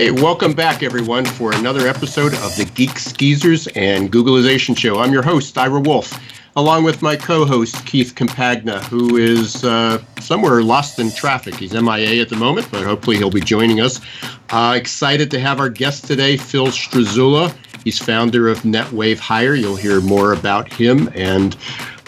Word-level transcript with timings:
Hey, 0.00 0.10
welcome 0.10 0.54
back, 0.54 0.82
everyone, 0.82 1.26
for 1.26 1.52
another 1.52 1.86
episode 1.86 2.32
of 2.32 2.56
the 2.56 2.64
Geeks 2.74 3.12
Geezers 3.12 3.66
and 3.76 4.10
Googleization 4.10 4.74
Show. 4.74 4.98
I'm 4.98 5.12
your 5.12 5.22
host, 5.22 5.58
Ira 5.58 5.78
Wolf, 5.78 6.18
along 6.56 6.84
with 6.84 7.02
my 7.02 7.16
co 7.16 7.44
host, 7.44 7.84
Keith 7.84 8.14
Compagna, 8.14 8.82
who 8.84 9.18
is 9.18 9.62
uh, 9.62 10.02
somewhere 10.18 10.62
lost 10.62 10.98
in 10.98 11.10
traffic. 11.10 11.54
He's 11.54 11.74
MIA 11.74 12.22
at 12.22 12.30
the 12.30 12.36
moment, 12.36 12.66
but 12.70 12.82
hopefully 12.82 13.18
he'll 13.18 13.28
be 13.28 13.42
joining 13.42 13.82
us. 13.82 14.00
Uh, 14.48 14.72
excited 14.74 15.30
to 15.32 15.38
have 15.38 15.60
our 15.60 15.68
guest 15.68 16.06
today, 16.06 16.38
Phil 16.38 16.68
Strazzulla. 16.68 17.54
He's 17.84 17.98
founder 17.98 18.48
of 18.48 18.64
Next 18.64 18.92
Wave 18.92 19.18
Hire. 19.18 19.54
You'll 19.54 19.76
hear 19.76 20.00
more 20.00 20.32
about 20.32 20.72
him 20.72 21.10
and 21.14 21.56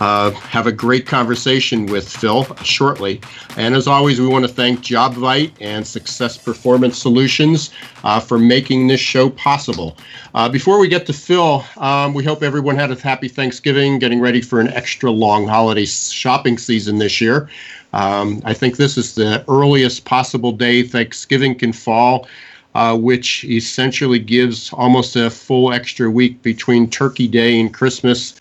uh, 0.01 0.31
have 0.33 0.67
a 0.67 0.73
great 0.73 1.07
conversation 1.07 1.87
with 1.87 2.09
Phil 2.09 2.45
shortly. 2.57 3.21
And 3.57 3.75
as 3.75 3.87
always, 3.87 4.21
we 4.21 4.27
want 4.27 4.45
to 4.45 4.53
thank 4.53 4.81
JobVite 4.81 5.53
and 5.61 5.87
Success 5.87 6.37
Performance 6.37 6.99
Solutions 6.99 7.71
uh, 8.03 8.19
for 8.19 8.39
making 8.39 8.89
this 8.89 9.01
show 9.01 9.31
possible. 9.31 9.97
Uh, 10.35 10.49
before 10.49 10.79
we 10.79 10.89
get 10.89 11.07
to 11.07 11.13
Phil, 11.13 11.65
um, 11.77 12.15
we 12.15 12.25
hope 12.25 12.43
everyone 12.43 12.75
had 12.75 12.91
a 12.91 12.97
happy 12.97 13.29
Thanksgiving, 13.29 13.99
getting 13.99 14.21
ready 14.21 14.41
for 14.41 14.61
an 14.61 14.69
extra 14.69 15.11
long 15.11 15.47
holiday 15.47 15.85
shopping 15.85 16.59
season 16.59 16.99
this 16.99 17.21
year. 17.21 17.49
Um, 17.93 18.43
I 18.45 18.55
think 18.55 18.77
this 18.77 18.97
is 18.97 19.15
the 19.15 19.45
earliest 19.49 20.05
possible 20.05 20.53
day 20.53 20.83
Thanksgiving 20.83 21.55
can 21.55 21.73
fall. 21.73 22.27
Uh, 22.75 22.97
which 22.97 23.45
essentially 23.45 24.19
gives 24.19 24.73
almost 24.73 25.15
a 25.15 25.29
full 25.29 25.75
extra 25.75 26.11
week 26.11 26.41
between 26.41 26.89
Turkey 26.89 27.29
Day 27.29 27.61
and 27.61 27.75
Christmas 27.75 28.35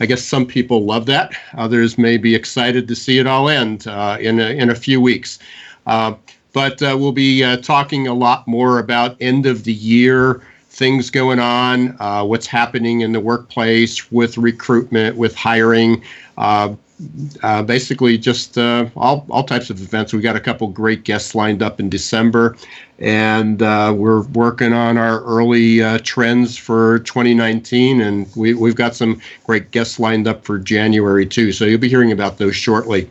I 0.00 0.06
guess 0.06 0.22
some 0.22 0.46
people 0.46 0.84
love 0.84 1.06
that. 1.06 1.32
Others 1.54 1.98
may 1.98 2.16
be 2.16 2.34
excited 2.34 2.88
to 2.88 2.96
see 2.96 3.18
it 3.18 3.26
all 3.26 3.48
end 3.48 3.86
uh, 3.86 4.18
in, 4.20 4.40
a, 4.40 4.50
in 4.50 4.70
a 4.70 4.74
few 4.74 5.00
weeks. 5.00 5.38
Uh, 5.86 6.14
but 6.52 6.82
uh, 6.82 6.96
we'll 6.98 7.12
be 7.12 7.44
uh, 7.44 7.58
talking 7.58 8.06
a 8.06 8.14
lot 8.14 8.46
more 8.46 8.78
about 8.78 9.16
end 9.20 9.46
of 9.46 9.64
the 9.64 9.72
year 9.72 10.42
things 10.68 11.08
going 11.08 11.38
on, 11.38 11.96
uh, 12.00 12.24
what's 12.24 12.48
happening 12.48 13.02
in 13.02 13.12
the 13.12 13.20
workplace 13.20 14.10
with 14.10 14.36
recruitment, 14.36 15.16
with 15.16 15.36
hiring. 15.36 16.02
Uh, 16.36 16.74
basically, 17.64 18.18
just 18.18 18.58
all, 18.58 19.24
all 19.30 19.44
types 19.44 19.70
of 19.70 19.80
events. 19.80 20.12
We 20.12 20.20
got 20.20 20.34
a 20.34 20.40
couple 20.40 20.66
great 20.68 21.04
guests 21.04 21.34
lined 21.36 21.62
up 21.62 21.78
in 21.78 21.88
December, 21.88 22.56
and 22.98 23.60
uh, 23.60 23.92
we're 23.96 24.22
working 24.28 24.72
on 24.72 24.96
our 24.96 25.22
early 25.24 25.82
uh, 25.82 25.98
trends 26.04 26.56
for 26.56 27.00
2019 27.00 28.00
and 28.00 28.30
we, 28.36 28.54
we've 28.54 28.76
got 28.76 28.94
some 28.94 29.20
great 29.44 29.70
guests 29.72 29.98
lined 29.98 30.28
up 30.28 30.44
for 30.44 30.58
january 30.58 31.26
too 31.26 31.50
so 31.50 31.64
you'll 31.64 31.80
be 31.80 31.88
hearing 31.88 32.12
about 32.12 32.38
those 32.38 32.54
shortly. 32.54 33.08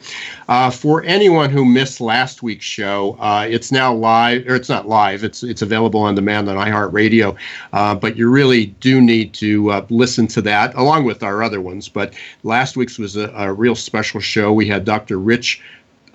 Uh, 0.47 0.69
for 0.69 1.03
anyone 1.03 1.49
who 1.49 1.65
missed 1.65 1.99
last 1.99 2.41
week's 2.41 2.65
show 2.65 3.17
uh, 3.19 3.45
it's 3.49 3.71
now 3.71 3.93
live 3.93 4.47
or 4.47 4.55
it's 4.55 4.69
not 4.69 4.87
live 4.87 5.23
it's 5.23 5.43
it's 5.43 5.61
available 5.61 5.99
on 5.99 6.15
demand 6.15 6.49
on 6.49 6.55
iheartradio 6.55 7.35
uh, 7.73 7.93
but 7.93 8.15
you 8.15 8.29
really 8.29 8.67
do 8.79 9.01
need 9.01 9.33
to 9.33 9.69
uh, 9.69 9.85
listen 9.89 10.27
to 10.27 10.41
that 10.41 10.73
along 10.75 11.03
with 11.03 11.23
our 11.23 11.43
other 11.43 11.59
ones. 11.61 11.89
But 11.89 12.13
last 12.43 12.77
week's 12.77 12.97
was 12.97 13.15
a, 13.15 13.29
a 13.35 13.51
real 13.51 13.75
special 13.75 14.19
show. 14.21 14.53
We 14.53 14.67
had 14.67 14.85
dr 14.85 15.17
rich 15.17 15.61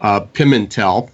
pimentel 0.00 1.10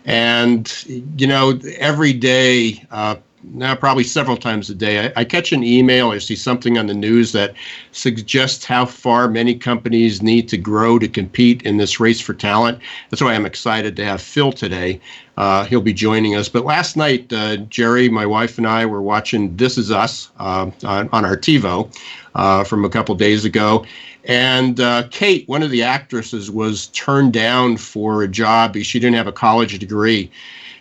and 0.05 0.85
you 1.17 1.27
know 1.27 1.59
every 1.77 2.13
day. 2.13 2.85
Uh, 2.91 3.15
now, 3.53 3.75
probably 3.75 4.03
several 4.03 4.35
times 4.35 4.69
a 4.69 4.75
day, 4.75 5.07
I, 5.07 5.21
I, 5.21 5.23
catch 5.23 5.51
an 5.51 5.63
email 5.63 6.11
or 6.11 6.19
see 6.19 6.35
something 6.35 6.77
on 6.77 6.87
the 6.87 6.93
news 6.93 7.31
that 7.31 7.53
suggests 7.91 8.65
how 8.65 8.85
far 8.85 9.29
many 9.29 9.55
companies 9.55 10.21
need 10.21 10.49
to 10.49 10.57
grow 10.57 10.99
to 10.99 11.07
compete 11.07 11.61
in 11.61 11.77
this 11.77 11.99
race 11.99 12.19
for 12.19 12.33
talent. 12.33 12.79
That's 13.09 13.21
why 13.21 13.35
I'm 13.35 13.45
excited 13.45 13.95
to 13.95 14.05
have 14.05 14.21
Phil 14.21 14.51
today. 14.51 14.99
Uh, 15.37 15.65
he'll 15.65 15.81
be 15.81 15.93
joining 15.93 16.35
us. 16.35 16.49
But 16.49 16.65
last 16.65 16.97
night, 16.97 17.31
uh, 17.31 17.57
Jerry, 17.57 18.09
my 18.09 18.25
wife, 18.25 18.57
and 18.57 18.65
I 18.65 18.85
were 18.87 19.03
watching 19.03 19.55
This 19.55 19.77
Is 19.77 19.91
Us 19.91 20.31
uh, 20.39 20.71
on, 20.83 21.09
on, 21.11 21.25
our 21.25 21.37
TiVo 21.37 21.95
uh, 22.33 22.63
from 22.63 22.83
a 22.83 22.89
couple 22.89 23.13
days 23.13 23.45
ago. 23.45 23.85
And 24.23 24.79
uh, 24.79 25.07
Kate, 25.11 25.47
one 25.47 25.61
of 25.61 25.69
the 25.69 25.83
actresses, 25.83 26.49
was 26.49 26.87
turned 26.87 27.33
down 27.33 27.77
for 27.77 28.23
a 28.23 28.27
job. 28.27 28.75
She 28.77 28.99
didn't 28.99 29.15
have 29.15 29.27
a 29.27 29.31
college 29.31 29.77
degree. 29.77 30.31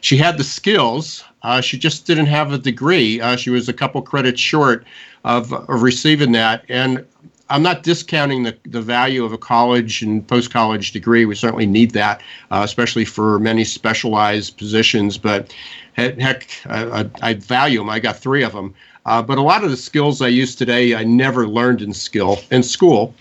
She 0.00 0.16
had 0.16 0.38
the 0.38 0.44
skills. 0.44 1.22
Uh, 1.42 1.60
she 1.60 1.78
just 1.78 2.06
didn't 2.06 2.26
have 2.26 2.50
a 2.50 2.58
degree. 2.58 3.20
She 3.36 3.50
was 3.50 3.68
a 3.68 3.74
couple 3.74 4.00
credits 4.00 4.40
short 4.40 4.86
of, 5.24 5.52
of 5.52 5.82
receiving 5.82 6.32
that. 6.32 6.64
And 6.70 7.04
I'm 7.48 7.62
not 7.62 7.82
discounting 7.82 8.42
the, 8.42 8.56
the 8.64 8.82
value 8.82 9.24
of 9.24 9.32
a 9.32 9.38
college 9.38 10.02
and 10.02 10.26
post 10.26 10.50
college 10.50 10.92
degree. 10.92 11.24
We 11.24 11.34
certainly 11.34 11.66
need 11.66 11.92
that, 11.92 12.20
uh, 12.50 12.62
especially 12.64 13.04
for 13.04 13.38
many 13.38 13.64
specialized 13.64 14.58
positions. 14.58 15.16
But 15.16 15.54
heck, 15.94 16.48
I, 16.66 17.08
I, 17.22 17.34
value 17.34 17.78
them. 17.78 17.88
I 17.88 18.00
got 18.00 18.16
three 18.16 18.42
of 18.42 18.52
them. 18.52 18.74
Uh, 19.06 19.22
but 19.22 19.38
a 19.38 19.42
lot 19.42 19.62
of 19.62 19.70
the 19.70 19.76
skills 19.76 20.20
I 20.20 20.28
use 20.28 20.56
today, 20.56 20.96
I 20.96 21.04
never 21.04 21.46
learned 21.46 21.82
in 21.82 21.92
skill 21.92 22.40
in 22.50 22.62
school. 22.62 23.14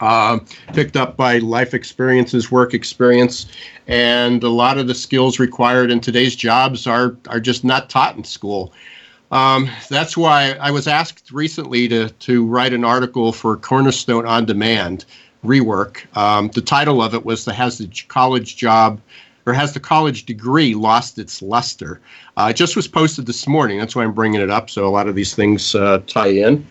Uh, 0.00 0.40
picked 0.72 0.96
up 0.96 1.16
by 1.16 1.38
life 1.38 1.72
experiences, 1.72 2.50
work 2.50 2.74
experience, 2.74 3.46
and 3.86 4.42
a 4.42 4.48
lot 4.48 4.76
of 4.76 4.88
the 4.88 4.94
skills 4.94 5.38
required 5.38 5.88
in 5.90 6.00
today's 6.00 6.34
jobs 6.34 6.86
are 6.86 7.16
are 7.28 7.38
just 7.38 7.62
not 7.62 7.88
taught 7.88 8.16
in 8.16 8.24
school. 8.24 8.72
Um, 9.30 9.68
that's 9.88 10.16
why 10.16 10.52
I 10.60 10.70
was 10.70 10.86
asked 10.86 11.30
recently 11.32 11.88
to 11.88 12.08
to 12.10 12.44
write 12.44 12.72
an 12.72 12.84
article 12.84 13.32
for 13.32 13.56
Cornerstone 13.56 14.26
on 14.26 14.44
Demand 14.44 15.04
rework. 15.44 16.04
Um, 16.16 16.48
the 16.54 16.60
title 16.60 17.02
of 17.02 17.14
it 17.14 17.24
was 17.24 17.44
the 17.44 17.52
"Has 17.52 17.78
the 17.78 17.88
College 18.08 18.56
Job 18.56 19.00
or 19.46 19.52
has 19.52 19.72
the 19.72 19.80
college 19.80 20.24
degree 20.24 20.74
lost 20.74 21.18
its 21.18 21.42
luster? 21.42 22.00
Uh, 22.36 22.48
it 22.50 22.56
just 22.56 22.76
was 22.76 22.88
posted 22.88 23.26
this 23.26 23.46
morning. 23.46 23.78
That's 23.78 23.94
why 23.94 24.04
I'm 24.04 24.12
bringing 24.12 24.40
it 24.40 24.50
up. 24.50 24.70
So 24.70 24.86
a 24.86 24.88
lot 24.88 25.06
of 25.06 25.14
these 25.14 25.34
things 25.34 25.74
uh, 25.74 26.00
tie 26.06 26.28
in. 26.28 26.66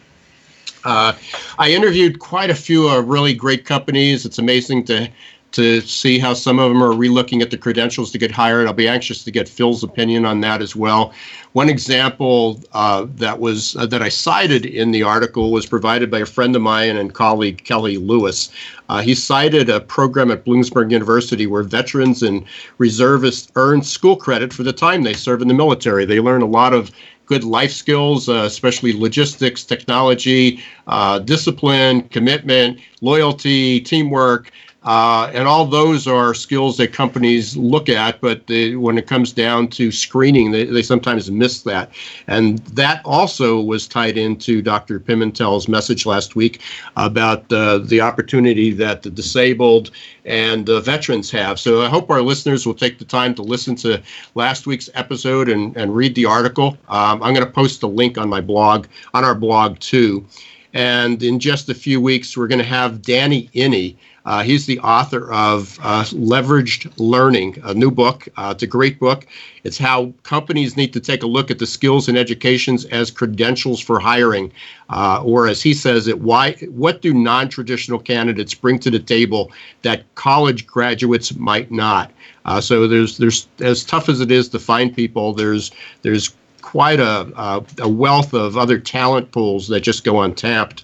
Uh, 0.83 1.13
I 1.57 1.71
interviewed 1.71 2.19
quite 2.19 2.49
a 2.49 2.55
few 2.55 2.89
uh, 2.89 3.01
really 3.01 3.33
great 3.33 3.65
companies. 3.65 4.25
It's 4.25 4.39
amazing 4.39 4.85
to 4.85 5.09
to 5.53 5.81
see 5.81 6.19
how 6.19 6.33
some 6.33 6.59
of 6.59 6.69
them 6.69 6.83
are 6.83 6.93
relooking 6.93 7.41
at 7.41 7.51
the 7.51 7.57
credentials 7.57 8.11
to 8.11 8.17
get 8.17 8.31
hired. 8.31 8.67
I'll 8.67 8.73
be 8.73 8.87
anxious 8.87 9.23
to 9.23 9.31
get 9.31 9.47
Phil's 9.47 9.83
opinion 9.83 10.25
on 10.25 10.41
that 10.41 10.61
as 10.61 10.75
well. 10.75 11.13
One 11.53 11.69
example 11.69 12.59
uh, 12.73 13.05
that 13.15 13.39
was 13.39 13.75
uh, 13.75 13.85
that 13.85 14.01
I 14.01 14.09
cited 14.09 14.65
in 14.65 14.91
the 14.91 15.03
article 15.03 15.51
was 15.51 15.67
provided 15.67 16.09
by 16.09 16.19
a 16.19 16.25
friend 16.25 16.55
of 16.55 16.63
mine 16.63 16.97
and 16.97 17.13
colleague 17.13 17.63
Kelly 17.63 17.97
Lewis. 17.97 18.51
Uh, 18.89 19.01
he 19.01 19.13
cited 19.13 19.69
a 19.69 19.79
program 19.79 20.31
at 20.31 20.43
Bloomsburg 20.43 20.91
University 20.91 21.45
where 21.45 21.63
veterans 21.63 22.23
and 22.23 22.45
reservists 22.79 23.51
earn 23.55 23.83
school 23.83 24.15
credit 24.15 24.51
for 24.51 24.63
the 24.63 24.73
time 24.73 25.03
they 25.03 25.13
serve 25.13 25.41
in 25.41 25.47
the 25.47 25.53
military. 25.53 26.05
They 26.05 26.19
learn 26.19 26.41
a 26.41 26.47
lot 26.47 26.73
of 26.73 26.91
good 27.27 27.43
life 27.43 27.71
skills, 27.71 28.27
uh, 28.27 28.43
especially 28.45 28.91
logistics, 28.93 29.63
technology, 29.63 30.59
uh, 30.87 31.19
discipline, 31.19 32.01
commitment, 32.09 32.79
loyalty, 33.01 33.79
teamwork 33.79 34.51
Uh, 34.83 35.31
and 35.33 35.47
all 35.47 35.65
those 35.65 36.07
are 36.07 36.33
skills 36.33 36.77
that 36.77 36.91
companies 36.91 37.55
look 37.55 37.87
at, 37.87 38.19
but 38.19 38.45
they, 38.47 38.75
when 38.75 38.97
it 38.97 39.07
comes 39.07 39.31
down 39.31 39.67
to 39.69 39.91
screening, 39.91 40.51
they, 40.51 40.65
they 40.65 40.81
sometimes 40.81 41.31
miss 41.31 41.61
that. 41.63 41.91
And 42.27 42.59
that 42.59 43.01
also 43.05 43.61
was 43.61 43.87
tied 43.87 44.17
into 44.17 44.61
Dr. 44.61 44.99
Pimentel's 44.99 45.67
message 45.67 46.05
last 46.05 46.35
week 46.35 46.61
about 46.97 47.51
uh, 47.51 47.77
the 47.77 48.01
opportunity 48.01 48.71
that 48.71 49.03
the 49.03 49.09
disabled 49.09 49.91
and 50.25 50.69
uh, 50.69 50.81
veterans 50.81 51.31
have. 51.31 51.59
So 51.59 51.81
I 51.81 51.89
hope 51.89 52.09
our 52.09 52.21
listeners 52.21 52.65
will 52.65 52.73
take 52.73 52.99
the 52.99 53.05
time 53.05 53.33
to 53.35 53.41
listen 53.41 53.75
to 53.77 54.01
last 54.35 54.67
week's 54.67 54.89
episode 54.93 55.49
and, 55.49 55.75
and 55.77 55.95
read 55.95 56.15
the 56.15 56.25
article. 56.25 56.77
Um, 56.89 57.23
I'm 57.23 57.33
going 57.33 57.45
to 57.45 57.51
post 57.51 57.83
a 57.83 57.87
link 57.87 58.17
on 58.17 58.27
my 58.29 58.41
blog, 58.41 58.87
on 59.13 59.23
our 59.23 59.35
blog 59.35 59.79
too. 59.79 60.25
And 60.73 61.21
in 61.21 61.39
just 61.39 61.69
a 61.69 61.75
few 61.75 62.01
weeks, 62.01 62.35
we're 62.35 62.47
going 62.47 62.59
to 62.59 62.65
have 62.65 63.01
Danny 63.01 63.49
Iny. 63.53 63.95
Uh, 64.25 64.41
he's 64.43 64.65
the 64.65 64.79
author 64.79 65.31
of 65.31 65.77
uh, 65.81 66.03
Leveraged 66.05 66.91
Learning, 66.97 67.57
a 67.63 67.73
new 67.73 67.91
book. 67.91 68.27
Uh, 68.37 68.51
it's 68.53 68.63
a 68.63 68.67
great 68.67 68.99
book. 68.99 69.25
It's 69.63 69.77
how 69.77 70.13
companies 70.23 70.77
need 70.77 70.93
to 70.93 70.99
take 70.99 71.23
a 71.23 71.27
look 71.27 71.51
at 71.51 71.59
the 71.59 71.65
skills 71.65 72.07
and 72.07 72.17
educations 72.17 72.85
as 72.85 73.11
credentials 73.11 73.81
for 73.81 73.99
hiring, 73.99 74.51
uh, 74.89 75.21
or 75.23 75.47
as 75.47 75.61
he 75.61 75.73
says 75.73 76.07
it, 76.07 76.19
why 76.19 76.53
what 76.69 77.01
do 77.01 77.13
non-traditional 77.13 77.99
candidates 77.99 78.53
bring 78.53 78.79
to 78.79 78.89
the 78.89 78.99
table 78.99 79.51
that 79.81 80.03
college 80.15 80.65
graduates 80.67 81.35
might 81.35 81.71
not? 81.71 82.11
Uh, 82.45 82.61
so 82.61 82.87
there's 82.87 83.17
there's 83.17 83.47
as 83.59 83.83
tough 83.83 84.09
as 84.09 84.19
it 84.21 84.31
is 84.31 84.49
to 84.49 84.59
find 84.59 84.95
people. 84.95 85.33
There's 85.33 85.71
there's 86.01 86.33
quite 86.61 86.99
a, 86.99 87.31
a, 87.35 87.63
a 87.79 87.89
wealth 87.89 88.33
of 88.33 88.57
other 88.57 88.79
talent 88.79 89.31
pools 89.31 89.67
that 89.67 89.81
just 89.81 90.03
go 90.03 90.21
untapped. 90.21 90.83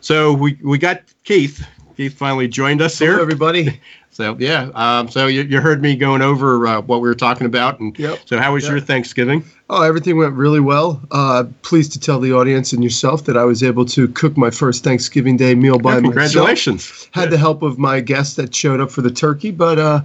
So 0.00 0.34
we, 0.34 0.58
we 0.62 0.76
got 0.76 1.02
Keith. 1.24 1.66
Keith 1.96 2.14
finally 2.14 2.48
joined 2.48 2.82
us 2.82 2.98
here. 2.98 3.12
Hello, 3.12 3.22
everybody. 3.22 3.80
So 4.14 4.36
yeah, 4.38 4.70
um, 4.76 5.08
so 5.10 5.26
you, 5.26 5.42
you 5.42 5.60
heard 5.60 5.82
me 5.82 5.96
going 5.96 6.22
over 6.22 6.68
uh, 6.68 6.80
what 6.82 7.00
we 7.00 7.08
were 7.08 7.16
talking 7.16 7.48
about, 7.48 7.80
and 7.80 7.98
Yep. 7.98 8.20
so 8.26 8.38
how 8.38 8.54
was 8.54 8.62
Yep. 8.62 8.70
your 8.70 8.80
Thanksgiving? 8.80 9.44
Oh, 9.68 9.82
everything 9.82 10.16
went 10.16 10.34
really 10.34 10.60
well. 10.60 11.02
Uh, 11.10 11.42
pleased 11.62 11.90
to 11.94 11.98
tell 11.98 12.20
the 12.20 12.32
audience 12.32 12.72
and 12.72 12.84
yourself 12.84 13.24
that 13.24 13.36
I 13.36 13.42
was 13.42 13.64
able 13.64 13.84
to 13.86 14.06
cook 14.06 14.36
my 14.36 14.50
first 14.50 14.84
Thanksgiving 14.84 15.36
Day 15.36 15.56
meal 15.56 15.80
by 15.80 15.94
Yeah, 15.94 16.00
myself. 16.02 16.12
congratulations! 16.12 17.08
Had 17.10 17.30
the 17.32 17.38
help 17.38 17.62
of 17.62 17.76
my 17.76 17.98
guest 17.98 18.36
that 18.36 18.54
showed 18.54 18.78
up 18.78 18.92
for 18.92 19.02
the 19.02 19.10
turkey, 19.10 19.50
but 19.50 19.80
uh, 19.80 20.02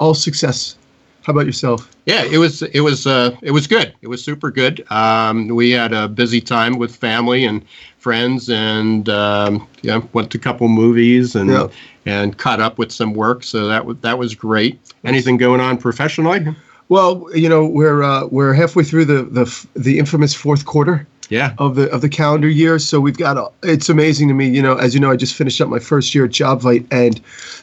all 0.00 0.14
success. 0.14 0.74
How 1.22 1.32
about 1.32 1.46
yourself? 1.46 1.88
Yeah, 2.06 2.24
it 2.24 2.38
was 2.38 2.62
it 2.62 2.80
was 2.80 3.06
uh, 3.06 3.36
it 3.42 3.52
was 3.52 3.66
good. 3.66 3.94
It 4.02 4.08
was 4.08 4.24
super 4.24 4.50
good. 4.50 4.84
Um, 4.90 5.48
we 5.48 5.70
had 5.70 5.92
a 5.92 6.08
busy 6.08 6.40
time 6.40 6.78
with 6.78 6.94
family 6.96 7.44
and 7.44 7.64
friends, 7.98 8.50
and 8.50 9.08
um, 9.08 9.68
yeah, 9.82 10.00
went 10.12 10.30
to 10.32 10.38
a 10.38 10.40
couple 10.40 10.68
movies 10.68 11.36
and 11.36 11.48
Yeah. 11.50 11.68
and 12.06 12.36
caught 12.36 12.60
up 12.60 12.76
with 12.78 12.90
some 12.90 13.14
work. 13.14 13.44
So 13.44 13.68
that 13.68 13.86
was 13.86 13.96
that 14.00 14.18
was 14.18 14.34
great. 14.34 14.80
Anything 15.04 15.36
going 15.36 15.60
on 15.60 15.78
professionally? 15.78 16.44
Well, 16.88 17.28
you 17.34 17.48
know 17.48 17.66
we're 17.66 18.02
uh, 18.02 18.26
we're 18.26 18.52
halfway 18.52 18.82
through 18.82 19.04
the, 19.04 19.22
the 19.22 19.66
the 19.74 19.98
infamous 20.00 20.34
fourth 20.34 20.64
quarter 20.66 21.06
Yeah. 21.28 21.54
of 21.58 21.76
the 21.76 21.88
of 21.92 22.00
the 22.00 22.08
calendar 22.08 22.48
year. 22.48 22.80
So 22.80 22.98
we've 23.00 23.16
got 23.16 23.36
a, 23.38 23.48
it's 23.62 23.88
amazing 23.88 24.26
to 24.28 24.34
me. 24.34 24.48
You 24.48 24.60
know, 24.60 24.74
as 24.76 24.92
you 24.92 24.98
know, 25.00 25.12
I 25.12 25.16
just 25.16 25.34
finished 25.34 25.60
up 25.60 25.68
my 25.68 25.78
first 25.78 26.14
year 26.16 26.24
at 26.24 26.32
JobVite, 26.32 26.86
and 26.90 27.20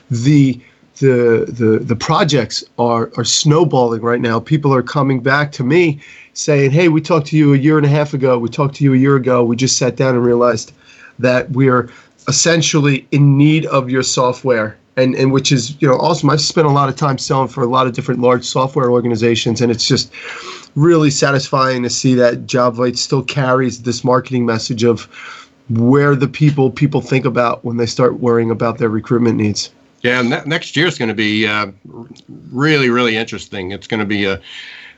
the 0.09 0.59
the 0.99 1.45
the 1.47 1.79
the 1.79 1.95
projects 1.95 2.63
are 2.77 3.11
are 3.17 3.25
snowballing 3.25 4.01
right 4.01 4.21
now. 4.21 4.39
People 4.39 4.73
are 4.73 4.83
coming 4.83 5.21
back 5.21 5.51
to 5.53 5.63
me 5.63 5.99
saying, 6.33 6.71
"Hey, 6.71 6.89
we 6.89 7.01
talked 7.01 7.27
to 7.27 7.37
you 7.37 7.53
a 7.53 7.57
year 7.57 7.77
and 7.77 7.85
a 7.85 7.89
half 7.89 8.13
ago. 8.13 8.37
We 8.37 8.49
talked 8.49 8.75
to 8.75 8.83
you 8.83 8.93
a 8.93 8.97
year 8.97 9.15
ago. 9.15 9.43
We 9.43 9.55
just 9.55 9.77
sat 9.77 9.95
down 9.95 10.15
and 10.15 10.23
realized 10.23 10.73
that 11.17 11.49
we're 11.51 11.89
essentially 12.27 13.07
in 13.11 13.37
need 13.37 13.65
of 13.67 13.89
your 13.89 14.03
software." 14.03 14.77
And, 14.97 15.15
and 15.15 15.31
which 15.31 15.53
is 15.53 15.81
you 15.81 15.87
know 15.87 15.95
awesome. 15.95 16.29
I've 16.29 16.41
spent 16.41 16.67
a 16.67 16.71
lot 16.71 16.89
of 16.89 16.97
time 16.97 17.17
selling 17.17 17.47
for 17.47 17.63
a 17.63 17.67
lot 17.67 17.87
of 17.87 17.93
different 17.93 18.19
large 18.19 18.43
software 18.43 18.91
organizations, 18.91 19.61
and 19.61 19.71
it's 19.71 19.87
just 19.87 20.11
really 20.75 21.09
satisfying 21.09 21.83
to 21.83 21.89
see 21.89 22.15
that 22.15 22.45
JobVite 22.45 22.97
still 22.97 23.23
carries 23.23 23.83
this 23.83 24.03
marketing 24.03 24.45
message 24.45 24.83
of 24.83 25.07
where 25.69 26.15
the 26.15 26.27
people 26.27 26.69
people 26.69 26.99
think 26.99 27.23
about 27.23 27.63
when 27.63 27.77
they 27.77 27.85
start 27.85 28.19
worrying 28.19 28.51
about 28.51 28.77
their 28.77 28.89
recruitment 28.89 29.37
needs. 29.37 29.71
Yeah, 30.01 30.21
ne- 30.21 30.43
next 30.45 30.75
year 30.77 30.87
is 30.87 30.97
going 30.97 31.09
to 31.09 31.15
be 31.15 31.45
uh, 31.47 31.67
really, 32.51 32.89
really 32.89 33.17
interesting. 33.17 33.71
It's 33.71 33.87
going 33.87 33.99
to 33.99 34.05
be 34.05 34.25
a, 34.25 34.39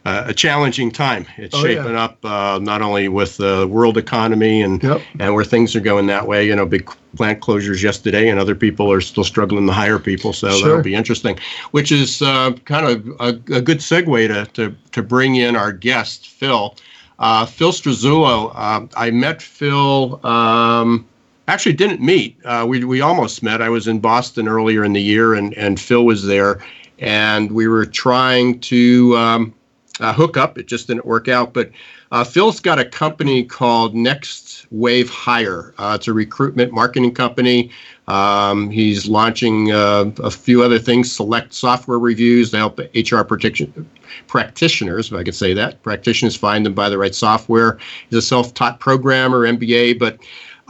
a 0.06 0.34
challenging 0.34 0.92
time. 0.92 1.26
It's 1.38 1.56
Oh, 1.56 1.66
yeah. 1.66 1.76
shaping 1.82 1.96
up 1.96 2.24
uh, 2.24 2.60
not 2.62 2.82
only 2.82 3.08
with 3.08 3.38
the 3.38 3.68
world 3.68 3.98
economy 3.98 4.62
and 4.62 4.82
Yep. 4.84 5.02
and 5.20 5.34
where 5.34 5.44
things 5.44 5.76
are 5.76 5.80
going 5.80 6.08
that 6.08 6.28
way. 6.28 6.46
You 6.46 6.56
know, 6.56 6.66
big 6.66 6.90
plant 7.16 7.40
closures 7.42 7.82
yesterday, 7.84 8.30
and 8.30 8.40
other 8.40 8.56
people 8.56 8.92
are 8.92 9.02
still 9.02 9.24
struggling 9.24 9.68
to 9.68 9.74
hire 9.74 10.00
people. 10.00 10.34
So 10.34 10.50
Sure. 10.52 10.68
that'll 10.70 10.84
be 10.84 10.96
interesting. 10.96 11.38
Which 11.72 11.92
is 11.92 12.22
uh, 12.22 12.52
kind 12.66 12.86
of 12.86 13.08
a, 13.20 13.56
a 13.56 13.62
good 13.62 13.80
segue 13.80 14.28
to, 14.28 14.46
to 14.54 14.76
to 14.92 15.02
bring 15.04 15.36
in 15.36 15.56
our 15.56 15.72
guest, 15.72 16.28
Phil. 16.30 16.76
Uh, 17.20 17.46
Phil 17.46 17.72
Strazzulla. 17.72 18.52
Uh, 18.56 18.88
I 18.98 19.12
met 19.12 19.42
Phil. 19.42 20.20
Um, 20.26 21.08
actually 21.52 21.74
didn't 21.74 22.02
meet. 22.02 22.38
Uh, 22.46 22.66
we 22.68 22.84
we 22.84 23.02
almost 23.02 23.44
met. 23.44 23.62
I 23.62 23.70
was 23.70 23.88
in 23.88 24.00
Boston 24.00 24.48
earlier 24.48 24.84
in 24.84 24.94
the 24.94 25.02
year, 25.02 25.34
and 25.34 25.54
and 25.56 25.80
Phil 25.80 26.06
was 26.06 26.26
there, 26.26 26.64
and 27.00 27.52
we 27.52 27.68
were 27.68 27.86
trying 27.86 28.60
to 28.62 29.16
um, 29.18 29.54
uh, 30.00 30.14
hook 30.14 30.38
up. 30.38 30.58
It 30.58 30.68
just 30.68 30.88
didn't 30.88 31.06
work 31.06 31.28
out. 31.28 31.54
But 31.54 31.72
uh, 32.12 32.24
Phil's 32.24 32.60
got 32.60 32.80
a 32.80 32.86
company 32.86 33.44
called 33.44 33.96
Next 33.96 34.66
Wave 34.72 35.10
Hire. 35.10 35.74
Uh, 35.78 35.98
it's 36.00 36.08
a 36.08 36.14
recruitment 36.14 36.74
marketing 36.74 37.14
company. 37.14 37.72
Um, 38.08 38.70
he's 38.70 39.08
launching 39.08 39.72
uh, 39.72 40.12
a 40.22 40.32
few 40.32 40.64
other 40.64 40.80
things, 40.80 41.12
select 41.12 41.54
software 41.54 42.00
reviews 42.00 42.52
to 42.52 42.58
help 42.58 42.80
HR 42.94 43.22
protection, 43.22 43.90
practitioners, 44.28 45.12
if 45.12 45.18
I 45.18 45.24
could 45.24 45.36
say 45.36 45.54
that. 45.54 45.82
Practitioners 45.84 46.36
find 46.36 46.66
them 46.66 46.74
by 46.74 46.90
the 46.90 46.98
right 46.98 47.16
software. 47.16 47.78
He's 48.10 48.18
a 48.18 48.22
self-taught 48.22 48.82
programmer, 48.82 49.48
MBA, 49.48 50.00
but 50.00 50.18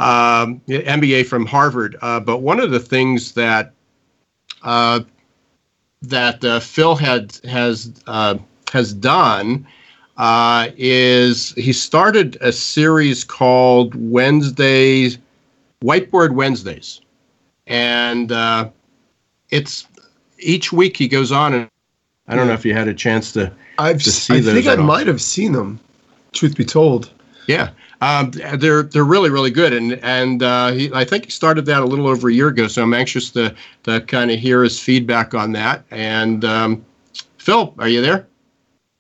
um, 0.01 0.62
MBA 0.68 1.25
from 1.25 1.45
Harvard. 1.45 1.98
Uh, 2.01 2.19
but 2.19 2.39
one 2.39 2.59
of 2.59 2.71
the 2.71 2.80
things 2.80 3.33
that 3.33 3.74
uh, 4.63 5.01
that 6.01 6.44
uh, 6.44 6.59
Phil 6.59 6.95
had 6.95 7.38
has 7.45 7.92
uh, 8.07 8.38
has 8.71 8.94
done 8.94 9.65
uh, 10.18 10.69
is 10.77 11.53
he 11.53 11.74
started 11.74 12.38
a 12.42 12.51
series 12.51 13.24
called 13.24 13.94
Wednesdays 13.95 15.18
Whiteboard 15.83 16.31
Wednesdays, 16.31 17.01
and 17.68 18.31
uh, 18.31 18.69
it's 19.50 19.88
each 20.39 20.74
week 20.74 20.98
he 20.98 21.07
goes 21.07 21.31
on 21.31 21.53
and 21.53 21.69
I 22.27 22.36
don't 22.36 22.48
know 22.48 22.53
if 22.53 22.65
you 22.65 22.74
had 22.74 22.88
a 22.88 22.94
chance 22.94 23.31
to 23.33 23.51
I've 23.77 24.01
To 24.03 24.12
see 24.12 24.36
I 24.36 24.39
those 24.42 24.53
think 24.53 24.68
I 24.68 24.75
all. 24.75 24.83
might 24.83 25.07
have 25.07 25.21
seen 25.21 25.51
them. 25.51 25.80
Truth 26.33 26.56
be 26.56 26.65
told, 26.65 27.12
Yeah, 27.48 27.71
um, 28.01 28.31
they're 28.31 28.84
they're 28.84 29.03
really 29.03 29.29
really 29.29 29.51
good, 29.51 29.74
and 29.74 29.93
and 30.03 30.41
uh, 30.43 30.72
he, 30.72 30.91
I 30.93 31.05
think 31.05 31.25
he 31.25 31.31
started 31.31 31.65
that 31.67 31.81
a 31.81 31.86
little 31.86 32.08
over 32.08 32.29
a 32.29 32.34
year 32.34 32.48
ago. 32.48 32.67
So 32.67 32.81
I'm 32.81 32.93
anxious 32.93 33.29
to 33.31 33.55
to 33.84 34.01
kind 34.01 34.31
of 34.31 34.39
hear 34.39 34.63
his 34.63 34.79
feedback 34.79 35.34
on 35.34 35.51
that. 35.53 35.86
And 35.91 36.43
um, 36.43 36.86
Phil, 37.38 37.74
are 37.77 37.88
you 37.88 38.01
there? 38.01 38.27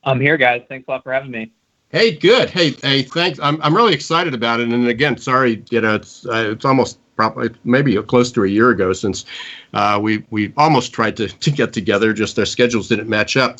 I'm 0.03 0.19
here, 0.19 0.37
guys. 0.37 0.63
Thanks 0.69 0.87
a 0.87 0.91
lot 0.91 1.03
for 1.03 1.13
having 1.13 1.31
me. 1.31 1.51
Hey, 1.89 2.15
good. 2.15 2.49
Hey, 2.49 2.71
hey, 2.81 3.01
thanks. 3.01 3.39
I'm 3.41 3.61
I'm 3.61 3.75
really 3.75 3.93
excited 3.93 4.33
about 4.33 4.59
it. 4.59 4.69
And 4.69 4.87
again, 4.87 5.17
sorry, 5.17 5.63
you 5.71 5.81
know, 5.81 5.95
it's 5.95 6.25
uh, 6.27 6.51
it's 6.51 6.63
almost 6.63 6.99
probably 7.15 7.49
maybe 7.63 8.01
close 8.03 8.31
to 8.31 8.43
a 8.43 8.47
year 8.47 8.69
ago 8.69 8.93
since 8.93 9.25
uh, 9.73 9.99
we 10.01 10.23
we 10.29 10.53
almost 10.57 10.93
tried 10.93 11.17
to 11.17 11.27
to 11.27 11.51
get 11.51 11.73
together. 11.73 12.13
Just 12.13 12.37
our 12.37 12.45
schedules 12.45 12.87
didn't 12.87 13.09
match 13.09 13.35
up. 13.35 13.59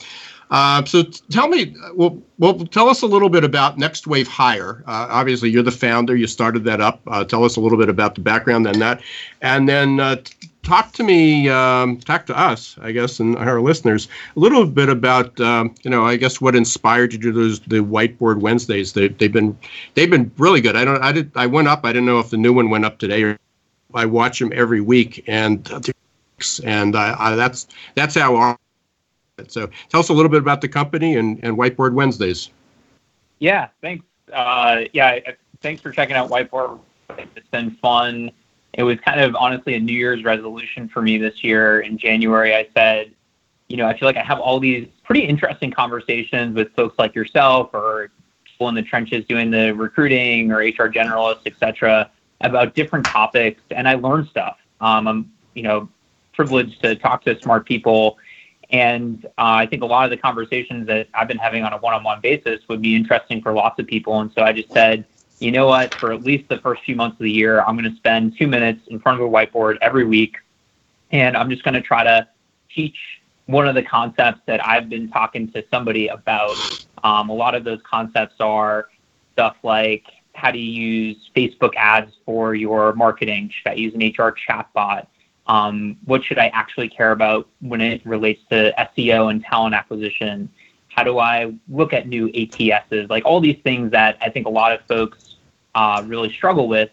Uh, 0.52 0.84
so 0.84 1.04
tell 1.04 1.48
me, 1.48 1.74
well, 1.96 2.22
well, 2.38 2.60
tell 2.60 2.90
us 2.90 3.02
a 3.02 3.08
little 3.08 3.30
bit 3.30 3.44
about 3.44 3.78
Next 3.78 4.06
Wave 4.06 4.28
Hire. 4.28 4.84
Uh, 4.86 5.08
obviously, 5.10 5.50
you're 5.50 5.64
the 5.64 5.72
founder. 5.72 6.16
You 6.16 6.28
started 6.28 6.66
that 6.66 6.82
up. 6.82 7.02
Uh, 7.08 7.24
tell 7.24 7.46
us 7.46 7.56
a 7.56 7.62
little 7.62 7.78
bit 7.78 7.88
about 7.88 8.16
the 8.16 8.22
background 8.22 8.68
on 8.68 8.78
that, 8.80 9.02
and 9.42 9.68
then 9.68 10.02
uh, 10.02 10.18
talk 10.62 10.92
to 10.94 11.04
me, 11.04 11.48
um, 11.48 11.98
talk 12.02 12.26
to 12.26 12.38
us, 12.38 12.78
I 12.82 12.92
guess, 12.92 13.20
and 13.22 13.38
our 13.38 13.62
listeners 13.62 14.10
a 14.36 14.40
little 14.40 14.66
bit 14.66 14.90
about, 14.90 15.40
um, 15.40 15.74
you 15.84 15.90
know, 15.90 16.06
I 16.06 16.18
guess 16.18 16.42
what 16.42 16.56
inspired 16.56 17.14
you 17.14 17.20
to 17.20 17.24
do 17.24 17.32
those 17.32 17.62
the 17.62 17.80
Whiteboard 17.80 18.42
Wednesdays. 18.42 18.94
They, 18.94 19.08
they've 19.08 19.32
been 19.32 19.58
they've 19.94 20.10
been 20.10 20.32
really 20.38 20.62
good. 20.62 20.76
I 20.76 20.84
don't, 20.84 21.02
I 21.02 21.14
did, 21.14 21.32
I 21.36 21.48
went 21.48 21.70
up. 21.70 21.86
I 21.86 21.94
didn't 21.94 22.06
know 22.06 22.20
if 22.20 22.30
the 22.30 22.38
new 22.38 22.54
one 22.54 22.70
went 22.70 22.86
up 22.86 22.98
today 22.98 23.24
or. 23.24 23.40
I 23.94 24.06
watch 24.06 24.40
them 24.40 24.54
every 24.56 24.80
week, 24.80 25.22
and 25.28 25.70
and 26.64 26.96
I, 26.96 27.16
I, 27.20 27.36
that's 27.36 27.68
that's 27.96 28.16
how 28.16 28.38
our 28.38 28.58
so 29.48 29.70
tell 29.90 30.00
us 30.00 30.10
a 30.10 30.14
little 30.14 30.30
bit 30.30 30.42
about 30.42 30.62
the 30.62 30.68
company 30.68 31.16
and, 31.16 31.40
and 31.44 31.58
Whiteboard 31.58 31.94
Wednesdays. 31.94 32.50
Yeah, 33.40 33.70
thanks. 33.82 34.06
Uh, 34.32 34.82
yeah, 34.94 35.20
thanks 35.62 35.82
for 35.82 35.92
checking 35.92 36.16
out 36.16 36.30
Whiteboard. 36.30 36.80
It's 37.18 37.48
been 37.50 37.72
fun. 37.72 38.32
It 38.74 38.84
was 38.84 39.00
kind 39.00 39.20
of 39.20 39.36
honestly 39.36 39.76
a 39.76 39.80
New 39.80 39.94
Year's 39.94 40.24
resolution 40.24 40.88
for 40.88 41.02
me 41.02 41.18
this 41.18 41.44
year. 41.44 41.82
In 41.82 41.98
January, 41.98 42.56
I 42.56 42.68
said, 42.74 43.12
you 43.68 43.78
know, 43.78 43.88
I 43.88 43.98
feel 43.98 44.08
like 44.08 44.18
I 44.18 44.24
have 44.24 44.40
all 44.40 44.60
these 44.60 44.88
pretty 45.04 45.22
interesting 45.22 45.72
conversations 45.72 46.56
with 46.56 46.74
folks 46.74 46.98
like 46.98 47.16
yourself 47.16 47.72
or 47.74 48.10
people 48.46 48.70
in 48.70 48.76
the 48.76 48.82
trenches 48.82 49.26
doing 49.26 49.52
the 49.52 49.74
recruiting 49.74 50.52
or 50.52 50.58
HR 50.58 50.88
generalists, 50.90 51.42
et 51.46 51.54
cetera, 51.60 52.10
about 52.42 52.76
different 52.76 53.06
topics, 53.06 53.62
and 53.72 53.88
I 53.88 53.96
learned 53.96 54.28
stuff. 54.28 54.58
Um, 54.80 55.08
I'm, 55.08 55.32
you 55.54 55.64
know, 55.64 55.90
privileged 56.34 56.82
to 56.82 56.96
talk 56.96 57.24
to 57.26 57.40
smart 57.42 57.66
people. 57.66 58.18
And 58.72 59.26
uh, 59.38 59.60
I 59.60 59.66
think 59.66 59.84
a 59.84 59.86
lot 59.86 60.06
of 60.06 60.12
the 60.12 60.18
conversations 60.18 60.88
that 60.88 61.08
I've 61.14 61.28
been 61.28 61.38
having 61.38 61.64
on 61.64 61.74
a 61.74 61.78
one 61.78 61.94
on 61.94 62.04
one 62.04 62.22
basis 62.22 62.62
would 62.70 62.82
be 62.82 62.96
interesting 62.96 63.42
for 63.42 63.52
lots 63.54 63.80
of 63.80 63.88
people. 63.88 64.20
And 64.22 64.32
so 64.34 64.44
I 64.44 64.54
just 64.54 64.72
said, 64.72 65.06
you 65.40 65.52
know 65.52 65.68
what, 65.68 65.94
for 65.96 66.14
at 66.14 66.24
least 66.24 66.48
the 66.50 66.60
first 66.60 66.84
few 66.84 66.96
months 66.96 67.16
of 67.16 67.24
the 67.24 67.32
year, 67.32 67.62
I'm 67.62 67.76
going 67.76 67.90
to 67.90 67.98
spend 67.98 68.38
two 68.38 68.48
minutes 68.48 68.88
in 68.88 69.00
front 69.00 69.20
of 69.20 69.28
a 69.28 69.30
whiteboard 69.30 69.78
every 69.82 70.06
week. 70.06 70.38
And 71.12 71.36
I'm 71.36 71.50
just 71.50 71.64
going 71.64 71.74
to 71.74 71.82
try 71.82 72.04
to 72.04 72.28
teach 72.74 72.98
one 73.48 73.68
of 73.68 73.76
the 73.76 73.84
concepts 73.84 74.42
that 74.46 74.66
I've 74.66 74.88
been 74.88 75.10
talking 75.10 75.52
to 75.52 75.66
somebody 75.70 76.08
about. 76.08 76.86
Um, 77.04 77.30
a 77.30 77.34
lot 77.34 77.56
of 77.56 77.64
those 77.64 77.82
concepts 77.84 78.36
are 78.40 78.88
stuff 79.34 79.58
like 79.64 80.06
how 80.34 80.52
do 80.52 80.60
you 80.60 80.72
use 80.72 81.30
Facebook 81.36 81.76
ads 81.76 82.14
for 82.26 82.56
your 82.56 82.94
marketing? 82.94 83.52
Should 83.54 83.72
I 83.72 83.74
use 83.74 83.94
an 83.94 84.02
HR 84.02 84.34
chatbot? 84.48 85.08
Um, 85.48 85.98
what 86.06 86.24
should 86.24 86.38
I 86.38 86.48
actually 86.48 86.88
care 86.88 87.12
about 87.12 87.48
when 87.60 87.82
it 87.82 88.06
relates 88.06 88.42
to 88.50 88.74
SEO 88.78 89.32
and 89.32 89.44
talent 89.44 89.76
acquisition? 89.76 90.50
How 90.90 91.04
do 91.04 91.20
I 91.20 91.54
look 91.70 91.94
at 91.94 92.08
new 92.08 92.30
ATSs? 92.30 93.10
Like 93.10 93.26
all 93.26 93.40
these 93.40 93.58
things 93.64 93.92
that 93.92 94.18
I 94.22 94.30
think 94.30 94.46
a 94.46 94.50
lot 94.50 94.72
of 94.72 94.82
folks 94.86 95.36
uh, 95.74 96.04
really 96.06 96.32
struggle 96.32 96.68
with. 96.68 96.90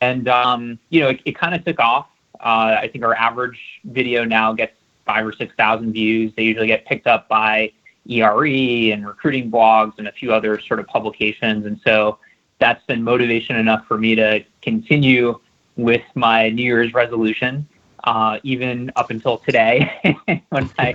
And, 0.00 0.28
um, 0.28 0.78
you 0.90 1.00
know, 1.00 1.10
it, 1.10 1.20
it 1.24 1.38
kind 1.38 1.54
of 1.54 1.64
took 1.64 1.78
off. 1.78 2.08
Uh, 2.40 2.76
I 2.80 2.88
think 2.92 3.04
our 3.04 3.14
average 3.14 3.60
video 3.84 4.24
now 4.24 4.52
gets 4.52 4.76
five 5.06 5.24
or 5.24 5.32
6,000 5.32 5.92
views. 5.92 6.32
They 6.36 6.42
usually 6.42 6.66
get 6.66 6.84
picked 6.86 7.06
up 7.06 7.28
by 7.28 7.72
ERE 8.08 8.92
and 8.92 9.06
recruiting 9.06 9.50
blogs 9.50 9.98
and 9.98 10.08
a 10.08 10.12
few 10.12 10.32
other 10.32 10.60
sort 10.60 10.80
of 10.80 10.86
publications. 10.86 11.66
And 11.66 11.80
so 11.84 12.18
that's 12.58 12.84
been 12.86 13.02
motivation 13.02 13.56
enough 13.56 13.86
for 13.86 13.98
me 13.98 14.14
to 14.16 14.44
continue 14.60 15.38
with 15.76 16.02
my 16.14 16.50
New 16.50 16.62
Year's 16.62 16.92
resolution, 16.94 17.66
uh, 18.04 18.38
even 18.42 18.90
up 18.96 19.10
until 19.10 19.38
today 19.38 20.18
when 20.50 20.70
I 20.78 20.94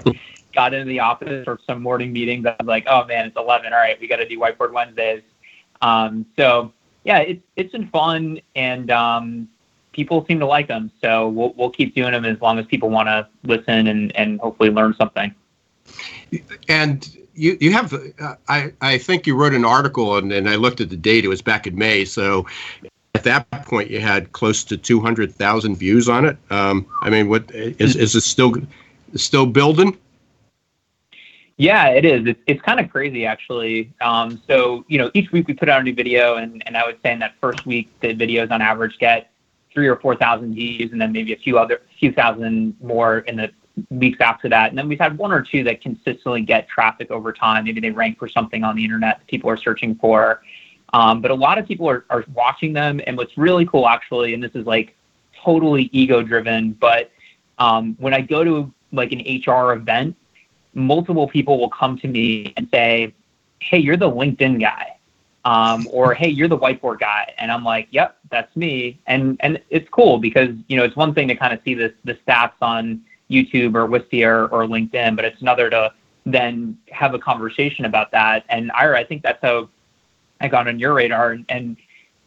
got 0.53 0.73
into 0.73 0.89
the 0.89 0.99
office 0.99 1.45
for 1.45 1.59
some 1.65 1.81
morning 1.81 2.11
meetings. 2.11 2.45
I 2.45 2.55
was 2.59 2.67
like, 2.67 2.85
oh 2.87 3.05
man, 3.05 3.27
it's 3.27 3.37
11. 3.37 3.73
All 3.73 3.79
right, 3.79 3.99
we 3.99 4.07
got 4.07 4.17
to 4.17 4.27
do 4.27 4.39
Whiteboard 4.39 4.71
Wednesdays. 4.71 5.21
Um, 5.81 6.25
so 6.35 6.73
yeah, 7.03 7.19
it's 7.19 7.43
it's 7.55 7.71
been 7.71 7.87
fun, 7.87 8.41
and 8.55 8.91
um, 8.91 9.47
people 9.93 10.25
seem 10.27 10.39
to 10.39 10.45
like 10.45 10.67
them. 10.67 10.91
So 11.01 11.29
we'll 11.29 11.53
we'll 11.55 11.69
keep 11.69 11.95
doing 11.95 12.11
them 12.11 12.25
as 12.25 12.41
long 12.41 12.59
as 12.59 12.65
people 12.65 12.89
want 12.89 13.07
to 13.07 13.27
listen 13.43 13.87
and 13.87 14.15
and 14.15 14.39
hopefully 14.39 14.69
learn 14.69 14.93
something. 14.95 15.33
And 16.67 17.17
you 17.33 17.57
you 17.61 17.71
have 17.71 17.93
uh, 17.93 18.35
I 18.49 18.73
I 18.81 18.97
think 18.97 19.25
you 19.25 19.35
wrote 19.35 19.53
an 19.53 19.63
article 19.63 20.17
and, 20.17 20.31
and 20.33 20.49
I 20.49 20.55
looked 20.55 20.81
at 20.81 20.89
the 20.89 20.97
date. 20.97 21.23
It 21.23 21.29
was 21.29 21.41
back 21.41 21.67
in 21.67 21.77
May. 21.77 22.03
So 22.03 22.45
at 23.17 23.23
that 23.23 23.65
point 23.65 23.89
you 23.89 23.99
had 23.99 24.31
close 24.31 24.63
to 24.63 24.77
200,000 24.77 25.75
views 25.75 26.07
on 26.07 26.25
it. 26.25 26.37
Um, 26.51 26.85
I 27.01 27.09
mean, 27.09 27.29
what 27.29 27.49
is 27.51 27.95
is 27.95 28.15
it 28.15 28.21
still 28.21 28.53
still 29.15 29.45
building? 29.45 29.97
Yeah, 31.57 31.87
it 31.87 32.05
is. 32.05 32.27
It's, 32.27 32.39
it's 32.45 32.61
kind 32.61 32.79
of 32.79 32.91
crazy 32.91 33.25
actually. 33.25 33.91
Um, 34.01 34.41
so 34.47 34.85
you 34.87 34.99
know, 34.99 35.09
each 35.15 35.31
week 35.31 35.47
we 35.47 35.55
put 35.55 35.69
out 35.69 35.81
a 35.81 35.83
new 35.83 35.95
video, 35.95 36.35
and 36.35 36.61
and 36.67 36.77
I 36.77 36.85
would 36.85 36.99
say 37.01 37.11
in 37.11 37.19
that 37.19 37.33
first 37.41 37.65
week 37.65 37.89
the 38.01 38.13
videos 38.15 38.51
on 38.51 38.61
average 38.61 38.99
get 38.99 39.31
three 39.73 39.87
or 39.87 39.95
four 39.95 40.15
thousand 40.15 40.53
views, 40.53 40.91
and 40.91 41.01
then 41.01 41.11
maybe 41.11 41.33
a 41.33 41.37
few 41.37 41.57
other 41.57 41.81
few 41.99 42.11
thousand 42.11 42.75
more 42.81 43.19
in 43.19 43.37
the 43.37 43.51
weeks 43.89 44.19
after 44.21 44.47
that. 44.49 44.69
And 44.69 44.77
then 44.77 44.87
we've 44.87 44.99
had 44.99 45.17
one 45.17 45.31
or 45.31 45.41
two 45.41 45.63
that 45.63 45.81
consistently 45.81 46.41
get 46.41 46.67
traffic 46.67 47.09
over 47.09 47.33
time. 47.33 47.63
Maybe 47.63 47.81
they 47.81 47.91
rank 47.91 48.19
for 48.19 48.27
something 48.27 48.63
on 48.63 48.75
the 48.75 48.83
internet 48.83 49.19
that 49.19 49.27
people 49.27 49.49
are 49.49 49.57
searching 49.57 49.95
for. 49.95 50.41
Um, 50.93 51.21
but 51.21 51.31
a 51.31 51.35
lot 51.35 51.57
of 51.57 51.67
people 51.67 51.89
are, 51.89 52.05
are 52.09 52.23
watching 52.33 52.73
them. 52.73 53.01
And 53.05 53.17
what's 53.17 53.37
really 53.37 53.65
cool, 53.65 53.87
actually, 53.87 54.33
and 54.33 54.43
this 54.43 54.55
is 54.55 54.65
like 54.65 54.95
totally 55.43 55.89
ego 55.91 56.21
driven, 56.21 56.71
but 56.73 57.11
um, 57.59 57.95
when 57.99 58.13
I 58.13 58.21
go 58.21 58.43
to 58.43 58.71
like 58.91 59.11
an 59.11 59.19
HR 59.19 59.73
event, 59.73 60.15
multiple 60.73 61.27
people 61.27 61.59
will 61.59 61.69
come 61.69 61.97
to 61.99 62.07
me 62.07 62.53
and 62.57 62.67
say, 62.71 63.13
Hey, 63.59 63.79
you're 63.79 63.97
the 63.97 64.09
LinkedIn 64.09 64.59
guy. 64.61 64.93
Um, 65.45 65.87
or 65.91 66.13
hey, 66.13 66.27
you're 66.27 66.49
the 66.49 66.57
whiteboard 66.57 66.99
guy, 66.99 67.33
and 67.37 67.49
I'm 67.49 67.63
like, 67.63 67.87
yep, 67.91 68.17
that's 68.29 68.53
me, 68.57 68.99
and 69.07 69.37
and 69.39 69.61
it's 69.69 69.87
cool 69.87 70.17
because 70.17 70.49
you 70.67 70.75
know 70.75 70.83
it's 70.83 70.97
one 70.97 71.13
thing 71.13 71.29
to 71.29 71.35
kind 71.35 71.53
of 71.53 71.61
see 71.63 71.73
the 71.73 71.93
the 72.03 72.15
stats 72.15 72.51
on 72.61 73.01
YouTube 73.31 73.73
or 73.75 73.87
Wistia 73.87 74.27
or, 74.27 74.47
or 74.47 74.67
LinkedIn, 74.67 75.15
but 75.15 75.23
it's 75.23 75.41
another 75.41 75.69
to 75.69 75.93
then 76.25 76.77
have 76.91 77.13
a 77.13 77.19
conversation 77.19 77.85
about 77.85 78.11
that. 78.11 78.43
And 78.49 78.71
Ira, 78.73 78.99
I 78.99 79.05
think 79.05 79.23
that's 79.23 79.41
how 79.41 79.69
I 80.41 80.47
got 80.47 80.67
on 80.67 80.79
your 80.79 80.93
radar. 80.93 81.31
And, 81.31 81.45
and, 81.49 81.77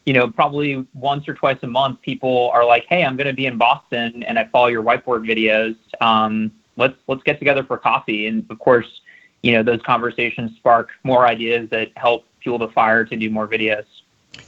you 0.05 0.13
know, 0.13 0.29
probably 0.29 0.85
once 0.93 1.27
or 1.27 1.33
twice 1.33 1.57
a 1.61 1.67
month, 1.67 2.01
people 2.01 2.49
are 2.53 2.65
like, 2.65 2.85
"Hey, 2.89 3.03
I'm 3.03 3.15
going 3.15 3.27
to 3.27 3.33
be 3.33 3.45
in 3.45 3.57
Boston, 3.57 4.23
and 4.23 4.39
I 4.39 4.45
follow 4.45 4.67
your 4.67 4.83
whiteboard 4.83 5.27
videos. 5.27 5.75
Um, 6.01 6.51
let's 6.75 6.95
let's 7.07 7.21
get 7.23 7.37
together 7.37 7.63
for 7.63 7.77
coffee." 7.77 8.27
And 8.27 8.45
of 8.49 8.57
course, 8.57 9.01
you 9.43 9.51
know, 9.53 9.63
those 9.63 9.81
conversations 9.83 10.55
spark 10.57 10.89
more 11.03 11.27
ideas 11.27 11.69
that 11.69 11.89
help 11.97 12.25
fuel 12.41 12.57
the 12.57 12.69
fire 12.69 13.05
to 13.05 13.15
do 13.15 13.29
more 13.29 13.47
videos. 13.47 13.85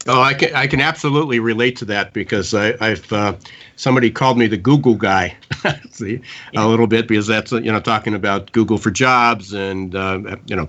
Oh, 0.05 0.21
I 0.21 0.33
can 0.33 0.53
I 0.53 0.67
can 0.67 0.81
absolutely 0.81 1.39
relate 1.39 1.77
to 1.77 1.85
that 1.85 2.13
because 2.13 2.53
I, 2.53 2.75
have 2.85 3.13
uh, 3.13 3.35
somebody 3.77 4.11
called 4.11 4.37
me 4.37 4.47
the 4.47 4.57
Google 4.57 4.95
guy, 4.95 5.35
see 5.91 6.19
yeah. 6.51 6.65
a 6.65 6.67
little 6.67 6.87
bit 6.87 7.07
because 7.07 7.27
that's 7.27 7.53
you 7.53 7.71
know 7.71 7.79
talking 7.79 8.13
about 8.13 8.51
Google 8.51 8.77
for 8.77 8.91
Jobs 8.91 9.53
and 9.53 9.95
uh, 9.95 10.35
you 10.45 10.55
know 10.55 10.67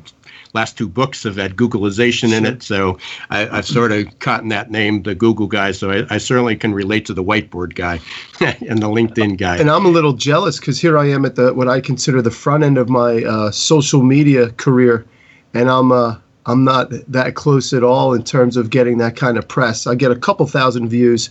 last 0.52 0.78
two 0.78 0.88
books 0.88 1.24
have 1.24 1.36
had 1.36 1.56
Googleization 1.56 2.32
in 2.32 2.46
it, 2.46 2.62
so 2.62 2.96
I, 3.28 3.40
have 3.46 3.66
sort 3.66 3.90
of 3.90 4.18
caught 4.20 4.42
in 4.42 4.48
that 4.50 4.70
name, 4.70 5.02
the 5.02 5.14
Google 5.14 5.48
guy. 5.48 5.72
So 5.72 5.90
I, 5.90 6.14
I 6.14 6.18
certainly 6.18 6.56
can 6.56 6.72
relate 6.72 7.04
to 7.06 7.14
the 7.14 7.24
whiteboard 7.24 7.74
guy 7.74 8.00
and 8.40 8.80
the 8.80 8.88
LinkedIn 8.88 9.36
guy. 9.36 9.58
And 9.58 9.68
I'm 9.68 9.84
a 9.84 9.90
little 9.90 10.12
jealous 10.12 10.60
because 10.60 10.80
here 10.80 10.96
I 10.96 11.06
am 11.06 11.24
at 11.24 11.34
the 11.34 11.52
what 11.52 11.68
I 11.68 11.80
consider 11.80 12.22
the 12.22 12.30
front 12.30 12.62
end 12.62 12.78
of 12.78 12.88
my 12.88 13.24
uh, 13.24 13.50
social 13.50 14.02
media 14.02 14.50
career, 14.50 15.04
and 15.52 15.68
I'm 15.68 15.90
uh, 15.90 16.16
I'm 16.46 16.64
not 16.64 16.90
that 17.08 17.34
close 17.34 17.72
at 17.72 17.82
all 17.82 18.12
in 18.14 18.22
terms 18.22 18.56
of 18.56 18.70
getting 18.70 18.98
that 18.98 19.16
kind 19.16 19.38
of 19.38 19.48
press. 19.48 19.86
I 19.86 19.94
get 19.94 20.10
a 20.10 20.16
couple 20.16 20.46
thousand 20.46 20.88
views, 20.88 21.30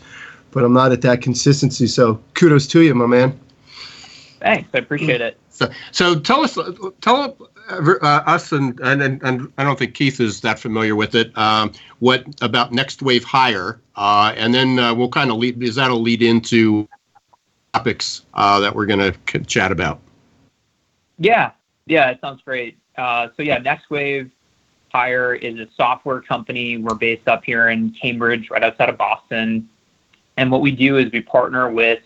but 0.52 0.64
I'm 0.64 0.74
not 0.74 0.92
at 0.92 1.02
that 1.02 1.22
consistency. 1.22 1.88
So 1.88 2.20
kudos 2.34 2.68
to 2.68 2.82
you, 2.82 2.96
my 2.96 3.06
man. 3.06 3.40
Thanks, 4.40 4.70
I 4.74 4.80
appreciate 4.80 5.22
it. 5.22 5.38
So, 5.50 5.70
so 5.92 6.20
tell 6.20 6.42
us, 6.42 6.58
tell 7.02 7.38
uh, 7.70 8.00
us, 8.02 8.52
and, 8.52 8.78
and 8.82 9.22
and 9.24 9.54
I 9.58 9.64
don't 9.64 9.80
think 9.80 9.94
Keith 9.94 10.20
is 10.20 10.42
that 10.42 10.60
familiar 10.60 10.96
with 10.96 11.16
it. 11.16 11.36
Um, 11.38 11.72
what 12.00 12.26
about 12.42 12.74
Next 12.74 13.02
Wave 13.02 13.24
Hire, 13.24 13.80
uh, 13.96 14.34
and 14.36 14.54
then 14.54 14.80
uh, 14.80 14.94
we'll 14.94 15.10
kind 15.10 15.32
of 15.32 15.38
lead 15.38 15.62
Is 15.64 15.76
that'll 15.76 16.02
lead 16.02 16.22
into 16.22 16.90
topics 17.74 18.26
uh, 18.34 18.60
that 18.60 18.76
we're 18.76 18.86
going 18.86 19.14
to 19.14 19.40
chat 19.46 19.72
about. 19.72 20.00
Yeah, 21.20 21.52
yeah, 21.86 22.10
it 22.10 22.20
sounds 22.20 22.42
great. 22.42 22.78
Uh, 22.98 23.30
so 23.38 23.44
yeah, 23.44 23.60
Next 23.60 23.90
Wave 23.90 24.32
Hire 24.94 25.34
is 25.34 25.60
a 25.60 25.68
software 25.76 26.22
company. 26.22 26.78
We're 26.78 26.94
based 26.94 27.28
up 27.28 27.44
here 27.44 27.70
in 27.70 27.92
Cambridge, 28.00 28.52
right 28.52 28.64
outside 28.64 28.90
of 28.90 28.98
Boston. 28.98 29.68
And 30.38 30.52
what 30.52 30.62
we 30.62 30.70
do 30.70 30.98
is 30.98 31.12
we 31.12 31.22
partner 31.22 31.72
with 31.72 32.04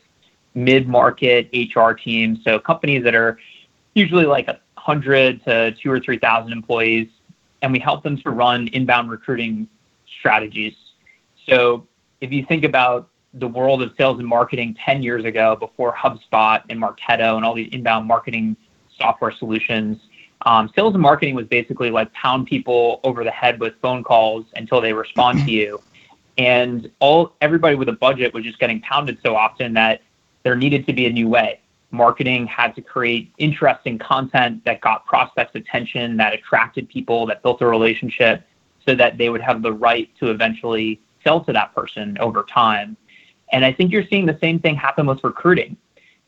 mid-market 0.56 1.50
HR 1.54 1.92
teams, 1.92 2.40
so 2.46 2.60
companies 2.60 3.04
that 3.04 3.14
are 3.14 3.38
usually 3.94 4.26
like 4.26 4.48
a 4.48 4.60
hundred 4.78 5.44
to 5.44 5.74
two 5.74 5.92
or 5.92 6.00
three 6.00 6.18
thousand 6.18 6.54
employees, 6.54 7.10
and 7.62 7.74
we 7.74 7.80
help 7.80 8.04
them 8.04 8.18
to 8.22 8.30
run 8.30 8.70
inbound 8.70 9.12
recruiting 9.12 9.68
strategies. 10.20 10.74
So 11.46 11.86
if 12.22 12.32
you 12.32 12.46
think 12.46 12.64
about 12.64 13.10
the 13.34 13.48
world 13.48 13.82
of 13.82 13.92
sales 13.98 14.18
and 14.18 14.28
marketing 14.28 14.78
10 14.84 15.04
years 15.04 15.26
ago, 15.26 15.58
before 15.58 15.94
HubSpot 15.94 16.64
and 16.70 16.82
Marketo 16.82 17.36
and 17.36 17.44
all 17.44 17.54
these 17.54 17.70
inbound 17.74 18.08
marketing 18.08 18.56
software 18.98 19.32
solutions, 19.32 19.98
um, 20.44 20.70
sales 20.76 20.94
and 20.94 21.02
marketing 21.02 21.36
was 21.36 21.48
basically 21.48 21.90
like 21.90 22.12
pound 22.14 22.48
people 22.48 23.00
over 23.04 23.24
the 23.24 23.32
head 23.32 23.60
with 23.60 23.74
phone 23.82 24.04
calls 24.04 24.46
until 24.56 24.82
they 24.82 24.94
respond 24.94 25.40
to 25.46 25.52
you. 25.52 25.82
And 26.38 26.92
all 27.00 27.34
everybody 27.42 27.76
with 27.76 27.90
a 27.90 27.94
budget 27.94 28.34
was 28.34 28.44
just 28.44 28.60
getting 28.60 28.80
pounded 28.82 29.18
so 29.24 29.36
often 29.36 29.74
that 29.74 30.02
there 30.44 30.56
needed 30.56 30.86
to 30.86 30.94
be 30.94 31.08
a 31.08 31.12
new 31.12 31.28
way. 31.28 31.60
Marketing 31.90 32.46
had 32.46 32.76
to 32.76 32.82
create 32.82 33.32
interesting 33.38 33.98
content 33.98 34.64
that 34.66 34.82
got 34.82 35.06
prospects' 35.06 35.56
attention, 35.56 36.18
that 36.18 36.34
attracted 36.34 36.88
people, 36.90 37.26
that 37.26 37.42
built 37.42 37.62
a 37.62 37.66
relationship 37.66 38.46
so 38.86 38.94
that 38.94 39.18
they 39.18 39.30
would 39.30 39.42
have 39.42 39.62
the 39.62 39.74
right 39.74 40.10
to 40.20 40.30
eventually 40.30 41.02
sell 41.24 41.44
to 41.44 41.54
that 41.54 41.74
person 41.74 42.18
over 42.20 42.44
time. 42.44 42.96
And 43.52 43.66
I 43.66 43.72
think 43.72 43.92
you're 43.92 44.06
seeing 44.08 44.26
the 44.26 44.38
same 44.40 44.60
thing 44.60 44.76
happen 44.76 45.08
with 45.08 45.24
recruiting 45.24 45.78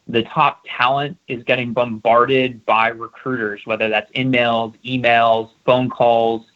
the 0.10 0.24
top 0.24 0.66
talent 0.68 1.16
is 1.28 1.44
getting 1.44 1.72
bombarded 1.72 2.66
by 2.66 2.88
recruiters, 2.88 3.62
whether 3.66 3.90
that's 3.90 4.12
emails, 4.14 4.74
emails, 4.84 5.52
phone 5.66 5.88
calls, 5.88 6.48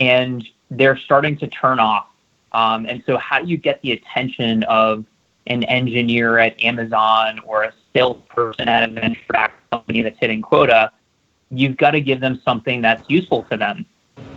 and 0.00 0.48
they're 0.70 0.96
starting 0.96 1.36
to 1.36 1.46
turn 1.46 1.78
off. 1.78 2.08
Um, 2.52 2.86
and 2.86 3.02
so, 3.04 3.18
how 3.18 3.40
do 3.42 3.46
you 3.46 3.58
get 3.58 3.82
the 3.82 3.92
attention 3.92 4.62
of 4.64 5.04
an 5.46 5.64
engineer 5.64 6.38
at 6.38 6.58
Amazon 6.62 7.40
or 7.40 7.64
a 7.64 7.72
salesperson 7.94 8.68
at 8.68 8.88
a 8.88 8.92
venture 8.92 9.50
company 9.70 10.00
that's 10.00 10.18
hitting 10.18 10.40
quota? 10.40 10.90
You've 11.50 11.76
got 11.76 11.90
to 11.90 12.00
give 12.00 12.20
them 12.20 12.40
something 12.42 12.80
that's 12.80 13.04
useful 13.10 13.42
to 13.50 13.58
them. 13.58 13.84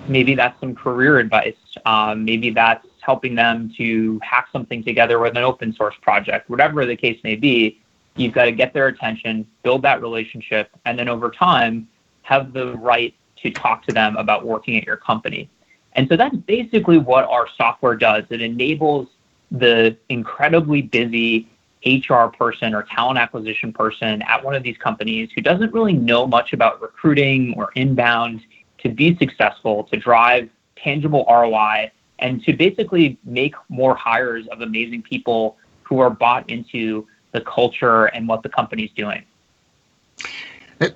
Maybe 0.09 0.35
that's 0.35 0.59
some 0.59 0.75
career 0.75 1.19
advice. 1.19 1.55
Um, 1.85 2.25
maybe 2.25 2.49
that's 2.49 2.85
helping 2.99 3.33
them 3.35 3.71
to 3.77 4.19
hack 4.21 4.49
something 4.51 4.83
together 4.83 5.19
with 5.19 5.37
an 5.37 5.43
open 5.43 5.73
source 5.73 5.95
project, 6.01 6.49
whatever 6.49 6.85
the 6.85 6.97
case 6.97 7.17
may 7.23 7.37
be 7.37 7.79
You've 8.17 8.33
got 8.33 8.45
to 8.45 8.51
get 8.51 8.73
their 8.73 8.87
attention, 8.87 9.47
build 9.63 9.83
that 9.83 10.01
relationship, 10.01 10.69
and 10.85 10.97
then 10.97 11.07
over 11.07 11.29
time, 11.29 11.87
have 12.23 12.51
the 12.51 12.75
right 12.77 13.13
to 13.37 13.51
talk 13.51 13.85
to 13.85 13.93
them 13.93 14.17
about 14.17 14.45
working 14.45 14.75
at 14.77 14.85
your 14.85 14.97
company. 14.97 15.49
And 15.93 16.07
so 16.09 16.17
that's 16.17 16.35
basically 16.35 16.97
what 16.97 17.25
our 17.25 17.47
software 17.55 17.95
does. 17.95 18.23
It 18.29 18.41
enables 18.41 19.07
the 19.51 19.95
incredibly 20.09 20.81
busy 20.81 21.47
HR 21.85 22.25
person 22.25 22.73
or 22.73 22.83
talent 22.83 23.19
acquisition 23.19 23.71
person 23.71 24.21
at 24.23 24.43
one 24.43 24.55
of 24.55 24.63
these 24.63 24.77
companies 24.77 25.29
who 25.33 25.41
doesn't 25.41 25.73
really 25.73 25.93
know 25.93 26.27
much 26.27 26.53
about 26.53 26.81
recruiting 26.81 27.53
or 27.55 27.71
inbound 27.75 28.41
to 28.79 28.89
be 28.89 29.15
successful, 29.17 29.83
to 29.85 29.97
drive 29.97 30.49
tangible 30.75 31.25
ROI, 31.29 31.91
and 32.19 32.43
to 32.43 32.53
basically 32.53 33.17
make 33.23 33.53
more 33.69 33.95
hires 33.95 34.47
of 34.47 34.61
amazing 34.61 35.03
people 35.03 35.57
who 35.83 35.99
are 35.99 36.09
bought 36.09 36.49
into 36.49 37.07
the 37.31 37.41
culture 37.41 38.05
and 38.05 38.27
what 38.27 38.43
the 38.43 38.49
company's 38.49 38.91
doing. 38.91 39.23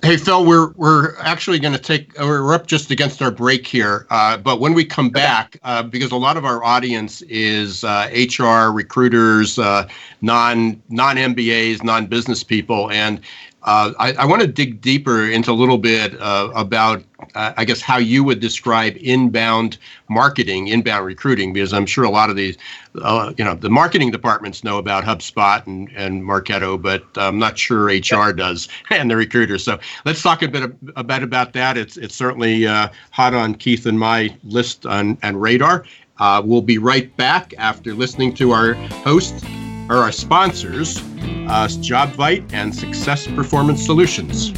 Hey 0.04 0.16
Phil, 0.16 0.44
we're 0.44 0.70
we're 0.76 1.18
actually 1.18 1.58
going 1.58 1.74
to 1.74 1.78
take 1.78 2.16
we're 2.16 2.54
up 2.54 2.68
just 2.68 2.92
against 2.92 3.20
our 3.20 3.32
break 3.32 3.66
here, 3.66 4.06
uh, 4.10 4.36
but 4.36 4.60
when 4.60 4.74
we 4.74 4.84
come 4.84 5.10
back, 5.10 5.58
uh, 5.64 5.82
because 5.82 6.12
a 6.12 6.16
lot 6.16 6.36
of 6.36 6.44
our 6.44 6.62
audience 6.62 7.20
is 7.22 7.82
uh, 7.82 8.08
HR 8.14 8.72
recruiters, 8.72 9.58
uh, 9.58 9.88
non 10.20 10.80
non 10.88 11.16
MBAs, 11.16 11.82
non 11.82 12.06
business 12.06 12.44
people, 12.44 12.92
and 12.92 13.20
uh, 13.64 13.92
I, 13.98 14.12
I 14.14 14.24
want 14.24 14.42
to 14.42 14.48
dig 14.48 14.80
deeper 14.80 15.28
into 15.28 15.52
a 15.52 15.54
little 15.54 15.78
bit 15.78 16.20
uh, 16.20 16.50
about, 16.54 17.04
uh, 17.34 17.52
I 17.56 17.64
guess, 17.64 17.80
how 17.80 17.98
you 17.98 18.24
would 18.24 18.40
describe 18.40 18.96
inbound 19.00 19.78
marketing, 20.08 20.68
inbound 20.68 21.06
recruiting, 21.06 21.52
because 21.52 21.72
I'm 21.72 21.86
sure 21.86 22.02
a 22.02 22.10
lot 22.10 22.28
of 22.28 22.34
these, 22.34 22.56
uh, 23.00 23.32
you 23.38 23.44
know, 23.44 23.54
the 23.54 23.70
marketing 23.70 24.10
departments 24.10 24.64
know 24.64 24.78
about 24.78 25.04
HubSpot 25.04 25.64
and, 25.66 25.88
and 25.94 26.22
Marketo, 26.22 26.80
but 26.80 27.04
I'm 27.16 27.38
not 27.38 27.56
sure 27.56 27.84
HR 27.84 28.32
does 28.32 28.68
and 28.90 29.08
the 29.08 29.16
recruiters. 29.16 29.62
So 29.62 29.78
let's 30.04 30.22
talk 30.22 30.42
a 30.42 30.48
bit, 30.48 30.72
a 30.96 31.04
bit 31.04 31.22
about 31.22 31.52
that. 31.52 31.76
It's 31.78 31.96
it's 31.96 32.16
certainly 32.16 32.66
uh, 32.66 32.88
hot 33.12 33.32
on 33.32 33.54
Keith 33.54 33.86
and 33.86 33.98
my 33.98 34.36
list 34.42 34.86
on, 34.86 35.18
and 35.22 35.40
radar. 35.40 35.84
Uh, 36.18 36.42
we'll 36.44 36.62
be 36.62 36.78
right 36.78 37.16
back 37.16 37.54
after 37.58 37.94
listening 37.94 38.34
to 38.34 38.50
our 38.50 38.74
host 39.04 39.44
are 39.88 39.98
our 39.98 40.12
sponsors, 40.12 40.98
uh, 40.98 41.68
JobVite 41.68 42.52
and 42.52 42.74
Success 42.74 43.26
Performance 43.26 43.84
Solutions. 43.84 44.52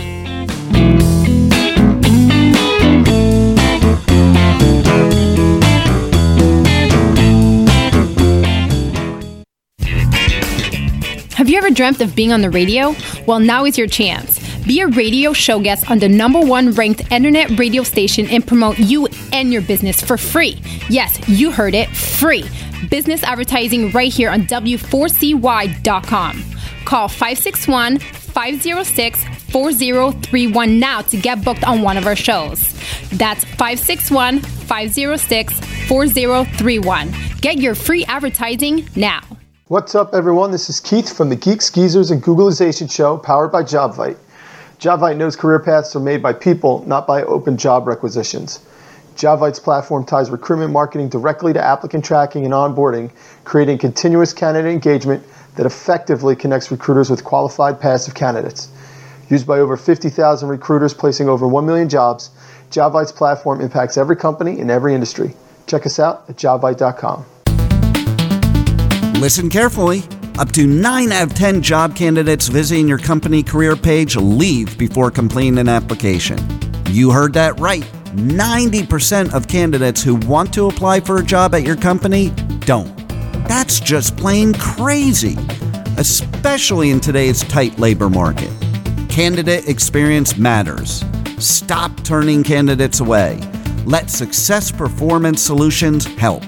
Have 11.35 11.49
you 11.49 11.59
ever 11.59 11.71
dreamt 11.71 12.01
of 12.01 12.15
being 12.15 12.33
on 12.33 12.41
the 12.41 12.51
radio? 12.51 12.95
Well, 13.27 13.41
now 13.41 13.65
is 13.65 13.77
your 13.77 13.87
chance. 13.87 14.41
Be 14.67 14.81
a 14.81 14.87
radio 14.87 15.33
show 15.33 15.61
guest 15.61 15.91
on 15.91 15.99
the 15.99 16.09
number 16.09 16.41
one 16.41 16.71
ranked 16.71 17.13
internet 17.13 17.59
radio 17.59 17.83
station 17.83 18.27
and 18.29 18.47
promote 18.47 18.79
you 18.79 19.09
and 19.33 19.53
your 19.53 19.61
business 19.63 20.01
for 20.01 20.17
free. 20.17 20.63
Yes, 20.89 21.21
you 21.29 21.51
heard 21.51 21.75
it 21.75 21.89
free 21.95 22.45
business 22.89 23.23
advertising 23.23 23.91
right 23.91 24.13
here 24.13 24.31
on 24.31 24.43
W4CY.com. 24.43 26.45
Call 26.85 27.09
561 27.09 27.99
506 27.99 29.25
4031 29.51 30.81
now 30.81 31.03
to 31.03 31.17
get 31.17 31.45
booked 31.45 31.65
on 31.65 31.83
one 31.83 31.97
of 31.97 32.07
our 32.07 32.17
shows. 32.17 32.73
That's 33.13 33.45
561 33.45 34.41
506 34.41 35.61
4031. 35.89 37.15
Get 37.41 37.59
your 37.59 37.75
free 37.75 38.05
advertising 38.07 38.89
now. 38.97 39.21
What's 39.69 39.95
up, 39.95 40.15
everyone? 40.15 40.51
This 40.51 40.69
is 40.69 40.81
Keith 40.81 41.17
from 41.17 41.31
the 41.31 41.37
Geeks, 41.37 41.71
Geezers, 41.71 42.11
and 42.11 42.23
Googlization 42.23 42.91
Show, 42.91 43.17
powered 43.17 43.51
by 43.51 43.63
JobVite. 43.63 44.19
JobVite 44.79 45.17
knows 45.17 45.37
career 45.37 45.59
paths 45.59 45.97
are 45.97 46.01
made 46.01 46.23
by 46.23 46.33
people, 46.33 46.85
not 46.87 47.07
by 47.07 47.23
open 47.23 47.57
job 47.57 47.87
requisitions. 47.87 48.61
JobVite's 49.17 49.61
platform 49.61 50.05
ties 50.05 50.31
recruitment 50.31 50.73
marketing 50.73 51.09
directly 51.09 51.53
to 51.53 51.63
applicant 51.63 52.05
tracking 52.05 52.45
and 52.45 52.53
onboarding, 52.53 53.11
creating 53.45 53.79
continuous 53.79 54.33
candidate 54.33 54.73
engagement 54.73 55.23
that 55.57 55.67
effectively 55.67 56.35
connects 56.35 56.71
recruiters 56.71 57.11
with 57.11 57.23
qualified 57.23 57.81
passive 57.81 58.15
candidates. 58.15 58.69
Used 59.31 59.47
by 59.47 59.59
over 59.61 59.77
50,000 59.77 60.49
recruiters 60.49 60.93
placing 60.93 61.29
over 61.29 61.47
1 61.47 61.65
million 61.65 61.89
jobs, 61.89 62.31
JobVite's 62.71 63.13
platform 63.13 63.61
impacts 63.61 63.97
every 63.97 64.17
company 64.17 64.59
in 64.59 64.69
every 64.69 64.95
industry. 64.95 65.35
Check 65.67 65.87
us 65.87 65.99
out 65.99 66.25
at 66.29 66.37
jobvite.com. 66.37 67.25
Listen 69.21 69.49
carefully. 69.49 70.03
Up 70.39 70.51
to 70.51 70.67
9 70.67 71.13
out 71.13 71.23
of 71.23 71.35
10 71.35 71.63
job 71.63 71.95
candidates 71.95 72.49
visiting 72.49 72.89
your 72.89 72.99
company 72.99 73.45
career 73.45 73.77
page 73.77 74.17
leave 74.17 74.77
before 74.77 75.13
completing 75.13 75.59
an 75.59 75.69
application. 75.69 76.39
You 76.91 77.13
heard 77.13 77.33
that 77.35 77.59
right. 77.61 77.89
90% 78.15 79.35
of 79.35 79.49
candidates 79.49 80.03
who 80.03 80.15
want 80.17 80.53
to 80.55 80.69
apply 80.69 81.01
for 81.01 81.19
a 81.19 81.25
job 81.25 81.55
at 81.55 81.63
your 81.63 81.77
company 81.77 82.31
don't. 82.61 82.97
That's 83.49 83.81
just 83.81 84.17
plain 84.17 84.55
crazy, 84.55 85.37
especially 85.99 86.91
in 86.91 87.01
today's 87.01 87.43
tight 87.43 87.79
labor 87.79 88.09
market. 88.09 88.51
Candidate 89.09 89.69
experience 89.69 90.37
matters. 90.37 91.05
Stop 91.39 92.03
turning 92.05 92.43
candidates 92.43 93.01
away. 93.01 93.41
Let 93.85 94.11
Success 94.11 94.71
Performance 94.73 95.43
Solutions 95.43 96.07
help. 96.17 96.43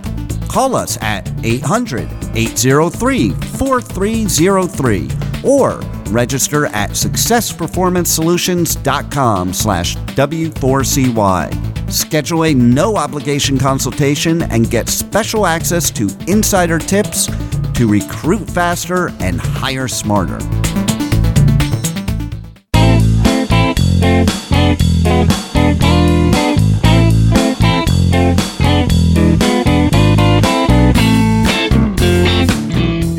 Call 0.48 0.74
us 0.74 0.96
at 1.02 1.30
800 1.44 2.08
803 2.34 3.30
4303 3.30 5.10
or 5.44 5.82
register 6.08 6.66
at 6.66 6.90
successperformancesolutions.com 6.90 9.52
slash 9.52 9.96
W4CY. 9.96 11.92
Schedule 11.92 12.44
a 12.44 12.54
no 12.54 12.96
obligation 12.96 13.58
consultation 13.58 14.42
and 14.42 14.70
get 14.70 14.88
special 14.88 15.46
access 15.46 15.90
to 15.90 16.08
insider 16.26 16.78
tips 16.78 17.26
to 17.74 17.86
recruit 17.86 18.48
faster 18.48 19.10
and 19.20 19.38
hire 19.40 19.88
smarter. 19.88 20.38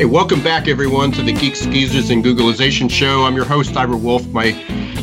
Welcome 0.08 0.42
back 0.42 0.68
everyone 0.68 1.12
to 1.12 1.22
the 1.22 1.34
Geeks, 1.34 1.66
Geezers, 1.66 2.08
and 2.08 2.24
Googleization 2.24 2.90
Show. 2.90 3.24
I'm 3.24 3.36
your 3.36 3.44
host, 3.44 3.76
Ira 3.76 3.94
Wolf, 3.94 4.26
my 4.28 4.52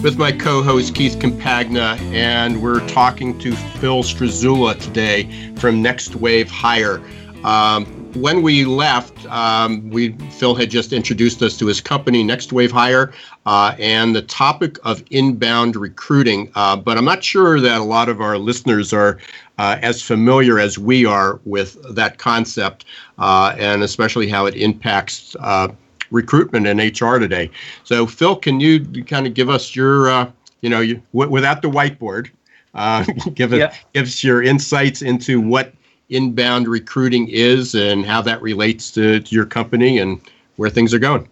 with 0.02 0.18
my 0.18 0.32
co-host 0.32 0.96
Keith 0.96 1.20
Campagna, 1.20 1.96
and 2.12 2.60
we're 2.60 2.86
talking 2.88 3.38
to 3.38 3.56
Phil 3.56 4.02
Strazzulla 4.02 4.80
today 4.80 5.54
from 5.58 5.84
Next 5.84 6.16
Wave 6.16 6.50
Hire. 6.50 7.04
Um, 7.44 7.86
when 8.16 8.42
we 8.42 8.66
left, 8.66 9.24
um, 9.28 9.88
we 9.92 10.14
Phil 10.32 10.56
had 10.56 10.72
just 10.72 10.92
introduced 10.92 11.44
us 11.44 11.56
to 11.58 11.68
his 11.68 11.82
company, 11.82 12.24
Next 12.24 12.52
Wave 12.52 12.72
Hire, 12.72 13.14
uh, 13.46 13.76
and 13.78 14.16
the 14.16 14.24
topic 14.24 14.80
of 14.84 15.04
inbound 15.12 15.76
recruiting. 15.76 16.52
Uh, 16.56 16.76
but 16.76 16.98
I'm 16.98 17.06
not 17.06 17.24
sure 17.24 17.60
that 17.60 17.80
a 17.80 17.84
lot 17.84 18.10
of 18.10 18.22
our 18.22 18.40
listeners 18.40 18.92
are 18.92 19.20
uh, 19.58 19.78
as 19.82 20.02
familiar 20.02 20.60
as 20.60 20.78
we 20.78 21.06
are 21.06 21.40
with 21.46 21.78
that 21.96 22.18
concept, 22.18 22.86
uh, 23.18 23.56
and 23.58 23.84
especially 23.84 24.28
how 24.28 24.46
it 24.46 24.56
impacts 24.56 25.36
uh, 25.40 25.68
recruitment 26.12 26.68
in 26.68 26.78
HR 26.78 27.20
today. 27.20 27.50
So, 27.84 28.06
Phil, 28.06 28.36
can 28.36 28.60
you 28.60 29.04
kind 29.06 29.28
of 29.28 29.34
give 29.34 29.50
us 29.50 29.76
your, 29.76 30.10
uh, 30.10 30.32
you 30.62 30.70
know, 30.70 30.82
you, 30.82 31.02
w- 31.14 31.32
without 31.32 31.62
the 31.62 31.70
whiteboard, 31.70 32.30
give 33.34 33.54
us 33.54 33.60
yeah. 33.60 33.74
give 33.94 34.06
us 34.06 34.24
your 34.24 34.44
insights 34.44 35.02
into 35.02 35.40
what 35.40 35.74
inbound 36.10 36.68
recruiting 36.68 37.28
is 37.30 37.74
and 37.74 38.06
how 38.06 38.22
that 38.22 38.42
relates 38.42 38.92
to, 38.92 39.20
to 39.22 39.36
your 39.36 39.46
company 39.46 40.00
and 40.00 40.22
where 40.58 40.70
things 40.70 40.94
are 40.94 41.00
going. 41.00 41.28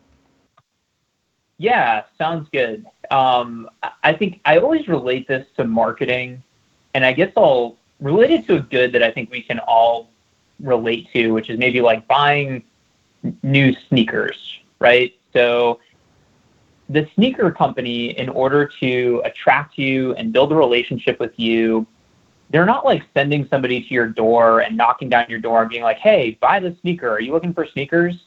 Yeah, 1.58 2.04
sounds 2.18 2.50
good. 2.52 2.86
Um, 3.12 3.70
I 4.04 4.14
think 4.14 4.42
I 4.46 4.58
always 4.58 4.88
relate 4.88 5.28
this 5.28 5.46
to 5.58 5.64
marketing, 5.64 6.42
and 6.94 7.06
I 7.06 7.14
guess 7.14 7.32
I'll 7.38 7.78
relate 8.04 8.32
it 8.32 8.46
to 8.48 8.58
a 8.58 8.60
good 8.60 8.92
that 8.92 9.02
I 9.02 9.12
think 9.12 9.32
we 9.32 9.42
can 9.42 9.60
all 9.60 10.12
relate 10.60 11.08
to, 11.13 11.32
which 11.32 11.50
is 11.50 11.58
maybe 11.58 11.82
like 11.82 12.08
buying 12.08 12.63
new 13.42 13.74
sneakers, 13.88 14.60
right? 14.80 15.16
So 15.32 15.80
the 16.89 17.08
sneaker 17.16 17.50
company, 17.50 18.18
in 18.20 18.28
order 18.30 18.70
to 18.82 19.22
attract 19.24 19.78
you 19.78 20.13
and 20.16 20.34
build 20.34 20.52
a 20.52 20.56
relationship 20.56 21.20
with 21.20 21.32
you, 21.39 21.88
they're 22.50 22.66
not 22.66 22.86
like 22.86 23.04
sending 23.13 23.48
somebody 23.48 23.82
to 23.82 23.94
your 23.94 24.08
door 24.08 24.60
and 24.60 24.76
knocking 24.76 25.10
down 25.10 25.26
your 25.30 25.39
door 25.39 25.62
and 25.62 25.70
being 25.70 25.82
like, 25.82 25.98
hey, 25.98 26.38
buy 26.42 26.60
the 26.60 26.76
sneaker. 26.82 27.10
Are 27.10 27.22
you 27.22 27.32
looking 27.32 27.54
for 27.54 27.66
sneakers? 27.66 28.26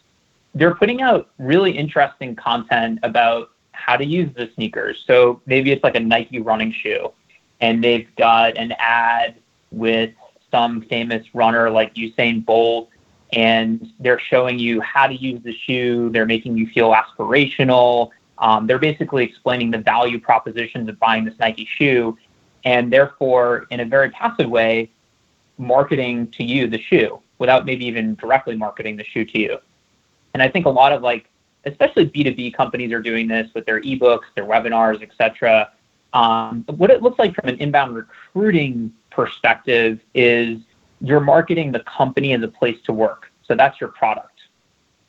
They're 0.55 0.75
putting 0.75 1.03
out 1.03 1.31
really 1.39 1.71
interesting 1.71 2.35
content 2.35 2.99
about 3.03 3.51
how 3.73 3.97
to 3.97 4.05
use 4.05 4.31
the 4.35 4.51
sneakers. 4.55 5.05
So 5.07 5.43
maybe 5.45 5.71
it's 5.71 5.85
like 5.85 5.97
a 5.97 6.01
Nike 6.01 6.41
running 6.41 6.73
shoe, 6.73 7.12
and 7.61 7.85
they've 7.85 8.09
got 8.17 8.57
an 8.57 8.73
ad 8.79 9.37
with 9.77 10.11
some 10.51 10.83
famous 10.83 11.25
runner 11.35 11.71
like 11.71 11.95
Usain 11.95 12.45
Bolt, 12.45 12.89
and 13.33 13.93
they're 14.01 14.21
showing 14.21 14.59
you 14.59 14.81
how 14.81 15.07
to 15.07 15.15
use 15.15 15.43
the 15.43 15.53
shoe. 15.53 16.11
They're 16.11 16.27
making 16.27 16.57
you 16.57 16.67
feel 16.69 16.95
aspirational. 16.95 18.11
Um, 18.39 18.67
they're 18.67 18.79
basically 18.79 19.25
explaining 19.25 19.71
the 19.71 19.79
value 19.79 20.21
propositions 20.21 20.89
of 20.89 20.99
buying 20.99 21.25
this 21.25 21.39
Nike 21.39 21.69
shoe, 21.79 22.17
and 22.65 22.93
therefore, 22.93 23.67
in 23.71 23.81
a 23.81 23.85
very 23.85 24.11
passive 24.11 24.49
way, 24.49 24.91
marketing 25.59 26.29
to 26.33 26.45
you 26.45 26.69
the 26.69 26.81
shoe 26.81 27.21
without 27.39 27.65
maybe 27.67 27.85
even 27.85 28.15
directly 28.17 28.57
marketing 28.57 28.97
the 28.97 29.05
shoe 29.05 29.25
to 29.25 29.39
you. 29.39 29.59
And 30.35 30.43
I 30.43 30.49
think 30.49 30.67
a 30.67 30.71
lot 30.71 30.93
of 30.93 31.03
like, 31.03 31.29
especially 31.65 32.09
B2B 32.09 32.55
companies 32.55 32.93
are 32.93 33.01
doing 33.01 33.27
this 33.27 33.49
with 33.55 33.67
their 33.67 33.81
ebooks, 33.81 34.25
their 34.35 34.45
webinars, 34.45 35.03
etc. 35.03 35.71
Um, 36.12 36.65
what 36.69 36.91
it 36.91 37.03
looks 37.03 37.19
like 37.19 37.35
from 37.35 37.49
an 37.49 37.57
inbound 37.57 37.95
recruiting 37.95 38.93
perspective 39.17 39.99
is 40.15 40.59
you're 41.01 41.21
marketing 41.21 41.73
the 41.73 41.81
company 41.81 42.35
as 42.35 42.43
a 42.43 42.49
place 42.49 42.79
to 42.85 42.93
work. 42.93 43.33
So 43.49 43.55
that's 43.57 43.81
your 43.81 43.91
product. 43.91 44.41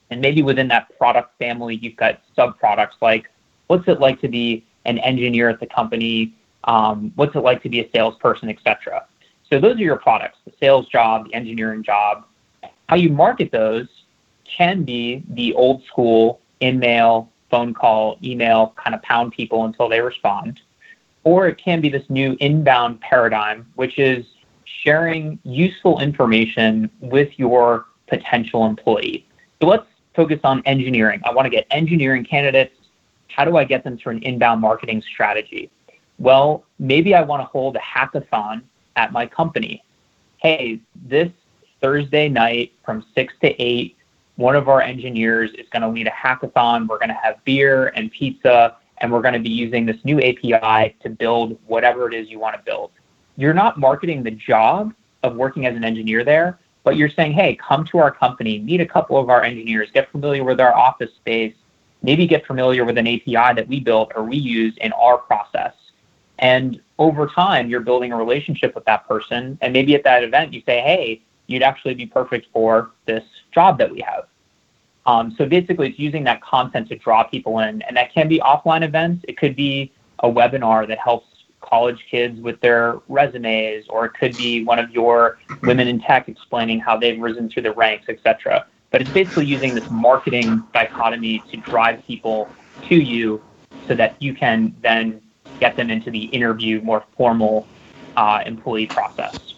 And 0.10 0.22
maybe 0.22 0.42
within 0.42 0.70
that 0.70 0.98
product 0.98 1.38
family, 1.38 1.76
you've 1.76 1.98
got 1.98 2.22
sub 2.36 2.58
products 2.58 2.96
like 3.02 3.30
what's 3.68 3.88
it 3.88 4.00
like 4.00 4.22
to 4.22 4.30
be 4.30 4.66
an 4.86 4.98
engineer 5.00 5.50
at 5.50 5.60
the 5.60 5.68
company? 5.68 6.34
Um, 6.64 7.12
what's 7.16 7.36
it 7.36 7.40
like 7.40 7.62
to 7.64 7.70
be 7.70 7.82
a 7.82 7.90
salesperson, 7.92 8.50
etc. 8.50 9.06
So 9.50 9.60
those 9.60 9.76
are 9.76 9.84
your 9.84 9.98
products, 9.98 10.40
the 10.46 10.54
sales 10.60 10.88
job, 10.88 11.28
the 11.28 11.34
engineering 11.34 11.84
job. 11.84 12.26
How 12.88 12.96
you 12.96 13.10
market 13.10 13.52
those 13.52 13.88
can 14.46 14.84
be 14.84 15.24
the 15.30 15.54
old 15.54 15.84
school 15.86 16.40
in-mail, 16.62 17.30
phone 17.52 17.74
call, 17.74 18.18
email, 18.24 18.74
kind 18.82 18.96
of 18.96 19.02
pound 19.02 19.34
people 19.34 19.66
until 19.66 19.90
they 19.90 20.02
respond. 20.02 20.62
Or 21.28 21.46
it 21.50 21.58
can 21.58 21.82
be 21.82 21.90
this 21.90 22.06
new 22.08 22.38
inbound 22.40 23.02
paradigm, 23.02 23.68
which 23.76 24.00
is 24.00 24.26
sharing 24.64 25.38
useful 25.44 26.00
information 26.00 26.90
with 27.02 27.38
your 27.38 27.88
potential 28.08 28.66
employee. 28.66 29.28
So 29.60 29.68
let's 29.68 29.88
focus 30.16 30.40
on 30.46 30.64
engineering. 30.66 31.20
I 31.26 31.34
want 31.34 31.46
to 31.46 31.50
get 31.50 31.68
engineering 31.70 32.24
candidates. 32.24 32.74
How 33.28 33.44
do 33.44 33.58
I 33.58 33.66
get 33.66 33.84
them 33.84 33.98
through 33.98 34.14
an 34.14 34.24
inbound 34.24 34.62
marketing 34.62 35.02
strategy? 35.02 35.70
Well, 36.18 36.64
maybe 36.80 37.14
I 37.14 37.24
want 37.24 37.42
to 37.42 37.46
hold 37.46 37.76
a 37.76 37.80
hackathon 37.80 38.62
at 38.96 39.12
my 39.12 39.26
company. 39.26 39.84
Hey, 40.38 40.80
this 40.96 41.30
Thursday 41.82 42.30
night 42.30 42.72
from 42.86 43.04
6 43.16 43.34
to 43.42 43.62
8, 43.62 43.98
one 44.38 44.56
of 44.56 44.70
our 44.70 44.82
engineers 44.82 45.52
is 45.56 45.68
going 45.74 45.82
to 45.82 45.90
lead 45.90 46.08
a 46.08 46.12
hackathon. 46.12 46.88
We're 46.88 47.00
going 47.00 47.10
to 47.10 47.20
have 47.22 47.44
beer 47.44 47.88
and 47.98 48.10
pizza, 48.14 48.78
and 49.00 49.12
we're 49.12 49.22
going 49.22 49.34
to 49.34 49.40
be 49.40 49.50
using 49.50 49.86
this 49.86 49.98
new 50.04 50.20
API 50.20 50.96
to 51.02 51.10
build 51.10 51.58
whatever 51.68 52.08
it 52.08 52.14
is 52.14 52.30
you 52.30 52.40
want 52.40 52.56
to 52.56 52.62
build. 52.64 52.92
You're 53.36 53.54
not 53.54 53.80
marketing 53.80 54.24
the 54.24 54.32
job 54.32 54.94
of 55.24 55.36
working 55.36 55.66
as 55.66 55.76
an 55.76 55.84
engineer 55.84 56.24
there, 56.24 56.60
but 56.84 56.96
you're 56.96 57.10
saying, 57.10 57.34
hey, 57.34 57.56
come 57.56 57.86
to 57.86 57.98
our 58.00 58.12
company, 58.12 58.60
meet 58.60 58.82
a 58.82 58.86
couple 58.86 59.18
of 59.18 59.30
our 59.30 59.44
engineers, 59.44 59.90
get 59.94 60.12
familiar 60.12 60.44
with 60.44 60.60
our 60.60 60.74
office 60.74 61.14
space, 61.16 61.54
maybe 62.02 62.26
get 62.26 62.46
familiar 62.46 62.86
with 62.86 62.98
an 62.98 63.08
API 63.08 63.54
that 63.54 63.68
we 63.68 63.80
built 63.80 64.12
or 64.16 64.24
we 64.24 64.38
use 64.38 64.76
in 64.78 64.92
our 64.94 65.18
process. 65.18 65.74
And 66.40 66.80
over 67.00 67.28
time, 67.28 67.70
you're 67.70 67.82
building 67.82 68.12
a 68.12 68.18
relationship 68.18 68.76
with 68.76 68.86
that 68.86 69.08
person. 69.08 69.58
And 69.62 69.74
maybe 69.74 69.96
at 69.96 70.04
that 70.04 70.24
event, 70.24 70.54
you 70.54 70.62
say, 70.66 70.82
hey, 70.82 71.22
you'd 71.48 71.64
actually 71.64 71.96
be 71.96 72.06
perfect 72.06 72.48
for 72.54 72.92
this 73.06 73.24
job 73.52 73.78
that 73.80 73.92
we 73.92 74.02
have. 74.02 74.26
Um, 75.08 75.34
so 75.38 75.46
basically, 75.46 75.90
it's 75.90 75.98
using 75.98 76.26
that 76.26 76.42
content 76.42 76.90
to 76.90 76.98
draw 76.98 77.24
people 77.24 77.60
in. 77.60 77.82
And 77.84 77.96
that 77.96 78.14
can 78.14 78.28
be 78.28 78.40
offline 78.40 78.84
events. 78.84 79.24
It 79.28 79.38
could 79.38 79.56
be 79.56 79.92
a 80.20 80.30
webinar 80.30 80.86
that 80.88 81.00
helps 81.00 81.28
college 81.62 82.06
kids 82.12 82.40
with 82.42 82.60
their 82.60 83.00
resumes, 83.08 83.86
or 83.88 84.06
it 84.06 84.14
could 84.14 84.36
be 84.38 84.64
one 84.64 84.80
of 84.80 84.92
your 84.92 85.40
women 85.64 85.88
in 85.88 86.00
tech 86.00 86.28
explaining 86.28 86.80
how 86.80 86.98
they've 86.98 87.20
risen 87.20 87.50
through 87.50 87.64
the 87.64 87.72
ranks, 87.72 88.10
etc. 88.10 88.66
But 88.92 89.02
it's 89.02 89.10
basically 89.10 89.46
using 89.46 89.76
this 89.76 89.90
marketing 89.90 90.62
dichotomy 90.74 91.40
to 91.52 91.58
drive 91.58 92.06
people 92.06 92.50
to 92.84 92.96
you 92.96 93.42
so 93.88 93.96
that 93.96 94.22
you 94.22 94.34
can 94.34 94.76
then 94.82 95.22
get 95.60 95.78
them 95.78 95.90
into 95.90 96.12
the 96.12 96.26
interview, 96.26 96.82
more 96.82 97.04
formal 97.16 97.66
uh, 98.18 98.44
employee 98.46 98.88
process. 98.88 99.56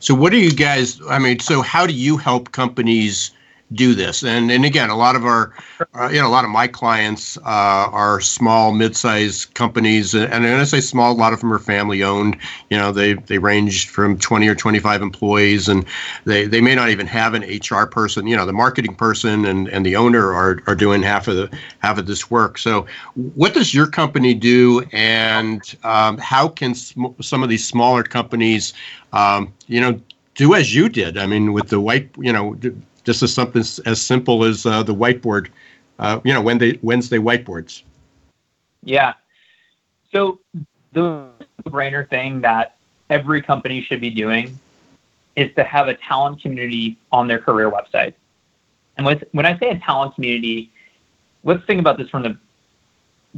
So, 0.00 0.14
what 0.14 0.32
do 0.32 0.38
you 0.38 0.52
guys? 0.52 1.00
I 1.08 1.18
mean, 1.18 1.40
so 1.40 1.60
how 1.60 1.86
do 1.86 1.92
you 1.92 2.16
help 2.16 2.52
companies 2.52 3.32
do 3.72 3.94
this. 3.94 4.22
And 4.22 4.50
and 4.50 4.64
again, 4.64 4.90
a 4.90 4.96
lot 4.96 5.14
of 5.14 5.24
our, 5.24 5.52
uh, 5.94 6.08
you 6.08 6.20
know, 6.20 6.26
a 6.26 6.30
lot 6.30 6.44
of 6.44 6.50
my 6.50 6.66
clients 6.66 7.36
uh, 7.38 7.40
are 7.44 8.20
small, 8.20 8.72
mid-sized 8.72 9.52
companies, 9.54 10.14
and, 10.14 10.44
when 10.44 10.60
I 10.60 10.64
say 10.64 10.80
small, 10.80 11.12
a 11.12 11.14
lot 11.14 11.32
of 11.32 11.40
them 11.40 11.52
are 11.52 11.58
family-owned. 11.58 12.36
You 12.70 12.78
know, 12.78 12.92
they 12.92 13.14
they 13.14 13.38
range 13.38 13.88
from 13.88 14.18
20 14.18 14.48
or 14.48 14.54
25 14.54 15.02
employees, 15.02 15.68
and 15.68 15.84
they 16.24 16.46
they 16.46 16.60
may 16.60 16.74
not 16.74 16.88
even 16.88 17.06
have 17.06 17.34
an 17.34 17.42
HR 17.42 17.86
person. 17.86 18.26
You 18.26 18.36
know, 18.36 18.46
the 18.46 18.52
marketing 18.52 18.94
person 18.94 19.44
and 19.44 19.68
and 19.68 19.84
the 19.84 19.96
owner 19.96 20.32
are 20.32 20.60
are 20.66 20.74
doing 20.74 21.02
half 21.02 21.28
of 21.28 21.36
the 21.36 21.58
half 21.80 21.98
of 21.98 22.06
this 22.06 22.30
work. 22.30 22.58
So, 22.58 22.86
what 23.34 23.52
does 23.52 23.74
your 23.74 23.86
company 23.86 24.34
do, 24.34 24.82
and 24.92 25.62
um, 25.84 26.16
how 26.18 26.48
can 26.48 26.74
sm- 26.74 27.20
some 27.20 27.42
of 27.42 27.50
these 27.50 27.66
smaller 27.66 28.02
companies, 28.02 28.72
um, 29.12 29.52
you 29.66 29.80
know, 29.80 30.00
do 30.38 30.54
as 30.54 30.74
you 30.74 30.88
did. 30.88 31.18
I 31.18 31.26
mean, 31.26 31.52
with 31.52 31.68
the 31.68 31.80
white, 31.80 32.08
you 32.16 32.32
know, 32.32 32.56
just 33.08 33.22
as 33.22 33.32
something 33.32 33.64
as 33.86 34.02
simple 34.02 34.44
as 34.44 34.66
uh, 34.66 34.82
the 34.82 34.94
whiteboard, 34.94 35.48
uh, 35.98 36.20
you 36.24 36.34
know, 36.34 36.42
Wednesday, 36.42 36.78
Wednesday 36.82 37.16
whiteboards. 37.16 37.82
Yeah. 38.82 39.14
So 40.12 40.40
the 40.92 41.26
brainer 41.64 42.06
thing 42.06 42.42
that 42.42 42.76
every 43.08 43.40
company 43.40 43.80
should 43.80 44.02
be 44.02 44.10
doing 44.10 44.58
is 45.36 45.54
to 45.54 45.64
have 45.64 45.88
a 45.88 45.94
talent 45.94 46.42
community 46.42 46.98
on 47.10 47.26
their 47.28 47.38
career 47.38 47.70
website. 47.70 48.12
And 48.98 49.06
with, 49.06 49.24
when 49.32 49.46
I 49.46 49.58
say 49.58 49.70
a 49.70 49.78
talent 49.78 50.14
community, 50.14 50.70
let's 51.44 51.64
think 51.64 51.80
about 51.80 51.96
this 51.96 52.10
from 52.10 52.24
the 52.24 52.36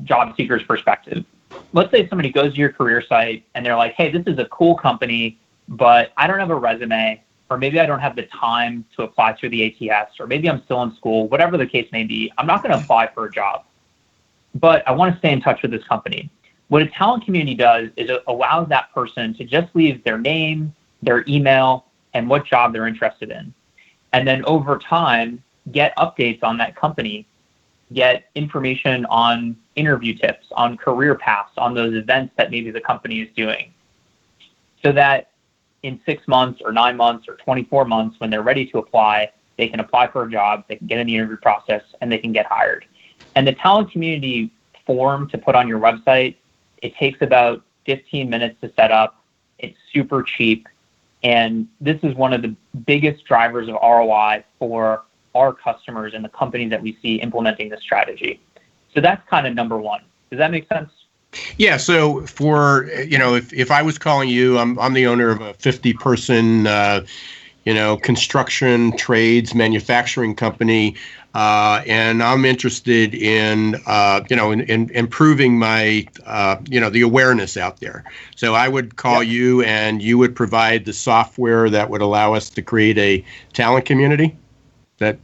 job 0.03 0.35
seeker's 0.37 0.65
perspective. 0.65 1.25
Let's 1.73 1.93
say 1.93 2.09
somebody 2.09 2.33
goes 2.33 2.55
to 2.55 2.59
your 2.59 2.73
career 2.73 3.03
site 3.03 3.45
and 3.55 3.65
they're 3.65 3.77
like, 3.77 3.93
hey, 3.93 4.11
this 4.11 4.25
is 4.27 4.37
a 4.41 4.47
cool 4.47 4.75
company, 4.75 5.39
but 5.69 6.13
I 6.17 6.27
don't 6.27 6.41
have 6.41 6.51
a 6.51 6.57
resume 6.57 7.23
or 7.51 7.59
maybe 7.59 7.81
I 7.81 7.87
don't 7.87 7.99
have 7.99 8.15
the 8.15 8.27
time 8.27 8.85
to 8.97 9.03
apply 9.03 9.35
through 9.35 9.51
the 9.51 9.91
ATS, 9.91 10.21
or 10.21 10.29
maybe 10.29 10.49
I'm 10.49 10.63
still 10.65 10.83
in 10.85 10.95
school, 10.95 11.29
whatever 11.29 11.57
the 11.57 11.67
case 11.67 11.91
may 11.91 12.05
be, 12.05 12.33
I'm 12.39 12.47
not 12.47 12.63
going 12.63 12.73
to 12.73 12.83
apply 12.83 13.09
for 13.13 13.27
a 13.27 13.31
job. 13.31 13.65
But 14.55 14.87
I 14.89 14.93
want 14.93 15.13
to 15.13 15.19
stay 15.19 15.33
in 15.33 15.41
touch 15.41 15.61
with 15.63 15.73
this 15.73 15.85
company. 15.85 16.31
What 16.69 16.83
a 16.83 16.87
talent 16.87 17.25
community 17.25 17.57
does 17.57 17.89
is 17.97 18.09
it 18.09 18.23
allows 18.29 18.69
that 18.69 18.95
person 18.95 19.35
to 19.35 19.45
just 19.45 19.75
leave 19.75 20.05
their 20.05 20.19
name, 20.19 20.73
their 21.03 21.25
email, 21.27 21.87
and 22.15 22.29
what 22.29 22.47
job 22.47 22.73
they're 22.73 22.87
interested 22.87 23.31
in. 23.33 23.53
And 24.13 24.27
then 24.27 24.45
over 24.45 24.79
time, 24.79 25.43
get 25.73 25.97
updates 25.97 26.43
on 26.45 26.57
that 26.59 26.77
company, 26.77 27.27
get 27.93 28.31
information 28.37 29.05
on 29.07 29.57
interview 29.75 30.15
tips, 30.15 30.47
on 30.53 30.77
career 30.77 31.17
paths, 31.17 31.53
on 31.59 31.75
those 31.75 31.95
events 31.95 32.33
that 32.37 32.53
maybe 32.53 32.71
the 32.71 32.81
company 32.81 33.21
is 33.21 33.29
doing. 33.35 33.75
So 34.83 34.93
that 34.93 35.30
in 35.83 36.01
six 36.05 36.27
months 36.29 36.61
or 36.65 36.73
nine 36.73 36.97
months 36.97 37.29
or 37.29 37.37
24 37.37 37.85
months 37.85 38.21
when 38.21 38.31
they're 38.31 38.43
ready 38.43 38.67
to 38.67 38.79
apply, 38.79 39.31
they 39.57 39.69
can 39.69 39.81
apply 39.81 40.09
for 40.09 40.25
a 40.25 40.31
job, 40.31 40.65
they 40.69 40.77
can 40.77 40.87
get 40.87 40.99
in 40.99 41.07
the 41.07 41.15
interview 41.15 41.37
process, 41.37 41.83
and 42.01 42.11
they 42.11 42.19
can 42.19 42.33
get 42.33 42.47
hired. 42.47 42.85
And 43.37 43.47
the 43.47 43.53
talent 43.53 43.91
community 43.91 44.51
form 44.87 45.29
to 45.31 45.39
put 45.39 45.55
on 45.55 45.69
your 45.69 45.79
website, 45.79 46.37
it 46.83 46.95
takes 46.97 47.23
about 47.23 47.63
15 47.87 48.29
minutes 48.29 48.61
to 48.61 48.73
set 48.75 48.91
up. 48.91 49.23
It's 49.59 49.77
super 49.93 50.23
cheap. 50.23 50.67
And 51.23 51.69
this 51.81 51.99
is 52.03 52.15
one 52.15 52.33
of 52.33 52.43
the 52.43 52.55
biggest 52.87 53.25
drivers 53.25 53.69
of 53.69 53.75
ROI 53.75 54.45
for 54.59 55.03
our 55.35 55.53
customers 55.53 56.15
and 56.15 56.25
the 56.25 56.31
companies 56.31 56.71
that 56.71 56.83
we 56.83 56.97
see 57.03 57.17
implementing 57.17 57.69
this 57.69 57.83
strategy. 57.83 58.41
So 58.95 59.01
that's 59.01 59.27
kind 59.29 59.47
of 59.47 59.55
number 59.55 59.79
one. 59.79 60.03
Does 60.31 60.39
that 60.39 60.51
make 60.51 60.67
sense? 60.69 60.91
Yeah. 61.59 61.77
So 61.77 62.27
for 62.27 62.89
you 63.07 63.19
know, 63.19 63.35
if, 63.35 63.53
if 63.53 63.71
I 63.71 63.83
was 63.83 63.99
calling 63.99 64.29
you, 64.29 64.59
I'm 64.59 64.79
I'm 64.79 64.95
the 64.95 65.07
owner 65.07 65.31
of 65.31 65.41
a 65.41 65.55
50 65.55 65.93
person, 65.95 66.67
uh, 66.67 67.07
you 67.65 67.75
know, 67.75 67.97
construction 67.97 68.97
trades 68.97 69.55
manufacturing 69.55 70.35
company, 70.35 70.97
uh, 71.35 71.83
and 71.87 72.23
I'm 72.23 72.45
interested 72.45 73.15
in 73.15 73.77
uh, 73.87 74.23
you 74.29 74.35
know 74.35 74.51
in, 74.51 74.63
in 74.63 74.91
improving 74.91 75.59
my 75.59 76.07
uh, 76.27 76.57
you 76.69 76.81
know 76.81 76.91
the 76.91 77.03
awareness 77.03 77.57
out 77.57 77.79
there. 77.79 78.05
So 78.35 78.55
I 78.55 78.69
would 78.69 78.97
call 78.97 79.23
yep. 79.23 79.33
you, 79.33 79.63
and 79.63 80.03
you 80.03 80.19
would 80.19 80.35
provide 80.35 80.85
the 80.85 80.93
software 80.93 81.71
that 81.71 81.91
would 81.91 82.03
allow 82.03 82.35
us 82.35 82.51
to 82.51 82.63
create 82.63 82.99
a 82.99 83.25
talent 83.53 83.85
community. 83.85 84.37
That. 84.99 85.19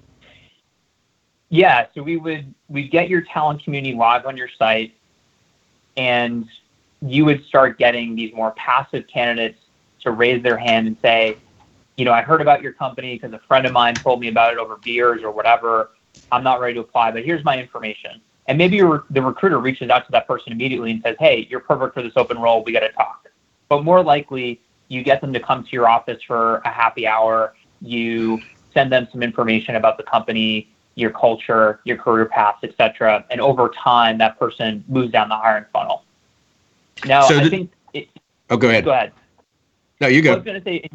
Yeah. 1.49 1.87
So 1.95 2.03
we 2.03 2.17
would 2.17 2.55
we 2.69 2.89
get 2.89 3.09
your 3.09 3.23
talent 3.23 3.65
community 3.65 3.97
live 3.97 4.27
on 4.27 4.37
your 4.37 4.49
site 4.57 4.93
and 5.97 6.49
you 7.01 7.25
would 7.25 7.45
start 7.47 7.79
getting 7.79 8.15
these 8.15 8.35
more 8.35 8.53
passive 8.53 9.07
candidates 9.07 9.59
to 10.01 10.11
raise 10.11 10.43
their 10.43 10.57
hand 10.57 10.87
and 10.87 10.97
say, 11.03 11.39
you 11.97 12.05
know, 12.05 12.13
I 12.13 12.23
heard 12.23 12.41
about 12.41 12.63
your 12.63 12.73
company 12.73 13.15
because 13.15 13.33
a 13.33 13.41
friend 13.47 13.67
of 13.67 13.73
mine 13.73 13.95
told 14.03 14.21
me 14.21 14.29
about 14.29 14.53
it 14.53 14.59
over 14.59 14.77
beers 14.77 15.23
or 15.23 15.31
whatever. 15.31 15.91
I'm 16.31 16.45
not 16.45 16.61
ready 16.61 16.75
to 16.75 16.81
apply, 16.81 17.11
but 17.13 17.25
here's 17.25 17.45
my 17.45 17.59
information. 17.59 18.21
And 18.49 18.59
maybe 18.59 18.79
the 18.79 19.23
recruiter 19.23 19.59
reaches 19.59 19.91
out 19.91 20.07
to 20.07 20.13
that 20.13 20.27
person 20.27 20.53
immediately 20.53 20.91
and 20.93 21.03
says, 21.03 21.17
hey, 21.19 21.47
you're 21.51 21.61
perfect 21.61 21.95
for 21.95 22.03
this 22.03 22.13
open 22.17 22.39
role. 22.39 22.63
We 22.65 22.73
got 22.73 22.81
to 22.81 22.93
talk. 22.93 23.29
But 23.69 23.83
more 23.83 24.03
likely, 24.03 24.61
you 24.89 25.03
get 25.03 25.21
them 25.21 25.33
to 25.33 25.41
come 25.41 25.65
to 25.65 25.71
your 25.73 25.89
office 25.89 26.23
for 26.25 26.59
a 26.59 26.69
happy 26.69 27.07
hour. 27.07 27.55
You 27.81 28.41
send 28.73 28.93
them 28.93 29.09
some 29.11 29.23
information 29.23 29.77
about 29.77 29.97
the 29.97 30.05
company. 30.05 30.76
Your 30.97 31.11
culture, 31.11 31.81
your 31.85 31.97
career 31.97 32.27
paths, 32.27 32.59
etc. 32.65 33.25
And 33.31 33.41
over 33.41 33.71
time, 33.71 34.19
that 34.19 34.39
person 34.39 34.83
moves 34.89 35.13
down 35.13 35.29
the 35.29 35.37
hiring 35.37 35.67
funnel. 35.73 36.05
Now, 37.05 37.23
so 37.23 37.39
I 37.39 37.49
think. 37.49 37.71
It, 37.93 38.09
oh, 38.51 38.57
go 38.57 38.69
ahead. 38.69 38.85
Go 38.85 38.91
ahead. 38.91 39.13
No, 40.01 40.09
you 40.09 40.23
go. 40.23 40.33
I 40.33 40.35
was 40.37 40.45
going 40.45 40.61
to 40.61 40.65
say, 40.65 40.89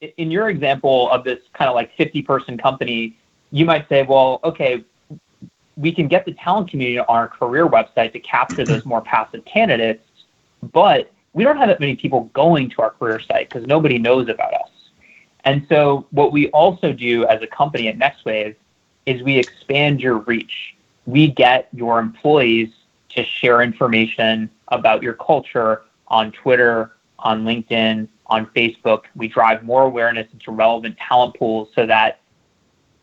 in, 0.00 0.10
in 0.16 0.30
your 0.30 0.48
example 0.48 1.10
of 1.10 1.22
this 1.22 1.38
kind 1.52 1.68
of 1.68 1.74
like 1.74 1.94
50 1.96 2.22
person 2.22 2.58
company, 2.58 3.16
you 3.50 3.64
might 3.64 3.88
say, 3.88 4.02
well, 4.02 4.40
okay, 4.42 4.84
we 5.76 5.92
can 5.92 6.08
get 6.08 6.24
the 6.24 6.32
talent 6.32 6.70
community 6.70 6.98
on 6.98 7.06
our 7.08 7.28
career 7.28 7.68
website 7.68 8.12
to 8.12 8.20
capture 8.20 8.64
those 8.64 8.84
more 8.84 9.00
passive 9.00 9.44
candidates, 9.44 10.04
but 10.72 11.12
we 11.34 11.44
don't 11.44 11.56
have 11.56 11.68
that 11.68 11.80
many 11.80 11.96
people 11.96 12.30
going 12.34 12.68
to 12.70 12.82
our 12.82 12.90
career 12.90 13.20
site 13.20 13.48
because 13.48 13.66
nobody 13.66 13.98
knows 13.98 14.28
about 14.28 14.52
us. 14.54 14.68
And 15.44 15.66
so, 15.68 16.06
what 16.10 16.30
we 16.30 16.48
also 16.50 16.92
do 16.92 17.26
as 17.26 17.42
a 17.42 17.46
company 17.46 17.88
at 17.88 17.98
NextWave 17.98 18.54
is 19.06 19.22
we 19.22 19.38
expand 19.38 20.00
your 20.00 20.18
reach. 20.18 20.76
We 21.06 21.28
get 21.28 21.68
your 21.72 21.98
employees 21.98 22.70
to 23.10 23.24
share 23.24 23.60
information 23.62 24.48
about 24.68 25.02
your 25.02 25.14
culture 25.14 25.82
on 26.08 26.32
Twitter, 26.32 26.92
on 27.18 27.44
LinkedIn, 27.44 28.08
on 28.26 28.46
Facebook. 28.46 29.02
We 29.14 29.28
drive 29.28 29.62
more 29.62 29.82
awareness 29.82 30.28
into 30.32 30.50
relevant 30.50 30.96
talent 30.96 31.36
pools 31.36 31.68
so 31.74 31.86
that 31.86 32.20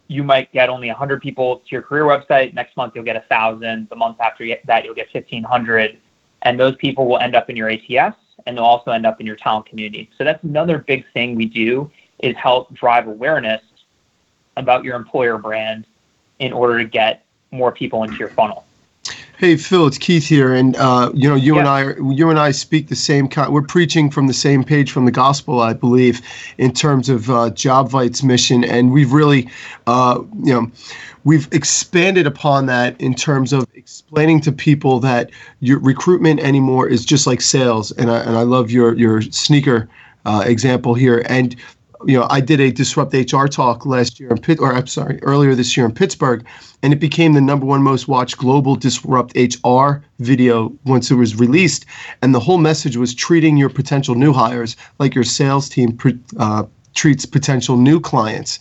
you 0.08 0.24
might 0.24 0.52
get 0.52 0.70
only 0.70 0.88
100 0.88 1.22
people 1.22 1.58
to 1.58 1.66
your 1.70 1.84
career 1.84 2.04
website. 2.04 2.54
Next 2.54 2.76
month, 2.76 2.94
you'll 2.96 3.04
get 3.04 3.16
1,000. 3.16 3.88
The 3.90 3.96
month 3.96 4.20
after 4.20 4.48
that, 4.66 4.84
you'll 4.84 4.96
get 4.96 5.14
1,500. 5.14 6.00
And 6.42 6.60
those 6.60 6.76
people 6.78 7.08
will 7.08 7.20
end 7.20 7.36
up 7.36 7.50
in 7.50 7.56
your 7.56 7.70
ATS 7.70 8.16
and 8.46 8.58
they'll 8.58 8.66
also 8.66 8.92
end 8.92 9.06
up 9.06 9.20
in 9.20 9.28
your 9.28 9.36
talent 9.36 9.66
community. 9.68 10.10
So 10.18 10.24
that's 10.24 10.44
another 10.44 10.80
big 10.80 11.06
thing 11.14 11.36
we 11.36 11.46
do 11.46 11.92
is 12.20 12.36
help 12.36 12.74
drive 12.74 13.08
awareness 13.08 13.62
about 14.60 14.84
your 14.84 14.96
employer 14.96 15.38
brand 15.38 15.86
in 16.40 16.54
order 16.54 16.78
to 16.78 16.86
get 16.86 17.26
more 17.52 17.72
people 17.72 18.04
into 18.04 18.18
your 18.18 18.30
funnel. 18.30 18.66
Hey 19.40 19.56
Phil, 19.56 19.88
it's 19.88 19.98
Keith 19.98 20.28
here, 20.28 20.54
and 20.54 20.76
uh, 20.76 21.12
you 21.14 21.30
know 21.30 21.36
you 21.36 21.54
yeah. 21.54 21.60
and 21.62 21.70
I, 21.70 21.82
are, 21.84 22.12
you 22.12 22.30
and 22.30 22.38
I 22.38 22.52
speak 22.52 22.90
the 22.90 22.96
same 22.98 23.30
kind. 23.30 23.54
We're 23.54 23.62
preaching 23.62 24.12
from 24.12 24.28
the 24.28 24.34
same 24.34 24.66
page 24.66 24.92
from 24.92 25.06
the 25.06 25.12
gospel, 25.12 25.62
I 25.62 25.72
believe, 25.72 26.22
in 26.58 26.74
terms 26.74 27.08
of 27.08 27.30
uh, 27.30 27.50
JobVite's 27.52 28.22
mission, 28.22 28.66
and 28.66 28.92
we've 28.92 29.14
really, 29.14 29.50
uh, 29.88 30.22
you 30.44 30.54
know, 30.54 30.70
we've 31.24 31.48
expanded 31.54 32.28
upon 32.28 32.66
that 32.66 33.00
in 33.00 33.16
terms 33.16 33.54
of 33.54 33.66
explaining 33.76 34.42
to 34.42 34.52
people 34.52 35.00
that 35.00 35.30
your 35.62 35.80
recruitment 35.80 36.42
anymore 36.42 36.90
is 36.90 37.06
just 37.06 37.26
like 37.26 37.40
sales, 37.40 37.92
and 37.94 38.12
I 38.12 38.20
and 38.20 38.36
I 38.36 38.42
love 38.42 38.72
your 38.72 38.94
your 38.96 39.22
sneaker 39.22 39.88
uh, 40.26 40.44
example 40.46 40.96
here, 40.96 41.24
and 41.30 41.56
you 42.06 42.18
know, 42.18 42.28
I 42.30 42.40
did 42.40 42.60
a 42.60 42.72
disrupt 42.72 43.14
HR 43.14 43.46
talk 43.48 43.86
last 43.86 44.20
year 44.20 44.30
in 44.30 44.38
Pitt, 44.38 44.60
or 44.60 44.74
I'm 44.74 44.88
sorry, 44.88 45.20
earlier 45.24 45.56
this 45.56 45.76
year 45.76 45.86
in 45.86 45.94
Pittsburgh, 45.94 46.46
and 46.82 46.94
it 46.94 47.00
became 47.00 47.34
the 47.34 47.42
number 47.42 47.66
one 47.66 47.84
most 47.84 48.08
watched 48.08 48.38
global 48.38 48.76
disrupt 48.76 49.36
HR 49.36 50.04
video 50.20 50.74
once 50.86 51.12
it 51.12 51.16
was 51.16 51.36
released. 51.36 51.86
And 52.22 52.34
the 52.34 52.40
whole 52.40 52.58
message 52.58 52.96
was 52.96 53.14
treating 53.14 53.58
your 53.58 53.70
potential 53.70 54.16
new 54.16 54.32
hires 54.32 54.78
like 55.00 55.14
your 55.14 55.24
sales 55.24 55.68
team 55.68 55.98
uh, 56.38 56.64
treats 56.96 57.26
potential 57.26 57.78
new 57.78 58.00
clients. 58.00 58.60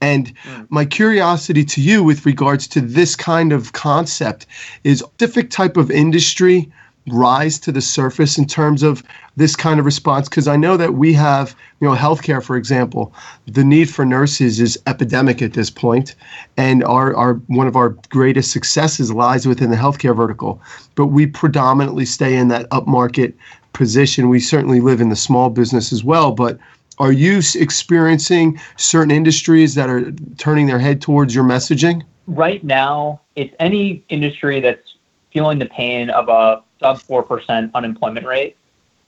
And 0.00 0.34
mm. 0.44 0.66
my 0.70 0.84
curiosity 0.84 1.64
to 1.64 1.80
you 1.80 2.02
with 2.02 2.26
regards 2.26 2.66
to 2.68 2.80
this 2.80 3.16
kind 3.16 3.52
of 3.52 3.72
concept 3.72 4.46
is 4.84 5.00
specific 5.00 5.50
type 5.50 5.76
of 5.76 5.90
industry 5.90 6.70
rise 7.08 7.58
to 7.60 7.72
the 7.72 7.80
surface 7.80 8.38
in 8.38 8.46
terms 8.46 8.82
of 8.82 9.02
this 9.36 9.56
kind 9.56 9.80
of 9.80 9.86
response? 9.86 10.28
Because 10.28 10.48
I 10.48 10.56
know 10.56 10.76
that 10.76 10.94
we 10.94 11.12
have, 11.14 11.54
you 11.80 11.88
know, 11.88 11.94
healthcare, 11.94 12.42
for 12.42 12.56
example, 12.56 13.12
the 13.46 13.64
need 13.64 13.90
for 13.90 14.04
nurses 14.04 14.60
is 14.60 14.78
epidemic 14.86 15.42
at 15.42 15.54
this 15.54 15.70
point, 15.70 16.14
and 16.56 16.84
our, 16.84 17.14
our 17.16 17.34
one 17.46 17.66
of 17.66 17.76
our 17.76 17.90
greatest 18.10 18.52
successes 18.52 19.12
lies 19.12 19.46
within 19.46 19.70
the 19.70 19.76
healthcare 19.76 20.14
vertical. 20.14 20.60
But 20.94 21.06
we 21.06 21.26
predominantly 21.26 22.04
stay 22.04 22.36
in 22.36 22.48
that 22.48 22.68
upmarket 22.70 23.32
position. 23.72 24.28
We 24.28 24.40
certainly 24.40 24.80
live 24.80 25.00
in 25.00 25.08
the 25.08 25.16
small 25.16 25.50
business 25.50 25.92
as 25.92 26.04
well, 26.04 26.32
but 26.32 26.58
are 26.98 27.12
you 27.12 27.40
experiencing 27.54 28.60
certain 28.76 29.10
industries 29.10 29.74
that 29.74 29.88
are 29.88 30.12
turning 30.36 30.66
their 30.66 30.78
head 30.78 31.00
towards 31.00 31.34
your 31.34 31.44
messaging? 31.44 32.02
Right 32.26 32.62
now, 32.62 33.22
it's 33.36 33.54
any 33.58 34.04
industry 34.10 34.60
that's 34.60 34.96
feeling 35.32 35.58
the 35.58 35.66
pain 35.66 36.10
of 36.10 36.28
a 36.28 36.62
sub 36.80 36.98
4% 37.00 37.72
unemployment 37.74 38.26
rate. 38.26 38.56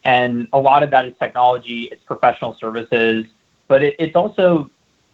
And 0.04 0.48
a 0.52 0.58
lot 0.58 0.82
of 0.82 0.90
that 0.90 1.06
is 1.06 1.14
technology, 1.18 1.84
it's 1.84 2.02
professional 2.04 2.56
services, 2.60 3.24
but 3.68 3.82
it, 3.82 3.96
it's 3.98 4.16
also 4.16 4.70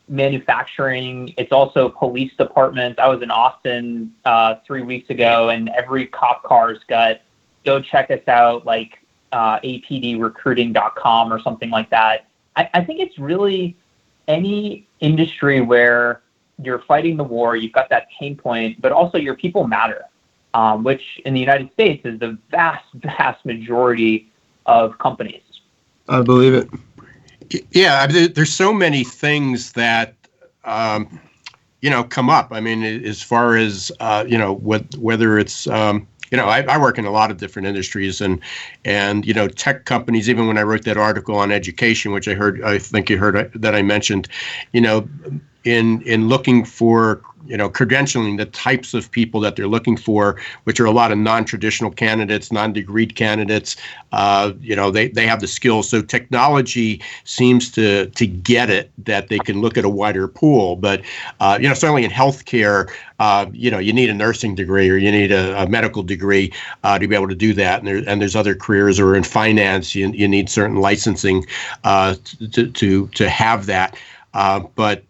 manufacturing, 0.09 1.35
it's 1.37 1.53
also 1.53 1.89
police 1.91 2.33
departments. 2.39 2.99
I 2.99 3.09
was 3.09 3.23
in 3.23 3.31
Austin 3.31 4.13
uh, 4.25 4.57
three 4.67 4.83
weeks 4.83 5.11
ago, 5.11 5.51
and 5.51 5.69
every 5.71 6.07
cop 6.07 6.43
car's 6.43 6.79
got 6.89 7.21
go 7.65 7.81
check 7.81 8.11
us 8.11 8.27
out, 8.29 8.65
like 8.65 8.99
uh, 9.33 9.61
apdrecruiting.com 9.61 11.33
or 11.33 11.41
something 11.41 11.71
like 11.71 11.91
that. 11.91 12.27
I, 12.57 12.71
I 12.73 12.85
think 12.85 13.01
it's 13.01 13.19
really 13.19 13.77
any 14.27 14.87
industry 15.01 15.61
where 15.61 16.23
you're 16.63 16.81
fighting 16.81 17.17
the 17.17 17.25
war, 17.25 17.57
you've 17.57 17.73
got 17.73 17.91
that 17.91 18.09
pain 18.19 18.37
point, 18.37 18.81
but 18.81 18.91
also 18.91 19.19
your 19.19 19.35
people 19.35 19.67
matter 19.67 20.05
um, 20.55 20.85
which 20.85 21.03
in 21.25 21.35
the 21.35 21.41
United 21.41 21.73
States 21.73 22.05
is 22.05 22.19
the 22.21 22.39
vast, 22.51 22.85
vast 22.95 23.45
majority 23.45 24.31
of 24.67 24.99
companies. 24.99 25.43
I 26.09 26.23
believe 26.23 26.55
it. 26.55 26.69
Yeah, 27.71 28.07
there's 28.07 28.53
so 28.53 28.73
many 28.73 29.05
things 29.05 29.73
that 29.73 30.15
um, 30.65 31.21
you 31.81 31.91
know 31.91 32.05
come 32.05 32.29
up. 32.29 32.49
I 32.51 32.61
mean, 32.61 32.83
as 32.83 33.23
far 33.23 33.57
as 33.57 33.91
uh, 34.01 34.25
you 34.29 34.37
know, 34.37 34.55
what, 34.55 34.95
whether 34.97 35.39
it's 35.39 35.67
um, 35.67 36.07
you 36.31 36.37
know, 36.37 36.47
I, 36.47 36.63
I, 36.63 36.79
work 36.79 36.99
in 36.99 37.07
a 37.07 37.11
lot 37.11 37.31
of 37.31 37.39
different 37.39 37.69
industries, 37.69 38.21
and 38.21 38.41
and 38.85 39.25
you 39.25 39.33
know, 39.33 39.49
tech 39.49 39.85
companies. 39.85 40.29
Even 40.29 40.47
when 40.47 40.59
I 40.59 40.63
wrote 40.63 40.85
that 40.85 40.97
article 40.97 41.37
on 41.37 41.51
education, 41.51 42.13
which 42.13 42.29
I 42.29 42.35
heard, 42.35 42.63
I 42.63 42.79
think 42.79 43.09
you 43.09 43.19
heard 43.19 43.37
uh, 43.37 43.45
that 43.55 43.75
I 43.75 43.83
mentioned, 43.83 44.29
you 44.73 44.81
know, 44.81 45.09
in 45.69 46.01
in 46.03 46.29
looking 46.29 46.65
for 46.65 47.21
you 47.47 47.57
know 47.57 47.69
credentialing 47.69 48.37
the 48.37 48.47
types 48.47 48.95
of 48.95 49.11
people 49.11 49.41
that 49.41 49.55
they're 49.55 49.69
looking 49.69 49.97
for 49.97 50.37
which 50.65 50.81
are 50.81 50.87
a 50.87 50.91
lot 50.91 51.13
of 51.13 51.19
non-traditional 51.19 51.91
candidates 51.91 52.51
non-degreed 52.51 53.15
candidates. 53.15 53.77
Uh, 54.13 54.53
you 54.61 54.75
know 54.75 54.91
they, 54.91 55.09
they 55.09 55.27
have 55.27 55.41
the 55.41 55.47
skills. 55.47 55.89
So 55.89 56.01
technology 56.01 57.03
seems 57.25 57.71
to 57.73 58.07
to 58.07 58.27
get 58.27 58.71
it 58.71 58.91
that 59.05 59.29
they 59.29 59.39
can 59.39 59.61
look 59.61 59.77
at 59.77 59.85
a 59.85 59.89
wider 59.89 60.27
pool. 60.27 60.77
But 60.77 61.03
uh, 61.41 61.59
you 61.61 61.69
know 61.69 61.75
certainly 61.75 62.05
in 62.05 62.11
healthcare 62.11 62.91
uh, 63.19 63.47
you 63.53 63.71
know 63.71 63.79
you 63.79 63.93
need 63.93 64.09
a 64.09 64.15
nursing 64.15 64.55
degree 64.55 64.89
or 64.89 64.97
you 64.97 65.11
need 65.11 65.33
a, 65.33 65.63
a 65.63 65.69
medical 65.69 66.03
degree 66.03 66.53
uh, 66.83 66.99
to 66.99 67.07
be 67.07 67.15
able 67.15 67.29
to 67.29 67.35
do 67.35 67.53
that. 67.55 67.81
And, 67.81 67.89
there, 67.89 68.03
and 68.07 68.21
there's 68.21 68.37
other 68.37 68.55
careers 68.55 68.99
or 68.99 69.15
in 69.15 69.23
finance 69.23 69.95
you, 69.95 70.09
you 70.13 70.29
need 70.29 70.49
certain 70.49 70.77
licensing 70.77 71.45
uh, 71.85 72.15
to, 72.53 72.71
to 72.71 73.07
to 73.09 73.29
have 73.29 73.67
that. 73.67 73.97
Uh, 74.35 74.61
but 74.75 75.03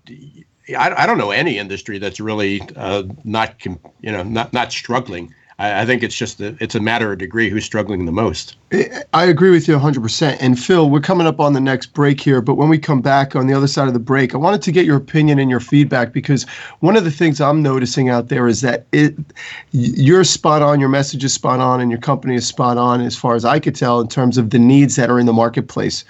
I, 0.76 1.02
I, 1.02 1.07
don't 1.07 1.18
know 1.18 1.31
any 1.31 1.59
industry 1.59 1.98
that's 1.98 2.20
really 2.20 2.62
uh, 2.76 3.04
not 3.24 3.64
you 3.64 3.78
know 4.02 4.22
not 4.22 4.52
not 4.52 4.72
struggling. 4.72 5.35
I, 5.59 5.83
I 5.83 5.87
think 5.87 6.02
it's 6.02 6.14
just 6.14 6.40
a, 6.40 6.57
it's 6.61 6.74
a 6.74 6.81
matter 6.81 7.12
of 7.12 7.18
degree 7.18 7.50
who's 7.50 7.64
struggling 7.64 8.04
the 8.07 8.12
most. 8.12 8.57
I 9.12 9.24
agree 9.24 9.50
with 9.50 9.66
you 9.66 9.76
100%. 9.76 10.37
And 10.40 10.59
Phil, 10.59 10.88
we're 10.88 11.00
coming 11.00 11.26
up 11.26 11.40
on 11.40 11.52
the 11.52 11.61
next 11.61 11.92
break 11.94 12.20
here, 12.20 12.40
but 12.40 12.54
when 12.54 12.68
we 12.68 12.78
come 12.78 13.00
back 13.00 13.35
on 13.35 13.46
the 13.46 13.54
other 13.54 13.66
side 13.66 13.88
of 13.88 13.94
the 13.94 14.00
break, 14.00 14.35
I 14.35 14.38
wanted 14.38 14.62
to 14.62 14.72
get 14.72 14.85
your 14.85 14.96
opinion 14.96 15.38
and 15.38 15.50
your 15.50 15.61
feedback 15.61 16.12
because 16.12 16.44
one 16.81 16.96
of 16.96 17.04
the 17.04 17.11
things 17.11 17.40
I'm 17.40 17.62
noticing 17.62 18.09
out 18.09 18.28
there 18.28 18.46
is 18.46 18.61
that 18.61 18.87
it 18.92 19.16
you're 19.72 20.24
spot 20.24 20.62
on, 20.62 20.81
your 20.81 20.88
message 20.88 21.24
is 21.24 21.33
spot 21.33 21.61
on, 21.61 21.81
and 21.81 21.90
your 21.90 22.00
company 22.00 22.35
is 22.35 22.46
spot 22.46 22.78
on 22.78 23.00
as 23.00 23.16
far 23.16 23.35
as 23.35 23.44
I 23.44 23.59
could 23.59 23.74
tell 23.74 24.00
in 24.00 24.09
terms 24.09 24.38
of 24.38 24.50
the 24.50 24.59
needs 24.59 24.96
that 24.96 25.11
are 25.11 25.18
in 25.18 25.26
the 25.26 25.33
marketplace. 25.33 26.04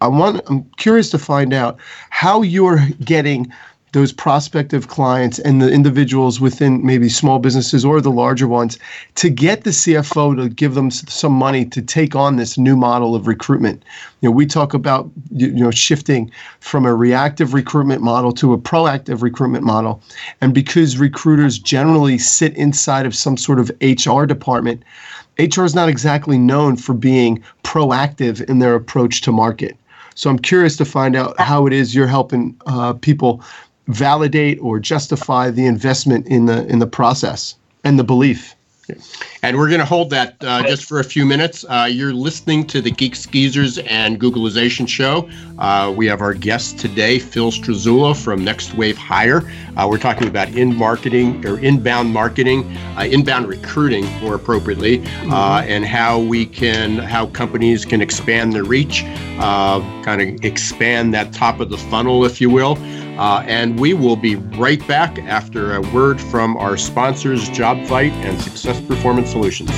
I 0.00 0.08
want 0.08 0.42
I'm 0.48 0.64
curious 0.76 1.10
to 1.10 1.18
find 1.18 1.52
out 1.52 1.78
how 2.10 2.42
you're 2.42 2.80
getting 3.04 3.52
those 3.92 4.12
prospective 4.12 4.88
clients 4.88 5.38
and 5.38 5.62
the 5.62 5.72
individuals 5.72 6.40
within 6.40 6.84
maybe 6.84 7.08
small 7.08 7.38
businesses 7.38 7.84
or 7.84 8.00
the 8.00 8.10
larger 8.10 8.46
ones 8.46 8.78
to 9.14 9.30
get 9.30 9.64
the 9.64 9.70
CFO 9.70 10.36
to 10.36 10.48
give 10.50 10.74
them 10.74 10.90
some 10.90 11.32
money 11.32 11.64
to 11.64 11.80
take 11.80 12.14
on 12.14 12.36
this 12.36 12.58
new 12.58 12.76
model 12.76 13.14
of 13.14 13.26
recruitment. 13.26 13.82
You 14.20 14.28
know, 14.28 14.32
we 14.32 14.46
talk 14.46 14.74
about 14.74 15.10
you 15.30 15.50
know 15.52 15.70
shifting 15.70 16.30
from 16.60 16.84
a 16.84 16.94
reactive 16.94 17.54
recruitment 17.54 18.02
model 18.02 18.32
to 18.32 18.52
a 18.52 18.58
proactive 18.58 19.22
recruitment 19.22 19.64
model. 19.64 20.02
And 20.40 20.52
because 20.52 20.98
recruiters 20.98 21.58
generally 21.58 22.18
sit 22.18 22.54
inside 22.56 23.06
of 23.06 23.14
some 23.14 23.36
sort 23.36 23.58
of 23.58 23.70
HR 23.80 24.24
department, 24.24 24.82
HR 25.38 25.64
is 25.64 25.74
not 25.74 25.88
exactly 25.88 26.36
known 26.36 26.76
for 26.76 26.94
being 26.94 27.42
proactive 27.62 28.42
in 28.48 28.58
their 28.58 28.74
approach 28.74 29.20
to 29.22 29.32
market. 29.32 29.76
So 30.14 30.28
I'm 30.30 30.38
curious 30.38 30.76
to 30.78 30.84
find 30.84 31.14
out 31.14 31.38
how 31.38 31.66
it 31.66 31.72
is 31.72 31.94
you're 31.94 32.08
helping 32.08 32.60
uh, 32.66 32.94
people 32.94 33.42
validate 33.86 34.58
or 34.60 34.80
justify 34.80 35.50
the 35.50 35.64
investment 35.64 36.26
in 36.26 36.46
the 36.46 36.66
in 36.66 36.80
the 36.80 36.86
process 36.86 37.54
and 37.84 37.98
the 37.98 38.04
belief. 38.04 38.56
And 39.42 39.56
we're 39.56 39.68
going 39.68 39.80
to 39.80 39.86
hold 39.86 40.10
that 40.10 40.36
uh, 40.40 40.62
just 40.62 40.84
for 40.84 41.00
a 41.00 41.04
few 41.04 41.24
minutes. 41.24 41.64
Uh, 41.68 41.88
you're 41.90 42.12
listening 42.12 42.66
to 42.68 42.80
the 42.80 42.90
Geeks 42.90 43.26
Geezers 43.26 43.78
and 43.78 44.20
Googleization 44.20 44.88
show. 44.88 45.28
Uh, 45.58 45.92
we 45.96 46.06
have 46.06 46.20
our 46.20 46.34
guest 46.34 46.78
today, 46.78 47.18
Phil 47.18 47.50
Strazzulla 47.50 48.16
from 48.16 48.44
Next 48.44 48.74
Wave 48.74 48.96
Hire. 48.96 49.50
Uh, 49.76 49.86
we're 49.88 49.98
talking 49.98 50.28
about 50.28 50.48
in 50.50 50.74
marketing 50.74 51.46
or 51.46 51.58
inbound 51.60 52.12
marketing, 52.12 52.64
uh, 52.96 53.02
inbound 53.02 53.46
recruiting 53.46 54.04
more 54.20 54.34
appropriately, 54.34 55.04
uh, 55.30 55.62
and 55.66 55.84
how 55.84 56.18
we 56.18 56.46
can, 56.46 56.98
how 56.98 57.26
companies 57.26 57.84
can 57.84 58.00
expand 58.00 58.52
their 58.52 58.64
reach, 58.64 59.02
kind 59.38 60.22
of 60.22 60.44
expand 60.44 61.14
that 61.14 61.32
top 61.32 61.60
of 61.60 61.70
the 61.70 61.78
funnel, 61.78 62.24
if 62.24 62.40
you 62.40 62.50
will. 62.50 62.76
Uh, 63.18 63.42
and 63.48 63.78
we 63.80 63.94
will 63.94 64.14
be 64.14 64.36
right 64.36 64.86
back 64.86 65.18
after 65.18 65.74
a 65.74 65.80
word 65.92 66.20
from 66.20 66.56
our 66.56 66.76
sponsors, 66.76 67.50
JobVite 67.50 68.12
and 68.12 68.40
Success 68.40 68.80
Performance 68.80 69.30
Solutions. 69.30 69.70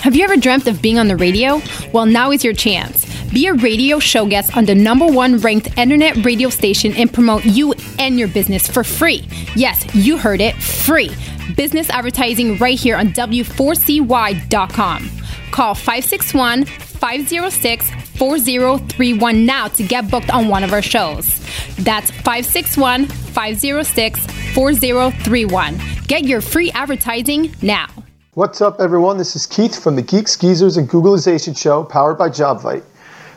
Have 0.00 0.14
you 0.14 0.24
ever 0.24 0.36
dreamt 0.36 0.66
of 0.66 0.82
being 0.82 0.98
on 0.98 1.08
the 1.08 1.16
radio? 1.16 1.62
Well, 1.94 2.04
now 2.04 2.32
is 2.32 2.44
your 2.44 2.52
chance. 2.52 3.06
Be 3.32 3.46
a 3.46 3.54
radio 3.54 3.98
show 3.98 4.26
guest 4.26 4.56
on 4.56 4.66
the 4.66 4.74
number 4.74 5.06
one 5.06 5.38
ranked 5.38 5.78
internet 5.78 6.22
radio 6.24 6.50
station 6.50 6.92
and 6.96 7.10
promote 7.10 7.46
you 7.46 7.72
and 7.98 8.18
your 8.18 8.28
business 8.28 8.66
for 8.66 8.84
free. 8.84 9.26
Yes, 9.54 9.86
you 9.94 10.18
heard 10.18 10.40
it 10.40 10.54
free 10.56 11.10
business 11.54 11.90
advertising 11.90 12.56
right 12.58 12.78
here 12.78 12.96
on 12.96 13.08
W4CY.com. 13.08 15.10
Call 15.50 15.74
561 15.74 16.64
506 16.64 17.90
4031 18.18 19.46
now 19.46 19.68
to 19.68 19.82
get 19.82 20.10
booked 20.10 20.30
on 20.30 20.48
one 20.48 20.62
of 20.62 20.72
our 20.72 20.82
shows. 20.82 21.38
That's 21.76 22.10
561 22.10 23.06
506 23.06 24.26
4031. 24.54 25.80
Get 26.06 26.24
your 26.24 26.40
free 26.40 26.70
advertising 26.72 27.54
now. 27.62 27.88
What's 28.34 28.60
up, 28.60 28.80
everyone? 28.80 29.18
This 29.18 29.34
is 29.34 29.46
Keith 29.46 29.82
from 29.82 29.96
the 29.96 30.02
Geeks, 30.02 30.36
Geezers, 30.36 30.76
and 30.76 30.88
Googlization 30.88 31.58
Show, 31.58 31.84
powered 31.84 32.16
by 32.16 32.28
JobVite. 32.28 32.84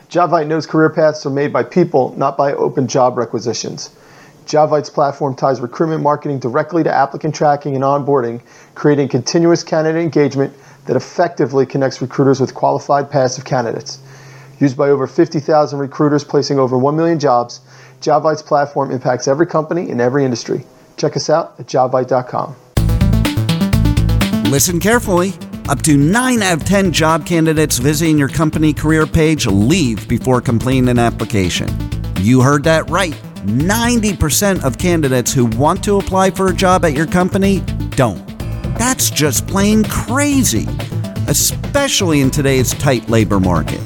JobVite 0.08 0.46
knows 0.46 0.66
career 0.66 0.90
paths 0.90 1.26
are 1.26 1.30
made 1.30 1.52
by 1.52 1.64
people, 1.64 2.14
not 2.16 2.36
by 2.36 2.52
open 2.52 2.86
job 2.86 3.18
requisitions. 3.18 3.90
JobVite's 4.46 4.90
platform 4.90 5.34
ties 5.34 5.60
recruitment 5.60 6.02
marketing 6.02 6.38
directly 6.38 6.82
to 6.82 6.92
applicant 6.92 7.34
tracking 7.34 7.74
and 7.74 7.84
onboarding, 7.84 8.42
creating 8.74 9.08
continuous 9.08 9.62
candidate 9.62 10.02
engagement 10.02 10.52
that 10.86 10.96
effectively 10.96 11.64
connects 11.64 12.02
recruiters 12.02 12.40
with 12.40 12.54
qualified 12.54 13.10
passive 13.10 13.44
candidates. 13.44 14.00
Used 14.60 14.76
by 14.76 14.90
over 14.90 15.06
50,000 15.06 15.78
recruiters 15.78 16.24
placing 16.24 16.58
over 16.58 16.76
1 16.76 16.94
million 16.94 17.18
jobs, 17.18 17.60
JobVite's 18.00 18.42
platform 18.42 18.90
impacts 18.90 19.26
every 19.26 19.46
company 19.46 19.88
in 19.88 20.00
every 20.00 20.24
industry. 20.24 20.64
Check 20.96 21.16
us 21.16 21.30
out 21.30 21.54
at 21.58 21.66
jobvite.com. 21.66 22.54
Listen 24.50 24.78
carefully. 24.78 25.32
Up 25.68 25.80
to 25.82 25.96
9 25.96 26.42
out 26.42 26.60
of 26.60 26.64
10 26.66 26.92
job 26.92 27.24
candidates 27.24 27.78
visiting 27.78 28.18
your 28.18 28.28
company 28.28 28.74
career 28.74 29.06
page 29.06 29.46
leave 29.46 30.06
before 30.06 30.42
completing 30.42 30.88
an 30.90 30.98
application. 30.98 31.68
You 32.20 32.42
heard 32.42 32.64
that 32.64 32.88
right. 32.90 33.18
90% 33.44 34.64
of 34.64 34.78
candidates 34.78 35.32
who 35.32 35.46
want 35.46 35.84
to 35.84 35.98
apply 35.98 36.30
for 36.30 36.48
a 36.48 36.54
job 36.54 36.84
at 36.84 36.94
your 36.94 37.06
company 37.06 37.60
don't. 37.90 38.26
That's 38.78 39.10
just 39.10 39.46
plain 39.46 39.84
crazy, 39.84 40.66
especially 41.28 42.20
in 42.20 42.30
today's 42.30 42.72
tight 42.74 43.08
labor 43.08 43.40
market. 43.40 43.80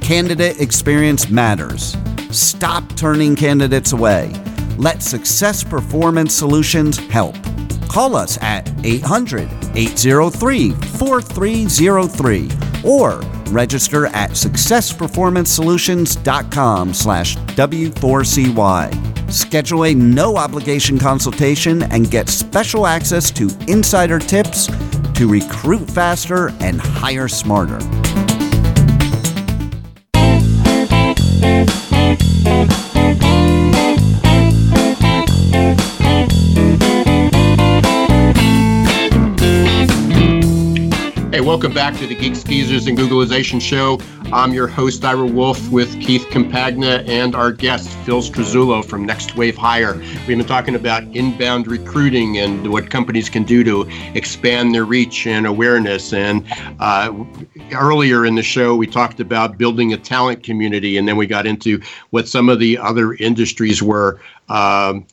Candidate 0.00 0.60
experience 0.60 1.28
matters. 1.28 1.96
Stop 2.30 2.94
turning 2.96 3.34
candidates 3.34 3.92
away. 3.92 4.32
Let 4.76 5.02
Success 5.02 5.64
Performance 5.64 6.34
Solutions 6.34 6.98
help. 7.08 7.34
Call 7.88 8.14
us 8.14 8.38
at 8.42 8.68
800 8.84 9.48
803 9.74 10.72
4303 10.72 12.50
or 12.84 13.22
register 13.48 14.06
at 14.06 14.30
successperformancesolutions.com 14.30 16.94
slash 16.94 17.36
W4CY. 17.36 19.32
Schedule 19.32 19.84
a 19.84 19.94
no 19.94 20.36
obligation 20.36 20.98
consultation 20.98 21.84
and 21.84 22.10
get 22.10 22.28
special 22.28 22.86
access 22.86 23.30
to 23.32 23.48
insider 23.66 24.18
tips 24.18 24.66
to 25.14 25.28
recruit 25.28 25.90
faster 25.90 26.50
and 26.60 26.80
hire 26.80 27.28
smarter. 27.28 27.78
Welcome 41.56 41.72
back 41.72 41.96
to 42.00 42.06
the 42.06 42.14
Geeks 42.14 42.44
Geezers 42.44 42.86
and 42.86 42.98
Googlization 42.98 43.62
Show. 43.62 43.98
I'm 44.30 44.52
your 44.52 44.66
host, 44.66 45.02
Ira 45.02 45.24
Wolfe, 45.24 45.70
with 45.70 45.98
Keith 46.02 46.26
Campagna 46.28 47.02
and 47.06 47.34
our 47.34 47.50
guest, 47.50 47.88
Phil 48.04 48.20
Strazzulla 48.20 48.84
from 48.84 49.06
Next 49.06 49.36
Wave 49.36 49.56
Hire. 49.56 49.94
We've 49.94 50.26
been 50.26 50.44
talking 50.44 50.74
about 50.74 51.04
inbound 51.16 51.66
recruiting 51.66 52.36
and 52.36 52.70
what 52.70 52.90
companies 52.90 53.30
can 53.30 53.44
do 53.44 53.64
to 53.64 53.88
expand 54.14 54.74
their 54.74 54.84
reach 54.84 55.26
and 55.26 55.46
awareness. 55.46 56.12
And 56.12 56.44
uh, 56.78 57.10
earlier 57.72 58.24
in 58.24 58.34
the 58.34 58.42
show, 58.42 58.76
we 58.76 58.86
talked 58.86 59.20
about 59.20 59.58
building 59.58 59.92
a 59.92 59.96
talent 59.96 60.42
community, 60.42 60.96
and 60.96 61.08
then 61.08 61.16
we 61.16 61.26
got 61.26 61.46
into 61.46 61.80
what 62.10 62.28
some 62.28 62.48
of 62.48 62.58
the 62.58 62.78
other 62.78 63.14
industries 63.14 63.82
were 63.82 64.20
um, 64.48 65.06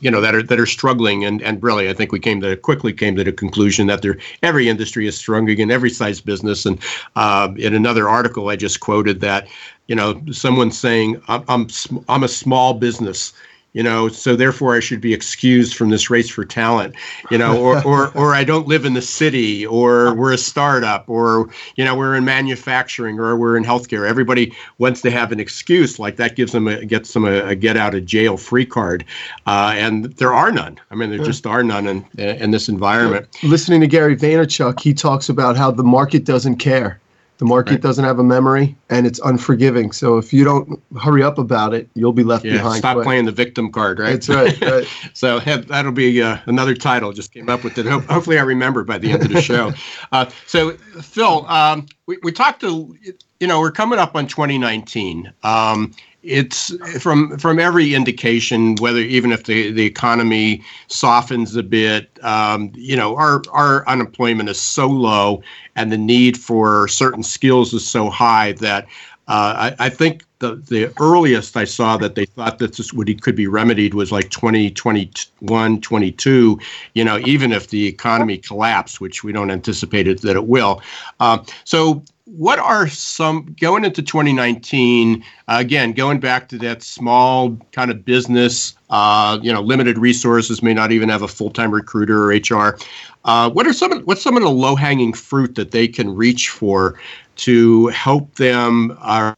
you 0.00 0.10
know 0.10 0.20
that 0.20 0.34
are 0.34 0.42
that 0.42 0.60
are 0.60 0.66
struggling 0.66 1.24
and 1.24 1.40
and 1.42 1.62
really 1.62 1.88
I 1.88 1.94
think 1.94 2.12
we 2.12 2.20
came 2.20 2.40
to 2.42 2.56
quickly 2.56 2.92
came 2.92 3.16
to 3.16 3.24
the 3.24 3.32
conclusion 3.32 3.86
that 3.86 4.02
there 4.02 4.18
every 4.42 4.68
industry 4.68 5.06
is 5.06 5.16
struggling 5.16 5.58
in 5.58 5.70
every 5.70 5.90
size 5.90 6.20
business. 6.20 6.66
And 6.66 6.78
uh, 7.16 7.52
in 7.56 7.74
another 7.74 8.08
article 8.08 8.50
I 8.50 8.56
just 8.56 8.80
quoted 8.80 9.20
that 9.20 9.48
you 9.86 9.94
know 9.94 10.22
someone 10.30 10.70
saying 10.70 11.22
I'm 11.28 11.44
I'm, 11.48 11.68
I'm 12.08 12.22
a 12.22 12.28
small 12.28 12.74
business 12.74 13.32
you 13.72 13.82
know 13.82 14.08
so 14.08 14.36
therefore 14.36 14.74
i 14.74 14.80
should 14.80 15.00
be 15.00 15.14
excused 15.14 15.74
from 15.74 15.90
this 15.90 16.10
race 16.10 16.28
for 16.28 16.44
talent 16.44 16.94
you 17.30 17.38
know 17.38 17.60
or 17.60 17.82
or 17.86 18.16
or 18.16 18.34
i 18.34 18.44
don't 18.44 18.66
live 18.66 18.84
in 18.84 18.94
the 18.94 19.02
city 19.02 19.64
or 19.66 20.14
we're 20.14 20.32
a 20.32 20.38
startup 20.38 21.08
or 21.08 21.48
you 21.76 21.84
know 21.84 21.94
we're 21.94 22.14
in 22.14 22.24
manufacturing 22.24 23.18
or 23.18 23.36
we're 23.36 23.56
in 23.56 23.64
healthcare. 23.64 24.06
Everybody 24.08 24.52
wants 24.78 25.00
to 25.02 25.10
have 25.10 25.32
an 25.32 25.40
excuse 25.40 25.98
like 25.98 26.16
that 26.16 26.36
gives 26.36 26.52
them 26.52 26.68
a 26.68 26.84
gets 26.84 27.12
them 27.12 27.24
a, 27.24 27.40
a 27.48 27.54
get 27.54 27.76
out 27.76 27.94
of 27.94 28.04
jail 28.04 28.36
free 28.36 28.66
card 28.66 29.04
uh, 29.46 29.72
and 29.76 30.04
there 30.16 30.32
are 30.32 30.50
none. 30.50 30.78
I 30.90 30.94
mean 30.94 31.10
there 31.10 31.24
just 31.24 31.46
are 31.46 31.62
none 31.62 31.86
in 31.86 32.04
in 32.18 32.50
this 32.50 32.68
environment. 32.68 33.28
Listening 33.42 33.80
to 33.80 33.86
gary 33.86 34.16
vaynerchuk 34.16 34.80
he 34.80 34.94
talks 34.94 35.28
about 35.28 35.56
how 35.56 35.70
the 35.70 35.84
market 35.84 36.24
doesn't 36.24 36.56
care 36.56 37.00
the 37.40 37.46
market 37.46 37.72
right. 37.72 37.80
doesn't 37.80 38.04
have 38.04 38.18
a 38.18 38.22
memory 38.22 38.76
and 38.90 39.06
it's 39.06 39.18
unforgiving. 39.20 39.92
So 39.92 40.18
if 40.18 40.30
you 40.30 40.44
don't 40.44 40.80
hurry 41.00 41.22
up 41.22 41.38
about 41.38 41.72
it, 41.72 41.88
you'll 41.94 42.12
be 42.12 42.22
left 42.22 42.44
yeah, 42.44 42.52
behind. 42.52 42.80
Stop 42.80 42.96
quick. 42.96 43.04
playing 43.04 43.24
the 43.24 43.32
victim 43.32 43.72
card, 43.72 43.98
right? 43.98 44.22
That's 44.22 44.28
right. 44.28 44.60
right. 44.70 44.86
so 45.14 45.40
that'll 45.40 45.90
be 45.90 46.20
uh, 46.20 46.36
another 46.44 46.74
title. 46.74 47.14
Just 47.14 47.32
came 47.32 47.48
up 47.48 47.64
with 47.64 47.78
it. 47.78 47.86
Hopefully, 47.86 48.38
I 48.38 48.42
remember 48.42 48.84
by 48.84 48.98
the 48.98 49.10
end 49.12 49.22
of 49.22 49.30
the 49.30 49.40
show. 49.42 49.72
Uh, 50.12 50.28
so, 50.46 50.72
Phil, 51.02 51.46
um, 51.46 51.86
we, 52.06 52.18
we 52.22 52.32
talked 52.32 52.60
to, 52.60 52.96
you 53.38 53.46
know, 53.46 53.60
we're 53.60 53.70
coming 53.70 53.98
up 53.98 54.16
on 54.16 54.26
2019. 54.26 55.32
Um, 55.42 55.92
it's 56.22 56.74
from 57.00 57.38
from 57.38 57.58
every 57.58 57.94
indication, 57.94 58.76
whether 58.76 58.98
even 58.98 59.32
if 59.32 59.44
the, 59.44 59.72
the 59.72 59.86
economy 59.86 60.62
softens 60.88 61.56
a 61.56 61.62
bit, 61.62 62.10
um, 62.22 62.72
you 62.74 62.96
know, 62.96 63.16
our 63.16 63.42
our 63.52 63.88
unemployment 63.88 64.48
is 64.48 64.60
so 64.60 64.86
low, 64.86 65.42
and 65.76 65.90
the 65.90 65.98
need 65.98 66.38
for 66.38 66.88
certain 66.88 67.22
skills 67.22 67.72
is 67.72 67.86
so 67.86 68.10
high 68.10 68.52
that 68.52 68.86
uh, 69.28 69.72
I, 69.78 69.86
I, 69.86 69.88
think 69.88 70.24
the 70.40 70.56
the 70.56 70.92
earliest 71.00 71.56
I 71.56 71.64
saw 71.64 71.96
that 71.98 72.16
they 72.16 72.26
thought 72.26 72.58
that 72.58 72.76
this 72.76 72.92
would 72.92 73.22
could 73.22 73.36
be 73.36 73.46
remedied 73.46 73.94
was 73.94 74.10
like 74.10 74.30
2021, 74.30 75.80
22. 75.80 76.60
You 76.94 77.04
know, 77.04 77.18
even 77.20 77.52
if 77.52 77.68
the 77.68 77.86
economy 77.86 78.38
collapsed, 78.38 79.00
which 79.00 79.22
we 79.22 79.32
don't 79.32 79.50
anticipate 79.50 80.08
it, 80.08 80.20
that 80.22 80.34
it 80.36 80.46
will. 80.46 80.82
Uh, 81.20 81.44
so 81.64 82.02
what 82.36 82.60
are 82.60 82.86
some 82.86 83.56
going 83.60 83.84
into 83.84 84.02
2019 84.02 85.24
uh, 85.48 85.56
again 85.58 85.92
going 85.92 86.20
back 86.20 86.48
to 86.48 86.56
that 86.58 86.82
small 86.82 87.56
kind 87.72 87.90
of 87.90 88.04
business 88.04 88.74
uh, 88.90 89.38
you 89.42 89.52
know 89.52 89.60
limited 89.60 89.98
resources 89.98 90.62
may 90.62 90.72
not 90.72 90.92
even 90.92 91.08
have 91.08 91.22
a 91.22 91.28
full-time 91.28 91.72
recruiter 91.72 92.30
or 92.30 92.36
hr 92.36 92.78
uh, 93.24 93.50
what 93.50 93.66
are 93.66 93.72
some 93.72 93.92
of, 93.92 94.06
what's 94.06 94.22
some 94.22 94.36
of 94.36 94.42
the 94.42 94.50
low-hanging 94.50 95.12
fruit 95.12 95.56
that 95.56 95.72
they 95.72 95.88
can 95.88 96.14
reach 96.14 96.50
for 96.50 96.98
to 97.34 97.88
help 97.88 98.32
them 98.36 98.96
uh, 99.00 99.34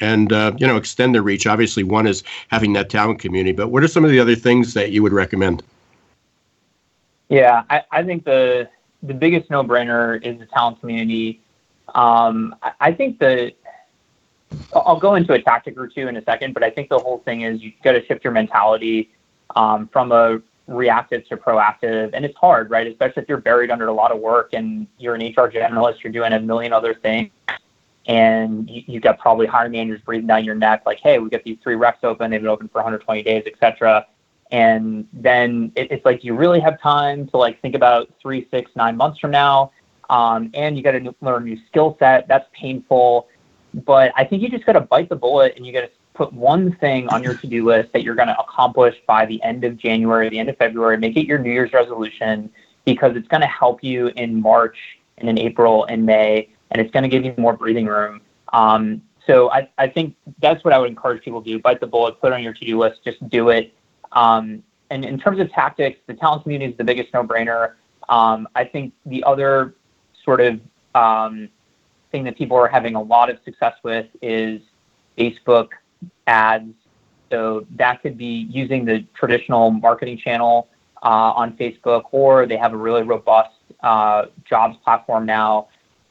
and 0.00 0.32
uh, 0.32 0.52
you 0.58 0.66
know 0.66 0.76
extend 0.76 1.14
their 1.14 1.22
reach? 1.22 1.46
Obviously 1.46 1.82
one 1.82 2.06
is 2.06 2.22
having 2.48 2.74
that 2.74 2.90
talent 2.90 3.18
community 3.18 3.52
but 3.52 3.68
what 3.68 3.82
are 3.82 3.88
some 3.88 4.04
of 4.04 4.10
the 4.10 4.20
other 4.20 4.36
things 4.36 4.72
that 4.74 4.92
you 4.92 5.02
would 5.02 5.12
recommend? 5.12 5.64
Yeah 7.28 7.64
i, 7.70 7.82
I 7.90 8.02
think 8.04 8.24
the 8.24 8.68
the 9.02 9.14
biggest 9.14 9.50
no-brainer 9.50 10.24
is 10.24 10.38
the 10.38 10.46
talent 10.46 10.80
community 10.80 11.40
um, 11.94 12.54
I 12.80 12.92
think 12.92 13.18
that 13.20 13.54
I'll 14.74 14.98
go 14.98 15.14
into 15.14 15.32
a 15.32 15.42
tactic 15.42 15.78
or 15.78 15.88
two 15.88 16.08
in 16.08 16.16
a 16.16 16.24
second, 16.24 16.54
but 16.54 16.62
I 16.62 16.70
think 16.70 16.88
the 16.88 16.98
whole 16.98 17.18
thing 17.18 17.42
is 17.42 17.62
you 17.62 17.72
got 17.82 17.92
to 17.92 18.04
shift 18.06 18.24
your 18.24 18.32
mentality 18.32 19.10
um, 19.54 19.88
from 19.92 20.12
a 20.12 20.40
reactive 20.66 21.26
to 21.28 21.36
proactive. 21.36 22.10
And 22.12 22.24
it's 22.24 22.36
hard, 22.36 22.70
right? 22.70 22.86
Especially 22.86 23.22
if 23.22 23.28
you're 23.28 23.38
buried 23.38 23.70
under 23.70 23.88
a 23.88 23.92
lot 23.92 24.12
of 24.12 24.20
work 24.20 24.50
and 24.52 24.86
you're 24.98 25.14
an 25.14 25.20
HR 25.20 25.50
generalist, 25.50 26.02
you're 26.02 26.12
doing 26.12 26.32
a 26.32 26.40
million 26.40 26.72
other 26.72 26.94
things. 26.94 27.30
And 28.06 28.68
you, 28.70 28.82
you've 28.86 29.02
got 29.02 29.18
probably 29.18 29.46
hiring 29.46 29.72
managers 29.72 30.00
breathing 30.02 30.28
down 30.28 30.44
your 30.44 30.54
neck, 30.54 30.82
like, 30.86 31.00
hey, 31.00 31.18
we 31.18 31.28
got 31.28 31.42
these 31.42 31.58
three 31.62 31.74
recs 31.74 32.04
open, 32.04 32.30
they've 32.30 32.40
been 32.40 32.48
open 32.48 32.68
for 32.68 32.78
120 32.78 33.22
days, 33.22 33.42
etc. 33.46 34.06
And 34.52 35.08
then 35.12 35.72
it, 35.74 35.90
it's 35.90 36.04
like, 36.04 36.22
you 36.22 36.34
really 36.34 36.60
have 36.60 36.80
time 36.80 37.26
to 37.28 37.36
like 37.36 37.60
think 37.60 37.74
about 37.74 38.08
three, 38.22 38.46
six, 38.50 38.70
nine 38.76 38.96
months 38.96 39.18
from 39.18 39.32
now? 39.32 39.72
Um, 40.08 40.50
and 40.54 40.76
you 40.76 40.82
got 40.82 40.92
to 40.92 41.14
learn 41.20 41.42
a 41.42 41.44
new 41.46 41.58
skill 41.66 41.96
set. 41.98 42.28
That's 42.28 42.48
painful. 42.52 43.28
But 43.74 44.12
I 44.16 44.24
think 44.24 44.42
you 44.42 44.48
just 44.48 44.64
got 44.64 44.72
to 44.72 44.80
bite 44.80 45.08
the 45.08 45.16
bullet 45.16 45.54
and 45.56 45.66
you 45.66 45.72
got 45.72 45.82
to 45.82 45.90
put 46.14 46.32
one 46.32 46.74
thing 46.76 47.08
on 47.08 47.22
your 47.22 47.34
to-do 47.34 47.66
list 47.66 47.92
that 47.92 48.02
you're 48.02 48.14
going 48.14 48.28
to 48.28 48.40
accomplish 48.40 48.96
by 49.06 49.26
the 49.26 49.42
end 49.42 49.64
of 49.64 49.76
January, 49.76 50.28
the 50.28 50.38
end 50.38 50.48
of 50.48 50.56
February. 50.56 50.96
Make 50.96 51.16
it 51.16 51.26
your 51.26 51.38
New 51.38 51.52
Year's 51.52 51.72
resolution 51.72 52.50
because 52.84 53.16
it's 53.16 53.28
going 53.28 53.42
to 53.42 53.46
help 53.48 53.84
you 53.84 54.08
in 54.16 54.40
March 54.40 54.78
and 55.18 55.28
in 55.28 55.38
April 55.38 55.84
and 55.86 56.06
May, 56.06 56.48
and 56.70 56.80
it's 56.80 56.90
going 56.90 57.02
to 57.02 57.08
give 57.08 57.24
you 57.24 57.34
more 57.36 57.54
breathing 57.54 57.86
room. 57.86 58.22
Um, 58.52 59.02
so 59.26 59.50
I, 59.50 59.68
I 59.76 59.88
think 59.88 60.14
that's 60.40 60.64
what 60.64 60.72
I 60.72 60.78
would 60.78 60.88
encourage 60.88 61.22
people 61.22 61.42
to 61.42 61.50
do. 61.50 61.58
Bite 61.58 61.80
the 61.80 61.86
bullet, 61.86 62.20
put 62.20 62.32
it 62.32 62.34
on 62.34 62.42
your 62.42 62.52
to-do 62.54 62.78
list, 62.78 63.00
just 63.04 63.28
do 63.28 63.50
it. 63.50 63.74
Um, 64.12 64.62
and 64.90 65.04
in 65.04 65.18
terms 65.18 65.40
of 65.40 65.50
tactics, 65.50 65.98
the 66.06 66.14
talent 66.14 66.44
community 66.44 66.70
is 66.70 66.78
the 66.78 66.84
biggest 66.84 67.12
no-brainer. 67.12 67.72
Um, 68.08 68.48
I 68.54 68.64
think 68.64 68.94
the 69.04 69.24
other 69.24 69.74
sort 70.26 70.42
of 70.42 70.60
um, 70.94 71.48
thing 72.12 72.24
that 72.24 72.36
people 72.36 72.58
are 72.58 72.68
having 72.68 72.94
a 72.94 73.02
lot 73.02 73.30
of 73.30 73.38
success 73.44 73.74
with 73.82 74.06
is 74.20 74.60
Facebook 75.16 75.68
ads. 76.26 76.74
So 77.30 77.66
that 77.76 78.02
could 78.02 78.18
be 78.18 78.46
using 78.50 78.84
the 78.84 79.04
traditional 79.14 79.70
marketing 79.70 80.18
channel 80.18 80.68
uh, 81.02 81.32
on 81.34 81.56
Facebook, 81.56 82.04
or 82.12 82.46
they 82.46 82.56
have 82.56 82.72
a 82.72 82.76
really 82.76 83.02
robust 83.02 83.54
uh, 83.82 84.26
jobs 84.44 84.76
platform 84.84 85.26
now. 85.26 85.68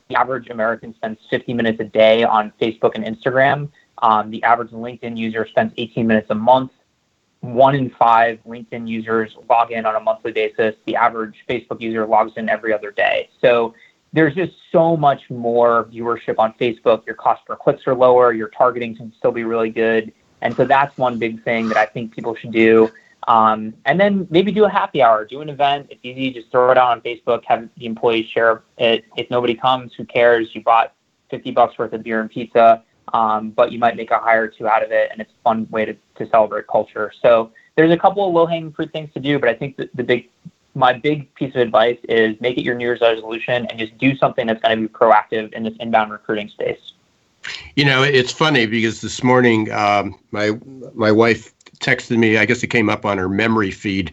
The 0.09 0.15
average 0.15 0.49
American 0.49 0.93
spends 0.95 1.19
50 1.29 1.53
minutes 1.53 1.79
a 1.79 1.85
day 1.85 2.23
on 2.23 2.53
Facebook 2.61 2.91
and 2.95 3.03
Instagram. 3.03 3.69
Um, 4.01 4.29
the 4.29 4.43
average 4.43 4.71
LinkedIn 4.71 5.17
user 5.17 5.47
spends 5.49 5.73
18 5.77 6.05
minutes 6.05 6.27
a 6.29 6.35
month. 6.35 6.71
One 7.41 7.75
in 7.75 7.89
five 7.91 8.39
LinkedIn 8.47 8.87
users 8.87 9.35
log 9.49 9.71
in 9.71 9.85
on 9.85 9.95
a 9.95 9.99
monthly 9.99 10.31
basis. 10.31 10.75
The 10.85 10.95
average 10.95 11.43
Facebook 11.49 11.81
user 11.81 12.05
logs 12.05 12.33
in 12.37 12.49
every 12.49 12.73
other 12.73 12.91
day. 12.91 13.29
So 13.41 13.73
there's 14.15 14.33
just 14.33 14.53
so 14.71 14.95
much 14.95 15.29
more 15.29 15.89
viewership 15.91 16.35
on 16.39 16.53
Facebook. 16.53 17.05
Your 17.05 17.15
cost 17.15 17.45
per 17.45 17.57
clicks 17.57 17.85
are 17.85 17.93
lower. 17.93 18.31
Your 18.31 18.47
targeting 18.47 18.95
can 18.95 19.11
still 19.17 19.33
be 19.33 19.43
really 19.43 19.69
good. 19.69 20.13
And 20.41 20.55
so 20.55 20.63
that's 20.63 20.97
one 20.97 21.19
big 21.19 21.43
thing 21.43 21.67
that 21.67 21.77
I 21.77 21.85
think 21.85 22.15
people 22.15 22.33
should 22.33 22.53
do. 22.53 22.89
Um, 23.27 23.73
and 23.83 23.99
then 23.99 24.25
maybe 24.29 24.53
do 24.53 24.63
a 24.63 24.69
happy 24.69 25.01
hour, 25.01 25.25
do 25.25 25.41
an 25.41 25.49
event. 25.49 25.87
It's 25.89 25.99
easy. 26.03 26.31
Just 26.31 26.49
throw 26.49 26.71
it 26.71 26.77
out 26.77 26.91
on 26.91 27.01
Facebook, 27.01 27.43
have 27.45 27.67
the 27.75 27.85
employees 27.85 28.27
share 28.29 28.63
it. 28.77 29.03
If 29.17 29.29
nobody 29.29 29.53
comes, 29.53 29.93
who 29.93 30.05
cares? 30.05 30.55
You 30.55 30.63
bought 30.63 30.93
50 31.29 31.51
bucks 31.51 31.77
worth 31.77 31.91
of 31.91 32.01
beer 32.01 32.21
and 32.21 32.29
pizza, 32.29 32.83
um, 33.13 33.49
but 33.49 33.73
you 33.73 33.79
might 33.79 33.97
make 33.97 34.11
a 34.11 34.19
hire 34.19 34.43
or 34.43 34.47
two 34.47 34.67
out 34.67 34.81
of 34.81 34.91
it. 34.91 35.09
And 35.11 35.19
it's 35.19 35.31
a 35.31 35.43
fun 35.43 35.67
way 35.71 35.83
to, 35.83 35.93
to 35.93 36.29
celebrate 36.29 36.67
culture. 36.67 37.11
So 37.21 37.51
there's 37.75 37.91
a 37.91 37.97
couple 37.97 38.25
of 38.25 38.33
low 38.33 38.45
hanging 38.45 38.71
fruit 38.71 38.93
things 38.93 39.11
to 39.13 39.19
do, 39.19 39.39
but 39.39 39.49
I 39.49 39.55
think 39.55 39.75
the 39.75 40.03
big 40.03 40.29
my 40.75 40.93
big 40.93 41.33
piece 41.35 41.55
of 41.55 41.61
advice 41.61 41.97
is 42.09 42.39
make 42.41 42.57
it 42.57 42.63
your 42.63 42.75
New 42.75 42.85
Year's 42.85 43.01
resolution 43.01 43.65
and 43.67 43.79
just 43.79 43.97
do 43.97 44.15
something 44.17 44.45
that's 44.47 44.61
going 44.61 44.77
to 44.77 44.87
be 44.87 44.93
proactive 44.93 45.51
in 45.53 45.63
this 45.63 45.73
inbound 45.79 46.11
recruiting 46.11 46.49
space. 46.49 46.93
You 47.75 47.85
know, 47.85 48.03
it's 48.03 48.31
funny 48.31 48.65
because 48.65 49.01
this 49.01 49.23
morning 49.23 49.71
um, 49.71 50.15
my 50.31 50.51
my 50.93 51.11
wife 51.11 51.53
texted 51.79 52.17
me. 52.17 52.37
I 52.37 52.45
guess 52.45 52.63
it 52.63 52.67
came 52.67 52.89
up 52.89 53.05
on 53.05 53.17
her 53.17 53.29
memory 53.29 53.71
feed 53.71 54.11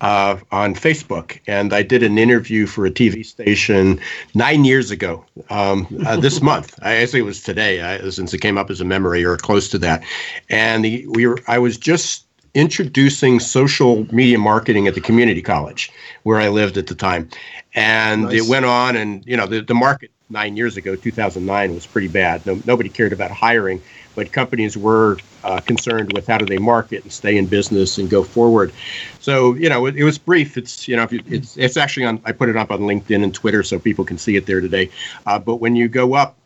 uh, 0.00 0.38
on 0.50 0.74
Facebook, 0.74 1.38
and 1.46 1.72
I 1.72 1.82
did 1.82 2.02
an 2.02 2.18
interview 2.18 2.66
for 2.66 2.84
a 2.84 2.90
TV 2.90 3.24
station 3.24 4.00
nine 4.34 4.64
years 4.64 4.90
ago. 4.90 5.24
Um, 5.48 5.86
uh, 6.06 6.16
this 6.20 6.42
month, 6.42 6.78
I 6.82 6.96
actually 6.96 7.20
it 7.20 7.24
was 7.24 7.42
today, 7.42 7.80
uh, 7.80 8.10
since 8.10 8.34
it 8.34 8.38
came 8.38 8.58
up 8.58 8.70
as 8.70 8.80
a 8.80 8.84
memory 8.84 9.24
or 9.24 9.36
close 9.36 9.68
to 9.70 9.78
that. 9.78 10.02
And 10.50 10.84
the, 10.84 11.06
we 11.08 11.26
were. 11.26 11.38
I 11.46 11.58
was 11.58 11.78
just 11.78 12.26
introducing 12.54 13.40
social 13.40 14.06
media 14.12 14.38
marketing 14.38 14.86
at 14.86 14.94
the 14.94 15.00
community 15.00 15.42
college 15.42 15.90
where 16.22 16.38
I 16.38 16.48
lived 16.48 16.76
at 16.76 16.86
the 16.86 16.94
time. 16.94 17.28
And 17.74 18.24
nice. 18.24 18.42
it 18.44 18.50
went 18.50 18.66
on, 18.66 18.96
and 18.96 19.26
you 19.26 19.36
know, 19.36 19.46
the, 19.46 19.62
the 19.62 19.74
market 19.74 20.10
nine 20.28 20.56
years 20.56 20.76
ago, 20.76 20.94
2009, 20.96 21.74
was 21.74 21.86
pretty 21.86 22.08
bad. 22.08 22.44
No, 22.44 22.60
nobody 22.66 22.88
cared 22.88 23.12
about 23.12 23.30
hiring, 23.30 23.80
but 24.14 24.32
companies 24.32 24.76
were 24.76 25.18
uh, 25.44 25.60
concerned 25.60 26.12
with 26.12 26.26
how 26.26 26.38
do 26.38 26.44
they 26.44 26.58
market 26.58 27.02
and 27.02 27.12
stay 27.12 27.36
in 27.36 27.46
business 27.46 27.98
and 27.98 28.10
go 28.10 28.22
forward. 28.22 28.72
So 29.20 29.54
you 29.54 29.68
know, 29.68 29.86
it, 29.86 29.96
it 29.96 30.04
was 30.04 30.18
brief. 30.18 30.58
It's 30.58 30.86
you 30.86 30.96
know, 30.96 31.06
it's 31.10 31.56
it's 31.56 31.76
actually 31.78 32.04
on. 32.04 32.20
I 32.24 32.32
put 32.32 32.50
it 32.50 32.56
up 32.56 32.70
on 32.70 32.80
LinkedIn 32.80 33.22
and 33.22 33.32
Twitter 33.32 33.62
so 33.62 33.78
people 33.78 34.04
can 34.04 34.18
see 34.18 34.36
it 34.36 34.46
there 34.46 34.60
today. 34.60 34.90
Uh, 35.26 35.38
but 35.38 35.56
when 35.56 35.76
you 35.76 35.88
go 35.88 36.14
up 36.14 36.36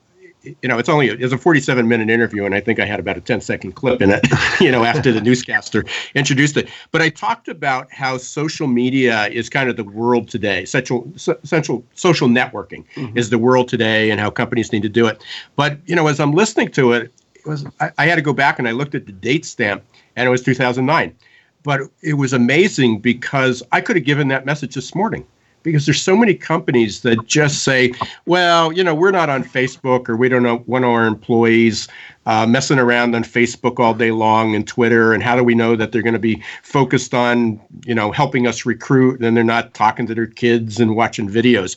you 0.63 0.69
know, 0.69 0.79
it's 0.79 0.89
only 0.89 1.09
it's 1.09 1.33
a 1.33 1.39
47 1.39 1.89
minute 1.89 2.11
interview, 2.11 2.45
and 2.45 2.55
I 2.55 2.61
think 2.61 2.79
I 2.79 2.85
had 2.85 3.01
about 3.01 3.17
a 3.17 3.21
10 3.21 3.41
second 3.41 3.73
clip 3.73 4.01
in 4.01 4.11
it, 4.11 4.27
you 4.61 4.71
know, 4.71 4.85
after 4.85 5.13
the 5.13 5.21
newscaster 5.21 5.85
introduced 6.15 6.57
it. 6.57 6.69
But 6.91 7.03
I 7.03 7.09
talked 7.09 7.49
about 7.49 7.93
how 7.93 8.19
social 8.19 8.67
media 8.67 9.27
is 9.29 9.49
kind 9.49 9.69
of 9.69 9.77
the 9.77 9.85
world 9.85 10.29
today. 10.29 10.65
Social, 10.65 11.11
social, 11.17 11.85
social 11.95 12.29
networking 12.29 12.85
mm-hmm. 12.95 13.17
is 13.17 13.31
the 13.31 13.39
world 13.39 13.69
today, 13.69 14.11
and 14.11 14.21
how 14.21 14.31
companies 14.31 14.73
need 14.73 14.83
to 14.83 14.89
do 14.89 15.07
it. 15.07 15.23
But 15.57 15.79
you 15.87 15.97
know, 15.97 16.07
as 16.07 16.21
I'm 16.21 16.33
listening 16.33 16.71
to 16.73 16.93
it, 16.93 17.13
it 17.35 17.47
was 17.47 17.67
I, 17.81 17.91
I 17.99 18.07
had 18.07 18.17
to 18.17 18.23
go 18.23 18.33
back 18.33 18.59
and 18.59 18.69
I 18.69 18.73
looked 18.73 18.95
at 18.95 19.07
the 19.07 19.13
date 19.13 19.45
stamp, 19.45 19.83
and 20.17 20.27
it 20.27 20.31
was 20.31 20.43
2009. 20.43 21.15
But 21.63 21.81
it 22.01 22.15
was 22.15 22.33
amazing 22.33 23.01
because 23.01 23.63
I 23.73 23.81
could 23.81 23.97
have 23.97 24.05
given 24.05 24.29
that 24.29 24.47
message 24.47 24.75
this 24.75 24.95
morning 24.95 25.27
because 25.67 25.85
there's 25.85 26.01
so 26.01 26.17
many 26.17 26.33
companies 26.33 27.03
that 27.03 27.27
just 27.27 27.65
say, 27.65 27.93
well, 28.25 28.73
you 28.73 28.85
know, 28.85 28.95
we're 28.95 29.11
not 29.11 29.29
on 29.29 29.43
Facebook 29.43 30.09
or 30.09 30.17
we 30.17 30.29
don't 30.29 30.45
know, 30.45 30.63
want 30.67 30.85
our 30.85 31.07
employees 31.07 31.89
uh, 32.25 32.47
messing 32.47 32.79
around 32.79 33.17
on 33.17 33.25
Facebook 33.25 33.81
all 33.81 33.93
day 33.93 34.13
long 34.13 34.55
and 34.55 34.67
Twitter. 34.67 35.13
And 35.13 35.25
how 35.25 35.35
do 35.35 35.43
we 35.43 35.57
know 35.57 35.75
that 35.75 35.91
they're 35.91 36.03
going 36.03 36.13
to 36.13 36.21
be 36.21 36.41
focused 36.63 37.15
on, 37.15 37.61
you 37.85 37.97
know, 37.97 38.13
helping 38.13 38.47
us 38.47 38.65
recruit 38.65 39.21
and 39.21 39.37
they're 39.37 39.43
not 39.43 39.75
talking 39.75 40.07
to 40.07 40.15
their 40.15 40.29
kids 40.29 40.79
and 40.79 40.95
watching 40.95 41.29
videos? 41.29 41.77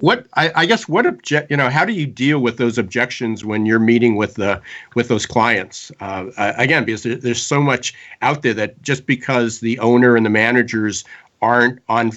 What 0.00 0.26
I, 0.34 0.52
I 0.54 0.66
guess 0.66 0.88
what 0.88 1.06
object 1.06 1.50
you 1.50 1.56
know 1.56 1.70
how 1.70 1.84
do 1.84 1.92
you 1.92 2.06
deal 2.06 2.38
with 2.38 2.56
those 2.56 2.78
objections 2.78 3.44
when 3.44 3.66
you're 3.66 3.80
meeting 3.80 4.14
with 4.14 4.34
the 4.34 4.62
with 4.94 5.08
those 5.08 5.26
clients 5.26 5.90
uh, 5.98 6.26
again 6.36 6.84
because 6.84 7.02
there, 7.02 7.16
there's 7.16 7.44
so 7.44 7.60
much 7.60 7.94
out 8.22 8.42
there 8.42 8.54
that 8.54 8.80
just 8.80 9.06
because 9.06 9.58
the 9.58 9.76
owner 9.80 10.14
and 10.14 10.24
the 10.24 10.30
managers 10.30 11.04
aren't 11.42 11.80
on 11.88 12.12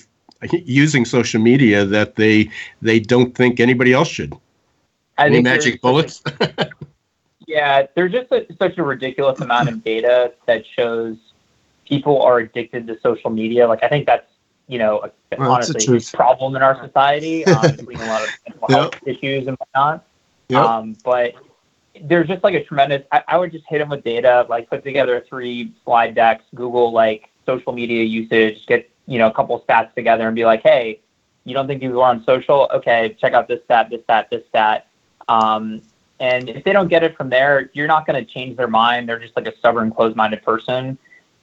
using 0.52 1.06
social 1.06 1.42
media 1.42 1.86
that 1.86 2.16
they 2.16 2.50
they 2.82 3.00
don't 3.00 3.36
think 3.36 3.60
anybody 3.60 3.94
else 3.94 4.08
should. 4.08 4.34
I 5.18 5.28
Any 5.28 5.42
magic 5.42 5.82
bullets? 5.82 6.24
yeah, 7.48 7.86
there's 7.96 8.12
just 8.12 8.32
a, 8.32 8.46
such 8.58 8.78
a 8.78 8.84
ridiculous 8.84 9.40
amount 9.40 9.70
of 9.70 9.84
data 9.84 10.34
that 10.48 10.66
shows 10.66 11.18
people 11.88 12.22
are 12.22 12.40
addicted 12.40 12.88
to 12.88 13.00
social 13.02 13.30
media. 13.30 13.68
Like 13.68 13.84
I 13.84 13.90
think 13.90 14.06
that's 14.06 14.28
you 14.68 14.80
know 14.80 15.00
a, 15.00 15.12
well, 15.38 15.52
honestly 15.52 15.98
a 15.98 16.18
problem 16.18 16.56
in 16.56 16.62
our 16.62 16.82
society, 16.86 17.46
um, 17.48 17.56
a 17.56 18.08
lot 18.08 18.24
of 18.24 18.30
mental 18.48 18.68
health 18.70 18.94
yep. 19.06 19.16
issues 19.16 19.48
and 19.48 19.58
whatnot. 19.58 20.06
Yep. 20.50 20.64
Um, 20.64 20.98
but 21.04 21.34
there's 22.02 22.28
just 22.28 22.44
like 22.44 22.54
a 22.54 22.64
tremendous. 22.64 23.04
I, 23.12 23.24
I 23.28 23.38
would 23.38 23.52
just 23.52 23.66
hit 23.68 23.80
them 23.80 23.90
with 23.90 24.04
data, 24.04 24.46
like 24.50 24.70
put 24.70 24.84
together 24.84 25.24
three 25.28 25.74
slide 25.84 26.16
decks, 26.16 26.44
Google 26.56 26.92
like 26.92 27.30
social 27.46 27.74
media 27.74 28.04
usage, 28.04 28.66
get 28.68 28.91
you 29.08 29.18
know, 29.18 29.28
a 29.28 29.34
couple 29.34 29.60
stats 29.68 29.94
together 29.94 30.28
and 30.28 30.36
be 30.36 30.46
like, 30.46 30.62
hey, 30.64 31.00
you 31.44 31.54
don't 31.54 31.68
think 31.68 31.82
people 31.82 32.02
are 32.02 32.10
on 32.10 32.24
social? 32.24 32.70
Okay, 32.74 33.16
check 33.20 33.34
out 33.34 33.48
this 33.48 33.64
stat, 33.66 33.90
this 33.90 34.04
stat, 34.04 34.30
this 34.30 34.46
stat. 34.50 34.88
Um, 35.28 35.82
and 36.20 36.50
if 36.50 36.64
they 36.64 36.72
don't 36.72 36.88
get 36.88 37.04
it 37.04 37.18
from 37.18 37.30
there, 37.30 37.72
you're 37.74 37.88
not 37.88 38.06
going 38.06 38.24
to 38.24 38.32
change 38.32 38.56
their 38.58 38.68
mind. 38.68 39.10
They're 39.10 39.20
just 39.20 39.36
like 39.36 39.48
a 39.48 39.58
stubborn, 39.58 39.92
closed-minded 39.92 40.44
person. 40.44 40.98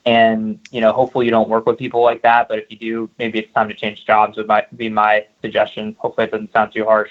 And 0.07 0.61
you 0.71 0.81
know, 0.81 0.93
hopefully 0.93 1.27
you 1.27 1.33
don't 1.33 1.49
work 1.49 1.67
with 1.67 1.79
people 1.79 2.03
like 2.03 2.23
that. 2.23 2.49
But 2.49 2.61
if 2.61 2.71
you 2.71 2.79
do, 2.79 3.11
maybe 3.19 3.41
it's 3.41 3.53
time 3.53 3.69
to 3.69 3.75
change 3.75 4.07
jobs. 4.07 4.37
Would 4.37 4.47
my, 4.47 4.65
be 4.77 4.89
my 4.89 5.27
suggestion. 5.43 5.97
Hopefully 5.99 6.29
it 6.29 6.31
doesn't 6.31 6.53
sound 6.53 6.73
too 6.73 6.85
harsh. 6.85 7.11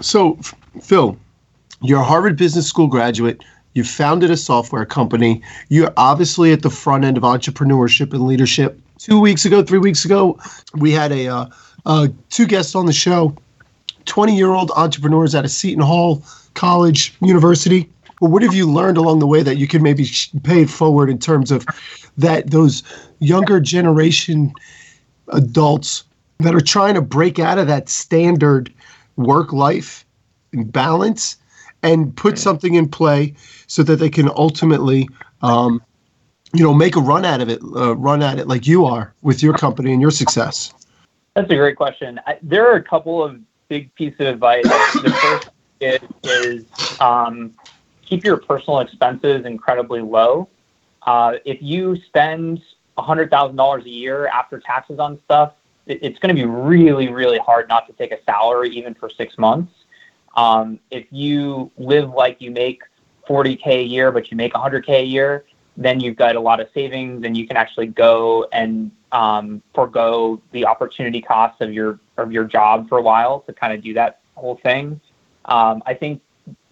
So, 0.00 0.38
Phil, 0.80 1.16
you're 1.80 2.00
a 2.00 2.04
Harvard 2.04 2.36
Business 2.36 2.66
School 2.66 2.88
graduate. 2.88 3.42
You 3.74 3.84
founded 3.84 4.30
a 4.30 4.36
software 4.36 4.84
company. 4.84 5.40
You're 5.68 5.92
obviously 5.96 6.52
at 6.52 6.62
the 6.62 6.70
front 6.70 7.04
end 7.04 7.16
of 7.16 7.22
entrepreneurship 7.22 8.12
and 8.12 8.26
leadership 8.26 8.78
two 9.02 9.18
weeks 9.18 9.44
ago, 9.44 9.62
three 9.62 9.80
weeks 9.80 10.04
ago, 10.04 10.38
we 10.76 10.92
had 10.92 11.10
a 11.10 11.26
uh, 11.26 11.46
uh, 11.86 12.08
two 12.30 12.46
guests 12.46 12.74
on 12.74 12.86
the 12.86 12.92
show, 12.92 13.36
20 14.04 14.36
year 14.36 14.50
old 14.50 14.70
entrepreneurs 14.76 15.34
at 15.34 15.44
a 15.44 15.48
Seton 15.48 15.82
Hall 15.82 16.22
College, 16.54 17.14
University. 17.20 17.90
Well, 18.20 18.30
what 18.30 18.42
have 18.42 18.54
you 18.54 18.70
learned 18.70 18.96
along 18.96 19.18
the 19.18 19.26
way 19.26 19.42
that 19.42 19.56
you 19.56 19.66
can 19.66 19.82
maybe 19.82 20.06
pay 20.44 20.62
it 20.62 20.70
forward 20.70 21.10
in 21.10 21.18
terms 21.18 21.50
of 21.50 21.66
that 22.16 22.50
those 22.50 22.84
younger 23.18 23.58
generation 23.60 24.52
adults 25.28 26.04
that 26.38 26.54
are 26.54 26.60
trying 26.60 26.94
to 26.94 27.02
break 27.02 27.40
out 27.40 27.58
of 27.58 27.66
that 27.66 27.88
standard 27.88 28.72
work 29.16 29.52
life 29.52 30.04
balance 30.52 31.36
and 31.82 32.16
put 32.16 32.38
something 32.38 32.74
in 32.74 32.88
play 32.88 33.34
so 33.66 33.82
that 33.82 33.96
they 33.96 34.10
can 34.10 34.28
ultimately 34.36 35.08
um, 35.40 35.82
you 36.52 36.62
know 36.62 36.74
make 36.74 36.96
a 36.96 37.00
run 37.00 37.24
out 37.24 37.40
of 37.40 37.48
it 37.48 37.60
uh, 37.62 37.96
run 37.96 38.22
at 38.22 38.38
it 38.38 38.48
like 38.48 38.66
you 38.66 38.84
are 38.84 39.14
with 39.22 39.42
your 39.42 39.54
company 39.54 39.92
and 39.92 40.00
your 40.00 40.10
success? 40.10 40.72
That's 41.34 41.50
a 41.50 41.56
great 41.56 41.76
question. 41.76 42.20
I, 42.26 42.38
there 42.42 42.70
are 42.70 42.76
a 42.76 42.82
couple 42.82 43.22
of 43.22 43.40
big 43.68 43.94
pieces 43.94 44.20
of 44.20 44.26
advice. 44.26 44.64
The 44.64 45.10
first 45.22 45.50
is, 45.80 46.00
is 46.24 47.00
um, 47.00 47.52
keep 48.04 48.24
your 48.24 48.36
personal 48.36 48.80
expenses 48.80 49.46
incredibly 49.46 50.02
low. 50.02 50.48
Uh, 51.02 51.34
if 51.44 51.60
you 51.62 51.96
spend 52.06 52.62
$100000 52.98 53.84
a 53.84 53.88
year 53.88 54.26
after 54.26 54.60
taxes 54.60 54.98
on 54.98 55.18
stuff 55.24 55.54
it, 55.86 55.98
it's 56.02 56.18
going 56.18 56.34
to 56.34 56.40
be 56.40 56.46
really 56.46 57.08
really 57.08 57.38
hard 57.38 57.68
not 57.68 57.86
to 57.86 57.92
take 57.94 58.12
a 58.12 58.22
salary 58.24 58.70
even 58.70 58.94
for 58.94 59.10
six 59.10 59.38
months. 59.38 59.72
Um, 60.36 60.78
if 60.90 61.06
you 61.10 61.70
live 61.76 62.10
like 62.10 62.40
you 62.40 62.50
make 62.50 62.82
40k 63.28 63.66
a 63.66 63.82
year, 63.82 64.10
but 64.10 64.30
you 64.30 64.36
make 64.36 64.54
100k 64.54 64.88
a 64.88 65.04
year, 65.04 65.44
then 65.76 66.00
you've 66.00 66.16
got 66.16 66.36
a 66.36 66.40
lot 66.40 66.60
of 66.60 66.68
savings, 66.74 67.24
and 67.24 67.36
you 67.36 67.46
can 67.46 67.56
actually 67.56 67.86
go 67.86 68.46
and 68.52 68.90
um, 69.12 69.62
forego 69.74 70.40
the 70.52 70.66
opportunity 70.66 71.20
costs 71.20 71.60
of 71.60 71.72
your 71.72 71.98
of 72.18 72.32
your 72.32 72.44
job 72.44 72.88
for 72.88 72.98
a 72.98 73.02
while 73.02 73.40
to 73.40 73.52
kind 73.52 73.72
of 73.72 73.82
do 73.82 73.94
that 73.94 74.20
whole 74.34 74.56
thing. 74.62 75.00
Um, 75.46 75.82
I 75.86 75.94
think 75.94 76.20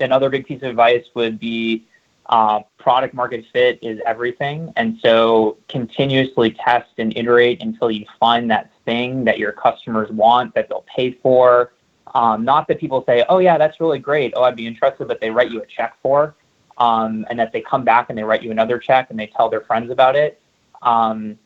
another 0.00 0.30
big 0.30 0.46
piece 0.46 0.62
of 0.62 0.68
advice 0.68 1.04
would 1.14 1.38
be 1.38 1.86
uh, 2.26 2.60
product 2.78 3.14
market 3.14 3.44
fit 3.52 3.78
is 3.82 4.00
everything, 4.06 4.72
and 4.76 4.98
so 5.02 5.56
continuously 5.68 6.52
test 6.52 6.90
and 6.98 7.16
iterate 7.16 7.62
until 7.62 7.90
you 7.90 8.04
find 8.18 8.50
that 8.50 8.70
thing 8.84 9.24
that 9.24 9.38
your 9.38 9.52
customers 9.52 10.10
want 10.10 10.54
that 10.54 10.68
they'll 10.68 10.84
pay 10.94 11.12
for. 11.12 11.72
Um, 12.14 12.44
not 12.44 12.68
that 12.68 12.78
people 12.78 13.02
say, 13.06 13.24
"Oh 13.28 13.38
yeah, 13.38 13.56
that's 13.56 13.80
really 13.80 13.98
great. 13.98 14.32
Oh, 14.36 14.42
I'd 14.42 14.56
be 14.56 14.66
interested," 14.66 15.08
but 15.08 15.20
they 15.20 15.30
write 15.30 15.50
you 15.50 15.62
a 15.62 15.66
check 15.66 15.94
for 16.02 16.34
um, 16.80 17.24
and 17.30 17.38
that 17.38 17.52
they 17.52 17.60
come 17.60 17.84
back 17.84 18.06
and 18.08 18.18
they 18.18 18.24
write 18.24 18.42
you 18.42 18.50
another 18.50 18.78
check 18.78 19.10
and 19.10 19.20
they 19.20 19.28
tell 19.28 19.48
their 19.48 19.60
friends 19.60 19.90
about 19.90 20.16
it. 20.16 20.40
Um, 20.82 21.38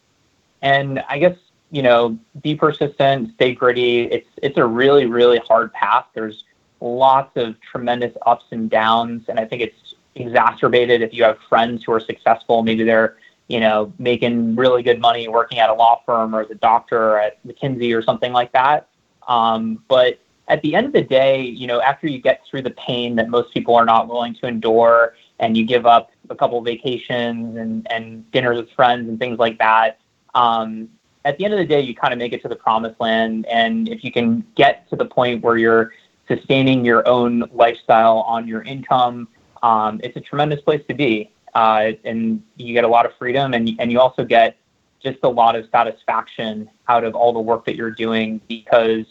and 0.62 1.04
I 1.08 1.18
guess 1.18 1.36
you 1.74 1.82
know, 1.82 2.16
be 2.40 2.54
persistent, 2.54 3.34
stay 3.34 3.52
gritty. 3.52 4.02
It's 4.04 4.28
it's 4.40 4.58
a 4.58 4.64
really 4.64 5.06
really 5.06 5.38
hard 5.38 5.72
path. 5.72 6.06
There's 6.14 6.44
lots 6.80 7.36
of 7.36 7.60
tremendous 7.60 8.16
ups 8.26 8.44
and 8.52 8.70
downs, 8.70 9.24
and 9.28 9.40
I 9.40 9.44
think 9.44 9.60
it's 9.60 9.94
exacerbated 10.14 11.02
if 11.02 11.12
you 11.12 11.24
have 11.24 11.36
friends 11.48 11.82
who 11.82 11.92
are 11.92 11.98
successful. 11.98 12.62
Maybe 12.62 12.84
they're 12.84 13.16
you 13.48 13.58
know 13.58 13.92
making 13.98 14.54
really 14.54 14.84
good 14.84 15.00
money 15.00 15.26
working 15.26 15.58
at 15.58 15.68
a 15.68 15.74
law 15.74 16.00
firm 16.06 16.32
or 16.32 16.42
as 16.42 16.50
a 16.50 16.54
doctor 16.54 17.10
or 17.10 17.18
at 17.18 17.44
McKinsey 17.44 17.92
or 17.92 18.02
something 18.02 18.32
like 18.32 18.52
that. 18.52 18.88
Um, 19.26 19.82
but 19.88 20.20
at 20.46 20.62
the 20.62 20.76
end 20.76 20.86
of 20.86 20.92
the 20.92 21.02
day, 21.02 21.42
you 21.42 21.66
know, 21.66 21.80
after 21.80 22.06
you 22.06 22.20
get 22.20 22.42
through 22.48 22.62
the 22.62 22.70
pain 22.70 23.16
that 23.16 23.28
most 23.28 23.52
people 23.52 23.74
are 23.74 23.86
not 23.86 24.06
willing 24.06 24.34
to 24.36 24.46
endure, 24.46 25.14
and 25.40 25.56
you 25.56 25.66
give 25.66 25.86
up 25.86 26.10
a 26.30 26.34
couple 26.34 26.58
of 26.58 26.64
vacations 26.64 27.56
and, 27.56 27.86
and 27.90 28.30
dinners 28.32 28.56
with 28.56 28.70
friends 28.72 29.08
and 29.08 29.18
things 29.18 29.38
like 29.38 29.58
that, 29.58 29.98
um, 30.34 30.88
at 31.24 31.38
the 31.38 31.44
end 31.44 31.54
of 31.54 31.58
the 31.58 31.66
day, 31.66 31.80
you 31.80 31.94
kind 31.94 32.12
of 32.12 32.18
make 32.18 32.32
it 32.32 32.42
to 32.42 32.48
the 32.48 32.56
promised 32.56 33.00
land. 33.00 33.46
And 33.46 33.88
if 33.88 34.04
you 34.04 34.12
can 34.12 34.44
get 34.56 34.88
to 34.90 34.96
the 34.96 35.06
point 35.06 35.42
where 35.42 35.56
you're 35.56 35.92
sustaining 36.28 36.84
your 36.84 37.06
own 37.08 37.44
lifestyle 37.52 38.18
on 38.20 38.46
your 38.46 38.62
income, 38.62 39.28
um, 39.62 40.00
it's 40.04 40.16
a 40.16 40.20
tremendous 40.20 40.60
place 40.60 40.82
to 40.88 40.94
be. 40.94 41.30
Uh, 41.54 41.92
and 42.04 42.42
you 42.56 42.74
get 42.74 42.84
a 42.84 42.88
lot 42.88 43.06
of 43.06 43.12
freedom, 43.16 43.54
and, 43.54 43.70
and 43.78 43.90
you 43.92 44.00
also 44.00 44.24
get 44.24 44.56
just 45.02 45.18
a 45.22 45.28
lot 45.28 45.54
of 45.54 45.66
satisfaction 45.70 46.68
out 46.88 47.04
of 47.04 47.14
all 47.14 47.32
the 47.32 47.40
work 47.40 47.64
that 47.64 47.76
you're 47.76 47.90
doing 47.90 48.40
because 48.48 49.06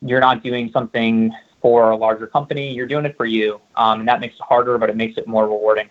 you're 0.00 0.20
not 0.20 0.42
doing 0.42 0.70
something 0.72 1.32
for 1.60 1.90
a 1.90 1.96
larger 1.96 2.26
company. 2.26 2.72
You're 2.72 2.86
doing 2.86 3.04
it 3.04 3.16
for 3.16 3.26
you, 3.26 3.60
um, 3.76 4.00
and 4.00 4.08
that 4.08 4.20
makes 4.20 4.36
it 4.36 4.42
harder, 4.42 4.78
but 4.78 4.90
it 4.90 4.96
makes 4.96 5.18
it 5.18 5.26
more 5.26 5.44
rewarding. 5.44 5.88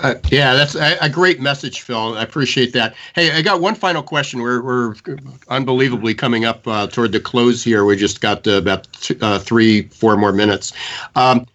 Uh, 0.00 0.14
yeah, 0.30 0.54
that's 0.54 0.76
a, 0.76 0.96
a, 1.00 1.08
great 1.08 1.40
message, 1.40 1.80
Phil. 1.80 2.16
I 2.16 2.22
appreciate 2.22 2.72
that. 2.74 2.94
Hey, 3.14 3.32
I 3.32 3.42
got 3.42 3.60
one 3.60 3.74
final 3.74 4.02
question. 4.02 4.40
We're, 4.40 4.62
we're 4.62 4.94
unbelievably 5.48 6.14
coming 6.14 6.44
up 6.44 6.68
uh, 6.68 6.86
toward 6.86 7.10
the 7.10 7.18
close 7.18 7.64
here. 7.64 7.84
We 7.84 7.96
just 7.96 8.20
got 8.20 8.46
uh, 8.46 8.52
about 8.52 8.86
uh, 9.20 9.40
three, 9.40 9.82
four 9.88 10.16
more 10.16 10.32
minutes. 10.32 10.72
Um, 11.16 11.46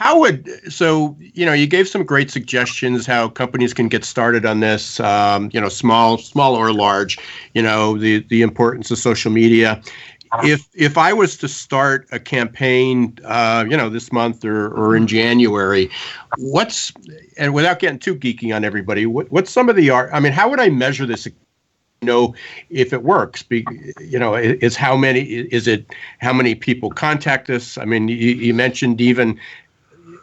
how 0.00 0.18
would 0.18 0.48
so 0.72 1.14
you 1.20 1.44
know 1.44 1.52
you 1.52 1.66
gave 1.66 1.86
some 1.86 2.04
great 2.04 2.30
suggestions 2.30 3.04
how 3.04 3.28
companies 3.28 3.74
can 3.74 3.86
get 3.86 4.02
started 4.02 4.46
on 4.46 4.60
this 4.60 4.98
um, 5.00 5.50
you 5.52 5.60
know 5.60 5.68
small 5.68 6.16
small 6.16 6.54
or 6.54 6.72
large 6.72 7.18
you 7.52 7.60
know 7.60 7.98
the 7.98 8.20
the 8.30 8.40
importance 8.40 8.90
of 8.90 8.96
social 8.96 9.30
media 9.30 9.82
if 10.44 10.68
if 10.74 10.96
I 10.96 11.12
was 11.12 11.36
to 11.38 11.48
start 11.48 12.06
a 12.12 12.20
campaign, 12.20 13.18
uh, 13.24 13.64
you 13.68 13.76
know, 13.76 13.88
this 13.88 14.12
month 14.12 14.44
or, 14.44 14.68
or 14.68 14.96
in 14.96 15.06
January, 15.06 15.90
what's 16.38 16.92
and 17.36 17.52
without 17.52 17.78
getting 17.80 17.98
too 17.98 18.14
geeky 18.14 18.54
on 18.54 18.64
everybody, 18.64 19.06
what, 19.06 19.30
what's 19.30 19.50
some 19.50 19.68
of 19.68 19.76
the 19.76 19.90
art? 19.90 20.10
I 20.12 20.20
mean, 20.20 20.32
how 20.32 20.48
would 20.48 20.60
I 20.60 20.68
measure 20.68 21.06
this? 21.06 21.26
Know 22.02 22.34
if 22.70 22.94
it 22.94 23.02
works. 23.02 23.42
Be, 23.42 23.62
you 24.00 24.18
know, 24.18 24.34
is 24.34 24.74
how 24.74 24.96
many 24.96 25.20
is 25.20 25.66
it? 25.66 25.84
How 26.20 26.32
many 26.32 26.54
people 26.54 26.88
contact 26.88 27.50
us? 27.50 27.76
I 27.76 27.84
mean, 27.84 28.08
you, 28.08 28.16
you 28.16 28.54
mentioned 28.54 29.02
even 29.02 29.38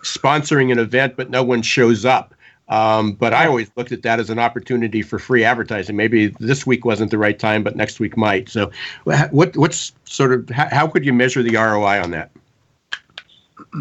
sponsoring 0.01 0.71
an 0.71 0.79
event, 0.79 1.15
but 1.15 1.29
no 1.29 1.43
one 1.43 1.61
shows 1.61 2.03
up. 2.03 2.33
Um, 2.69 3.13
but 3.13 3.33
I 3.33 3.47
always 3.47 3.71
looked 3.77 3.91
at 3.91 4.01
that 4.01 4.19
as 4.19 4.29
an 4.29 4.39
opportunity 4.39 5.01
for 5.01 5.19
free 5.19 5.43
advertising. 5.43 5.95
Maybe 5.95 6.27
this 6.39 6.65
week 6.65 6.83
wasn't 6.83 7.11
the 7.11 7.17
right 7.17 7.37
time, 7.37 7.63
but 7.63 7.75
next 7.75 7.99
week 7.99 8.17
might. 8.17 8.49
So, 8.49 8.71
what 9.05 9.55
what's 9.55 9.93
sort 10.05 10.33
of 10.33 10.49
how, 10.49 10.67
how 10.69 10.87
could 10.87 11.05
you 11.05 11.13
measure 11.13 11.41
the 11.41 11.55
ROI 11.55 12.01
on 12.01 12.11
that? 12.11 12.31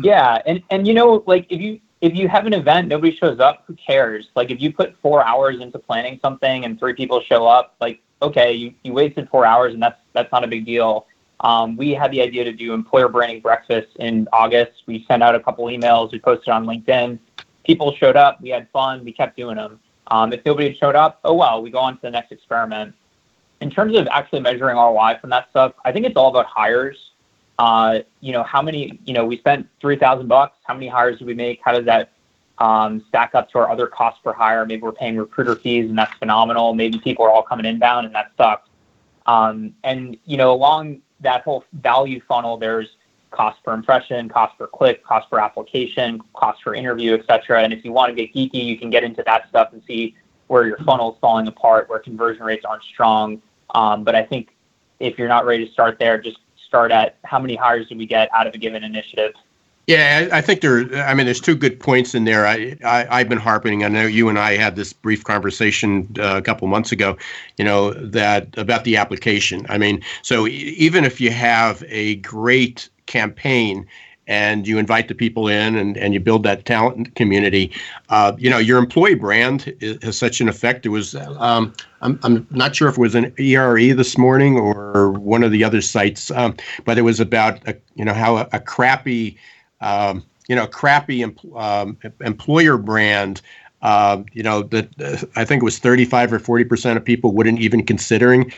Yeah, 0.03 0.41
and 0.47 0.63
and 0.71 0.87
you 0.87 0.95
know, 0.95 1.25
like 1.27 1.47
if 1.51 1.61
you 1.61 1.81
if 2.01 2.15
you 2.15 2.29
have 2.29 2.47
an 2.47 2.53
event, 2.53 2.89
nobody 2.89 3.15
shows 3.15 3.41
up, 3.41 3.65
who 3.67 3.75
cares? 3.75 4.29
Like 4.37 4.51
if 4.51 4.61
you 4.61 4.73
put 4.73 4.97
four 5.01 5.25
hours 5.25 5.61
into 5.61 5.79
planning 5.79 6.21
something 6.23 6.65
and 6.65 6.79
three 6.79 6.95
people 6.95 7.21
show 7.23 7.47
up, 7.47 7.75
like 7.81 8.01
okay, 8.23 8.53
you, 8.53 8.75
you 8.85 8.93
wasted 8.93 9.29
four 9.29 9.45
hours 9.45 9.75
and 9.75 9.83
that's 9.83 10.01
that's 10.13 10.31
not 10.31 10.45
a 10.45 10.47
big 10.47 10.65
deal. 10.65 11.07
Um, 11.41 11.77
we 11.77 11.91
had 11.91 12.13
the 12.13 12.23
idea 12.23 12.45
to 12.45 12.53
do 12.53 12.73
employer 12.73 13.09
branding 13.09 13.41
breakfast 13.41 13.89
in 13.97 14.27
August. 14.33 14.85
We 14.87 15.05
sent 15.07 15.23
out 15.23 15.35
a 15.35 15.41
couple 15.41 15.67
emails. 15.67 16.13
We 16.13 16.19
posted 16.19 16.49
on 16.49 16.65
LinkedIn 16.67 17.19
people 17.67 17.95
showed 17.97 18.17
up, 18.17 18.41
we 18.41 18.51
had 18.51 18.69
fun, 18.71 19.05
we 19.05 19.13
kept 19.13 19.37
doing 19.37 19.57
them. 19.57 19.81
Um, 20.09 20.33
if 20.33 20.45
nobody 20.47 20.75
showed 20.77 20.95
up, 20.95 21.19
oh 21.25 21.35
well, 21.35 21.61
we 21.61 21.71
go 21.71 21.79
on 21.79 21.97
to 21.97 22.03
the 22.03 22.11
next 22.11 22.31
experiment. 22.31 22.95
In 23.61 23.71
terms 23.71 23.97
of 23.97 24.07
actually 24.09 24.41
measuring 24.41 24.77
ROI 24.77 25.19
from 25.21 25.31
that 25.31 25.51
stuff, 25.51 25.73
I 25.85 25.91
think 25.93 26.07
it's 26.07 26.17
all 26.17 26.29
about 26.29 26.47
hires. 26.47 27.11
Uh, 27.59 28.01
you 28.21 28.33
know, 28.33 28.43
how 28.43 28.63
many, 28.63 29.01
you 29.05 29.15
know, 29.15 29.25
we 29.25 29.39
spent 29.39 29.67
3000 29.81 30.29
bucks. 30.29 30.59
How 30.65 30.75
many 30.75 30.89
hires 30.89 31.19
did 31.19 31.27
we 31.27 31.35
make? 31.35 31.61
How 31.65 31.73
does 31.73 31.87
that 31.87 32.13
um, 32.59 33.03
stack 33.09 33.35
up 33.35 33.51
to 33.51 33.59
our 33.59 33.71
other 33.71 33.87
costs 33.87 34.21
per 34.23 34.33
hire? 34.33 34.65
Maybe 34.67 34.83
we're 34.83 34.93
paying 34.93 35.17
recruiter 35.17 35.57
fees 35.57 35.89
and 35.89 35.99
that's 35.99 36.13
phenomenal. 36.19 36.75
Maybe 36.75 36.99
people 36.99 37.25
are 37.25 37.31
all 37.31 37.43
coming 37.43 37.67
inbound 37.67 38.07
and 38.07 38.15
that 38.15 38.31
sucks. 38.37 38.69
Um, 39.25 39.75
and, 39.83 40.17
you 40.27 40.37
know, 40.37 40.53
along 40.53 41.01
that 41.21 41.43
whole 41.43 41.65
value 41.73 42.21
funnel, 42.29 42.59
there's 42.59 42.96
cost 43.31 43.63
per 43.65 43.73
impression, 43.73 44.29
cost 44.29 44.57
per 44.59 44.67
click, 44.67 45.05
cost 45.05 45.29
per 45.31 45.39
application, 45.39 46.21
cost 46.35 46.63
per 46.63 46.75
interview, 46.75 47.15
etc. 47.15 47.63
And 47.63 47.73
if 47.73 47.85
you 47.85 47.93
want 47.93 48.15
to 48.15 48.15
get 48.15 48.35
geeky, 48.35 48.65
you 48.65 48.79
can 48.79 48.91
get 48.91 49.05
into 49.05 49.23
that 49.25 49.49
stuff 49.49 49.73
and 49.73 49.83
see 49.87 50.15
where 50.47 50.67
your 50.67 50.79
funnel 50.79 51.13
is 51.13 51.19
falling 51.21 51.47
apart, 51.49 51.89
where 51.89 51.99
conversion 51.99 52.45
rates 52.45 52.65
aren't 52.65 52.85
strong. 52.85 53.43
Um, 53.75 54.05
but 54.05 54.15
I 54.15 54.23
think 54.23 54.51
if 55.01 55.19
you're 55.19 55.29
not 55.29 55.45
ready 55.45 55.67
to 55.67 55.73
start 55.73 55.99
there, 55.99 56.19
just 56.19 56.39
start 56.67 56.93
at 56.93 57.17
how 57.25 57.39
many 57.39 57.57
hires 57.57 57.89
do 57.89 57.97
we 57.97 58.07
get 58.07 58.29
out 58.35 58.47
of 58.47 58.55
a 58.55 58.59
given 58.59 58.85
initiative. 58.85 59.33
Yeah, 59.87 60.29
I 60.33 60.41
think 60.41 60.63
there. 60.63 60.93
I 61.05 61.15
mean, 61.15 61.27
there's 61.27 61.41
two 61.41 61.55
good 61.55 61.79
points 61.79 62.13
in 62.13 62.25
there. 62.25 62.45
I, 62.45 62.77
I 62.85 63.19
have 63.19 63.29
been 63.29 63.39
harping. 63.39 63.85
I 63.85 63.89
know 63.89 64.05
you 64.05 64.29
and 64.29 64.37
I 64.37 64.57
had 64.57 64.75
this 64.75 64.93
brief 64.93 65.23
conversation 65.23 66.13
uh, 66.19 66.39
a 66.39 66.43
couple 66.43 66.67
months 66.67 66.91
ago. 66.91 67.17
You 67.57 67.65
know 67.65 67.93
that 67.93 68.57
about 68.59 68.83
the 68.83 68.97
application. 68.97 69.65
I 69.69 69.79
mean, 69.79 70.03
so 70.23 70.49
even 70.49 71.05
if 71.05 71.21
you 71.21 71.31
have 71.31 71.85
a 71.87 72.17
great 72.17 72.89
campaign 73.07 73.87
and 74.29 74.67
you 74.67 74.79
invite 74.79 75.09
the 75.09 75.15
people 75.15 75.49
in 75.49 75.77
and, 75.77 75.97
and 75.97 76.13
you 76.13 76.21
build 76.21 76.43
that 76.43 76.65
talent 76.65 77.15
community. 77.15 77.73
Uh, 78.09 78.33
you 78.37 78.51
know, 78.51 78.59
your 78.59 78.79
employee 78.79 79.15
brand 79.15 79.73
is, 79.81 80.03
has 80.03 80.19
such 80.19 80.41
an 80.41 80.49
effect. 80.49 80.85
It 80.85 80.89
was, 80.89 81.15
um, 81.15 81.73
I'm, 82.01 82.19
I'm 82.23 82.47
not 82.51 82.75
sure 82.75 82.89
if 82.89 82.97
it 82.97 83.01
was 83.01 83.15
an 83.15 83.33
ERE 83.39 83.95
this 83.95 84.19
morning 84.19 84.59
or 84.59 85.13
one 85.13 85.43
of 85.43 85.53
the 85.53 85.63
other 85.63 85.81
sites, 85.81 86.31
um, 86.33 86.57
but 86.85 86.99
it 86.99 87.03
was 87.03 87.21
about, 87.21 87.67
a, 87.69 87.77
you 87.95 88.05
know, 88.05 88.15
how 88.15 88.39
a, 88.39 88.49
a 88.53 88.61
crappy, 88.61 89.39
um, 89.81 90.25
you 90.49 90.57
know, 90.57 90.67
crappy 90.67 91.25
um, 91.55 91.97
employer 92.21 92.79
brand 92.79 93.43
uh, 93.83 94.23
you 94.33 94.43
know 94.43 94.63
that 94.63 94.89
uh, 95.01 95.25
I 95.37 95.45
think 95.45 95.63
it 95.63 95.65
was 95.65 95.79
35 95.79 96.33
or 96.33 96.39
40 96.39 96.65
percent 96.65 96.97
of 96.97 97.05
people 97.05 97.33
wouldn't 97.33 97.61
even 97.61 97.85
considering 97.85 98.53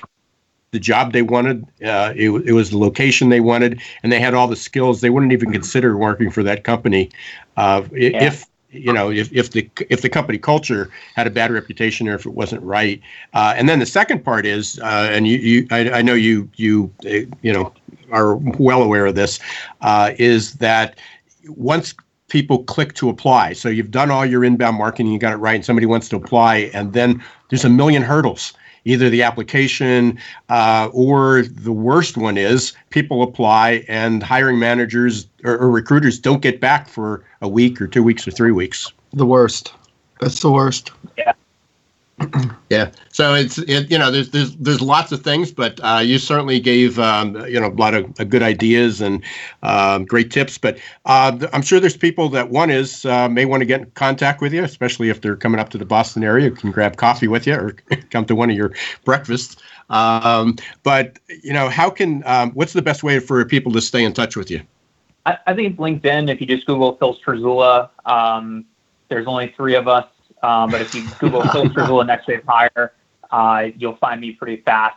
the 0.70 0.78
job 0.78 1.12
they 1.12 1.22
wanted. 1.22 1.64
Uh, 1.82 2.12
it, 2.14 2.30
it, 2.46 2.52
was 2.52 2.70
the 2.70 2.78
location 2.78 3.28
they 3.28 3.40
wanted, 3.40 3.80
and 4.02 4.12
they 4.12 4.20
had 4.20 4.34
all 4.34 4.46
the 4.46 4.56
skills. 4.56 5.00
They 5.00 5.10
wouldn't 5.10 5.32
even 5.32 5.52
consider 5.52 5.96
working 5.96 6.30
for 6.30 6.42
that 6.42 6.64
company 6.64 7.10
uh, 7.56 7.82
yeah. 7.92 8.24
if 8.24 8.44
you 8.70 8.92
know 8.92 9.10
if, 9.10 9.32
if 9.32 9.50
the 9.50 9.68
if 9.88 10.02
the 10.02 10.08
company 10.08 10.38
culture 10.38 10.90
had 11.14 11.26
a 11.26 11.30
bad 11.30 11.50
reputation 11.50 12.08
or 12.08 12.14
if 12.14 12.26
it 12.26 12.34
wasn't 12.34 12.62
right. 12.62 13.00
Uh, 13.34 13.54
and 13.56 13.68
then 13.68 13.78
the 13.78 13.86
second 13.86 14.24
part 14.24 14.46
is, 14.46 14.78
uh, 14.80 15.08
and 15.10 15.26
you, 15.26 15.38
you 15.38 15.66
I, 15.70 15.90
I, 15.90 16.02
know 16.02 16.14
you 16.14 16.48
you 16.56 16.92
uh, 17.06 17.26
you 17.42 17.52
know 17.52 17.72
are 18.10 18.36
well 18.36 18.82
aware 18.82 19.06
of 19.06 19.14
this, 19.14 19.38
uh, 19.80 20.12
is 20.18 20.54
that 20.54 20.98
once 21.48 21.94
people 22.28 22.62
click 22.64 22.94
to 22.94 23.08
apply, 23.08 23.54
so 23.54 23.70
you've 23.70 23.90
done 23.90 24.10
all 24.10 24.26
your 24.26 24.44
inbound 24.44 24.76
marketing, 24.76 25.12
you 25.12 25.18
got 25.18 25.32
it 25.32 25.36
right, 25.36 25.54
and 25.54 25.64
somebody 25.64 25.86
wants 25.86 26.10
to 26.10 26.16
apply, 26.16 26.70
and 26.74 26.92
then 26.92 27.22
there's 27.48 27.64
a 27.64 27.70
million 27.70 28.02
hurdles. 28.02 28.52
Either 28.88 29.10
the 29.10 29.22
application 29.22 30.18
uh, 30.48 30.88
or 30.94 31.42
the 31.42 31.72
worst 31.72 32.16
one 32.16 32.38
is 32.38 32.72
people 32.88 33.22
apply 33.22 33.84
and 33.86 34.22
hiring 34.22 34.58
managers 34.58 35.26
or, 35.44 35.58
or 35.58 35.70
recruiters 35.70 36.18
don't 36.18 36.40
get 36.40 36.58
back 36.58 36.88
for 36.88 37.22
a 37.42 37.48
week 37.48 37.82
or 37.82 37.86
two 37.86 38.02
weeks 38.02 38.26
or 38.26 38.30
three 38.30 38.50
weeks. 38.50 38.90
The 39.12 39.26
worst. 39.26 39.74
That's 40.20 40.40
the 40.40 40.50
worst. 40.50 40.90
Yeah. 41.18 41.34
Yeah. 42.70 42.90
So 43.10 43.32
it's 43.32 43.56
it, 43.56 43.90
you 43.90 43.96
know 43.96 44.10
there's 44.10 44.30
there's 44.30 44.54
there's 44.56 44.82
lots 44.82 45.10
of 45.10 45.22
things, 45.22 45.50
but 45.50 45.80
uh, 45.82 46.02
you 46.04 46.18
certainly 46.18 46.60
gave 46.60 46.98
um, 46.98 47.34
you 47.46 47.58
know 47.58 47.68
a 47.68 47.72
lot 47.72 47.94
of 47.94 48.20
uh, 48.20 48.24
good 48.24 48.42
ideas 48.42 49.00
and 49.00 49.24
um, 49.62 50.04
great 50.04 50.30
tips. 50.30 50.58
But 50.58 50.78
uh, 51.06 51.46
I'm 51.54 51.62
sure 51.62 51.80
there's 51.80 51.96
people 51.96 52.28
that 52.28 52.50
one 52.50 52.68
is 52.68 53.06
uh, 53.06 53.26
may 53.30 53.46
want 53.46 53.62
to 53.62 53.64
get 53.64 53.80
in 53.80 53.90
contact 53.92 54.42
with 54.42 54.52
you, 54.52 54.62
especially 54.62 55.08
if 55.08 55.22
they're 55.22 55.34
coming 55.34 55.58
up 55.58 55.70
to 55.70 55.78
the 55.78 55.86
Boston 55.86 56.22
area, 56.22 56.50
can 56.50 56.70
grab 56.70 56.98
coffee 56.98 57.26
with 57.26 57.46
you 57.46 57.54
or 57.54 57.72
come 58.10 58.26
to 58.26 58.34
one 58.34 58.50
of 58.50 58.56
your 58.56 58.74
breakfasts. 59.02 59.56
Um, 59.88 60.56
but 60.82 61.18
you 61.42 61.54
know, 61.54 61.70
how 61.70 61.88
can 61.88 62.22
um, 62.26 62.50
what's 62.50 62.74
the 62.74 62.82
best 62.82 63.02
way 63.02 63.18
for 63.18 63.42
people 63.46 63.72
to 63.72 63.80
stay 63.80 64.04
in 64.04 64.12
touch 64.12 64.36
with 64.36 64.50
you? 64.50 64.60
I, 65.24 65.38
I 65.46 65.54
think 65.54 65.72
it's 65.72 65.80
LinkedIn. 65.80 66.30
If 66.30 66.40
you 66.42 66.46
just 66.46 66.66
Google 66.66 66.96
Phil 66.96 67.16
Strazzulla, 67.16 67.88
um, 68.04 68.66
there's 69.08 69.26
only 69.26 69.54
three 69.56 69.74
of 69.74 69.88
us 69.88 70.04
um, 70.42 70.70
but 70.70 70.80
if 70.80 70.94
you 70.94 71.06
Google 71.18 71.42
Phil 71.48 71.68
Frizzle 71.70 72.00
and 72.00 72.08
Next 72.08 72.26
Wave 72.26 72.44
Hire, 72.46 72.92
uh, 73.30 73.68
you'll 73.76 73.96
find 73.96 74.20
me 74.20 74.32
pretty 74.32 74.62
fast. 74.62 74.96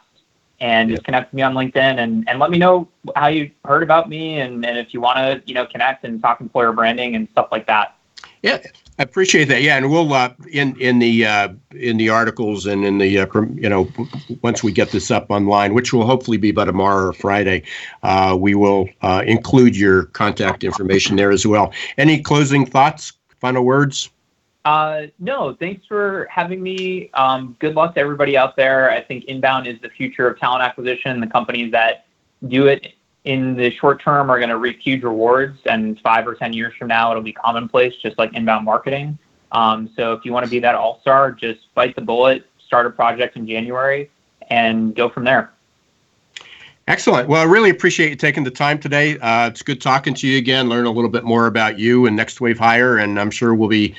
And 0.60 0.92
just 0.92 1.04
connect 1.04 1.32
with 1.32 1.38
me 1.38 1.42
on 1.42 1.56
LinkedIn 1.56 1.98
and, 1.98 2.30
and 2.30 2.38
let 2.38 2.52
me 2.52 2.60
know 2.60 2.88
how 3.16 3.28
you 3.28 3.50
heard 3.66 3.82
about 3.82 4.10
me 4.10 4.42
and, 4.42 4.64
and 4.64 4.78
if 4.78 4.94
you 4.94 5.02
want 5.02 5.18
to, 5.18 5.42
you 5.48 5.56
know, 5.56 5.66
connect 5.66 6.04
and 6.06 6.22
talk 6.22 6.40
employer 6.40 6.72
branding 6.72 7.16
and 7.16 7.28
stuff 7.32 7.48
like 7.52 7.66
that. 7.66 7.96
Yeah, 8.44 8.60
I 9.00 9.04
appreciate 9.04 9.46
that. 9.46 9.62
Yeah, 9.62 9.78
and 9.78 9.90
we'll 9.90 10.14
uh, 10.14 10.34
in 10.52 10.80
in 10.80 11.00
the 11.00 11.26
uh, 11.26 11.50
in 11.72 11.98
the 11.98 12.10
articles 12.10 12.66
and 12.66 12.84
in 12.86 12.98
the 12.98 13.20
uh, 13.20 13.28
you 13.54 13.70
know 13.70 13.88
once 14.42 14.64
we 14.64 14.72
get 14.72 14.90
this 14.90 15.12
up 15.12 15.30
online, 15.30 15.74
which 15.74 15.94
will 15.94 16.06
hopefully 16.06 16.38
be 16.38 16.52
by 16.52 16.66
tomorrow 16.66 17.08
or 17.08 17.14
Friday, 17.14 17.64
uh, 18.04 18.36
we 18.40 18.56
will 18.56 18.88
uh, 19.02 19.24
include 19.26 19.76
your 19.76 20.06
contact 20.06 20.64
information 20.64 21.16
there 21.16 21.32
as 21.32 21.46
well. 21.46 21.72
Any 21.98 22.22
closing 22.22 22.66
thoughts? 22.66 23.14
Final 23.40 23.64
words? 23.64 24.10
Uh, 24.64 25.08
no, 25.20 25.56
thanks 25.56 25.86
for 25.88 26.28
having 26.30 26.62
me. 26.62 27.10
Um, 27.14 27.56
good 27.60 27.76
luck 27.76 27.96
to 27.96 28.00
everybody 28.00 28.38
out 28.38 28.56
there. 28.56 28.92
I 28.92 29.02
think 29.02 29.26
inbound 29.26 29.68
is 29.68 29.80
the 29.82 29.90
future 29.90 30.28
of 30.28 30.40
talent 30.40 30.64
acquisition. 30.64 31.20
The 31.20 31.28
companies 31.28 31.72
that 31.72 32.06
do 32.48 32.68
it 32.68 32.94
in 33.24 33.56
the 33.56 33.72
short 33.72 34.02
term 34.02 34.30
are 34.30 34.38
going 34.38 34.50
to 34.50 34.58
reap 34.58 34.80
huge 34.80 35.04
rewards, 35.04 35.60
and 35.66 36.00
five 36.02 36.28
or 36.28 36.36
10 36.36 36.54
years 36.54 36.74
from 36.78 36.88
now, 36.88 37.12
it'll 37.12 37.24
be 37.24 37.34
commonplace, 37.34 37.94
just 38.02 38.18
like 38.18 38.34
inbound 38.34 38.66
marketing. 38.66 39.18
Um, 39.52 39.90
so 39.96 40.14
if 40.14 40.26
you 40.26 40.32
want 40.32 40.46
to 40.46 40.50
be 40.50 40.60
that 40.60 40.76
all 40.76 41.00
star, 41.02 41.32
just 41.32 41.74
bite 41.76 41.96
the 41.96 42.02
bullet, 42.02 42.46
start 42.66 42.86
a 42.86 42.90
project 42.90 43.36
in 43.36 43.48
January, 43.48 44.10
and 44.50 44.96
go 44.96 45.10
from 45.10 45.24
there. 45.24 45.52
Excellent. 46.88 47.28
Well, 47.28 47.42
I 47.42 47.46
really 47.46 47.70
appreciate 47.70 48.10
you 48.10 48.16
taking 48.16 48.44
the 48.44 48.52
time 48.52 48.80
today. 48.80 49.18
Uh, 49.20 49.48
it's 49.48 49.62
good 49.62 49.82
talking 49.82 50.14
to 50.16 50.28
you 50.28 50.38
again, 50.38 50.68
learn 50.68 50.86
a 50.86 50.92
little 50.92 51.12
bit 51.12 51.24
more 51.24 51.46
about 51.46 51.78
you 51.78 52.06
and 52.06 52.16
Next 52.16 52.42
Wave 52.42 52.58
Hire, 52.58 52.98
and 52.98 53.20
I'm 53.20 53.30
sure 53.30 53.54
we'll 53.54 53.70
be 53.70 53.94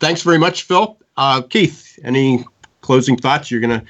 thanks 0.00 0.22
very 0.22 0.38
much, 0.38 0.64
Phil. 0.64 0.98
Keith, 1.48 1.96
any 2.02 2.44
closing 2.86 3.16
thoughts? 3.16 3.50
You're 3.50 3.60
gonna 3.60 3.82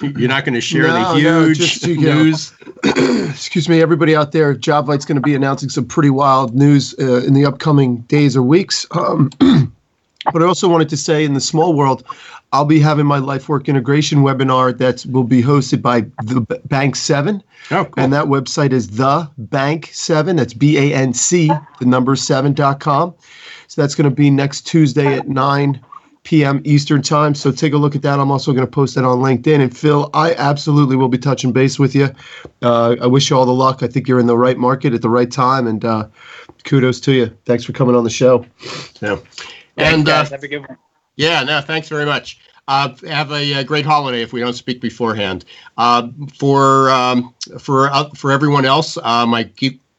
you're 0.00 0.28
not 0.28 0.44
going 0.44 0.54
to 0.54 0.60
share 0.60 0.88
no, 0.88 1.14
the 1.14 1.20
huge 1.20 1.24
no, 1.24 1.54
just, 1.54 1.86
news. 1.86 2.52
excuse 3.30 3.68
me, 3.68 3.80
everybody 3.80 4.16
out 4.16 4.32
there. 4.32 4.54
JobVite's 4.54 5.04
going 5.04 5.16
to 5.16 5.22
be 5.22 5.34
announcing 5.34 5.68
some 5.68 5.86
pretty 5.86 6.10
wild 6.10 6.54
news 6.54 6.94
uh, 6.98 7.22
in 7.24 7.34
the 7.34 7.44
upcoming 7.46 7.98
days 8.02 8.36
or 8.36 8.42
weeks. 8.42 8.86
Um, 8.90 9.30
but 10.32 10.42
I 10.42 10.46
also 10.46 10.68
wanted 10.68 10.88
to 10.88 10.96
say, 10.96 11.24
in 11.24 11.34
the 11.34 11.40
small 11.40 11.74
world, 11.74 12.04
I'll 12.52 12.64
be 12.64 12.80
having 12.80 13.06
my 13.06 13.18
life 13.18 13.48
work 13.48 13.68
integration 13.68 14.20
webinar 14.20 14.76
that 14.78 15.06
will 15.06 15.24
be 15.24 15.42
hosted 15.42 15.80
by 15.80 16.00
the 16.24 16.40
Banc 16.64 16.96
Seven. 16.96 17.42
Oh, 17.70 17.84
cool. 17.84 17.94
And 17.96 18.12
that 18.12 18.26
website 18.26 18.72
is 18.72 18.90
the 18.90 19.30
Banc 19.38 19.90
Seven. 19.92 20.36
That's 20.36 20.54
B 20.54 20.76
A 20.76 20.94
N 20.94 21.14
C, 21.14 21.50
the 21.78 21.86
number 21.86 22.16
seven 22.16 22.52
dot 22.52 22.80
com. 22.80 23.14
So 23.68 23.80
that's 23.80 23.94
going 23.94 24.08
to 24.08 24.14
be 24.14 24.30
next 24.30 24.62
Tuesday 24.62 25.16
at 25.16 25.28
nine 25.28 25.80
p.m. 26.24 26.60
Eastern 26.64 27.02
time. 27.02 27.34
So 27.34 27.52
take 27.52 27.72
a 27.72 27.76
look 27.76 27.94
at 27.94 28.02
that. 28.02 28.18
I'm 28.18 28.30
also 28.30 28.52
going 28.52 28.66
to 28.66 28.70
post 28.70 28.96
that 28.96 29.04
on 29.04 29.18
LinkedIn. 29.18 29.60
And 29.60 29.76
Phil, 29.76 30.10
I 30.14 30.34
absolutely 30.34 30.96
will 30.96 31.08
be 31.08 31.18
touching 31.18 31.52
base 31.52 31.78
with 31.78 31.94
you. 31.94 32.10
Uh, 32.62 32.96
I 33.00 33.06
wish 33.06 33.30
you 33.30 33.36
all 33.36 33.46
the 33.46 33.54
luck. 33.54 33.82
I 33.82 33.86
think 33.86 34.08
you're 34.08 34.18
in 34.18 34.26
the 34.26 34.36
right 34.36 34.58
market 34.58 34.94
at 34.94 35.02
the 35.02 35.08
right 35.08 35.30
time, 35.30 35.66
and 35.66 35.84
uh, 35.84 36.08
kudos 36.64 36.98
to 37.00 37.12
you. 37.12 37.36
Thanks 37.44 37.64
for 37.64 37.72
coming 37.72 37.94
on 37.94 38.04
the 38.04 38.10
show. 38.10 38.44
Yeah, 39.00 39.18
and 39.76 40.08
uh, 40.08 40.24
have 40.24 40.42
a 40.42 40.48
good 40.48 40.66
one. 40.66 40.78
Yeah, 41.16 41.44
no, 41.44 41.60
thanks 41.60 41.88
very 41.88 42.06
much. 42.06 42.40
Uh, 42.66 42.94
have 43.06 43.30
a, 43.30 43.52
a, 43.52 43.64
great 43.64 43.84
holiday 43.84 44.22
if 44.22 44.32
we 44.32 44.40
don't 44.40 44.54
speak 44.54 44.80
beforehand. 44.80 45.44
Uh, 45.76 46.08
for 46.38 46.88
um, 46.88 47.34
for 47.58 47.90
uh, 47.90 48.08
for 48.14 48.32
everyone 48.32 48.64
else, 48.64 48.96
uh, 49.02 49.26
my 49.26 49.44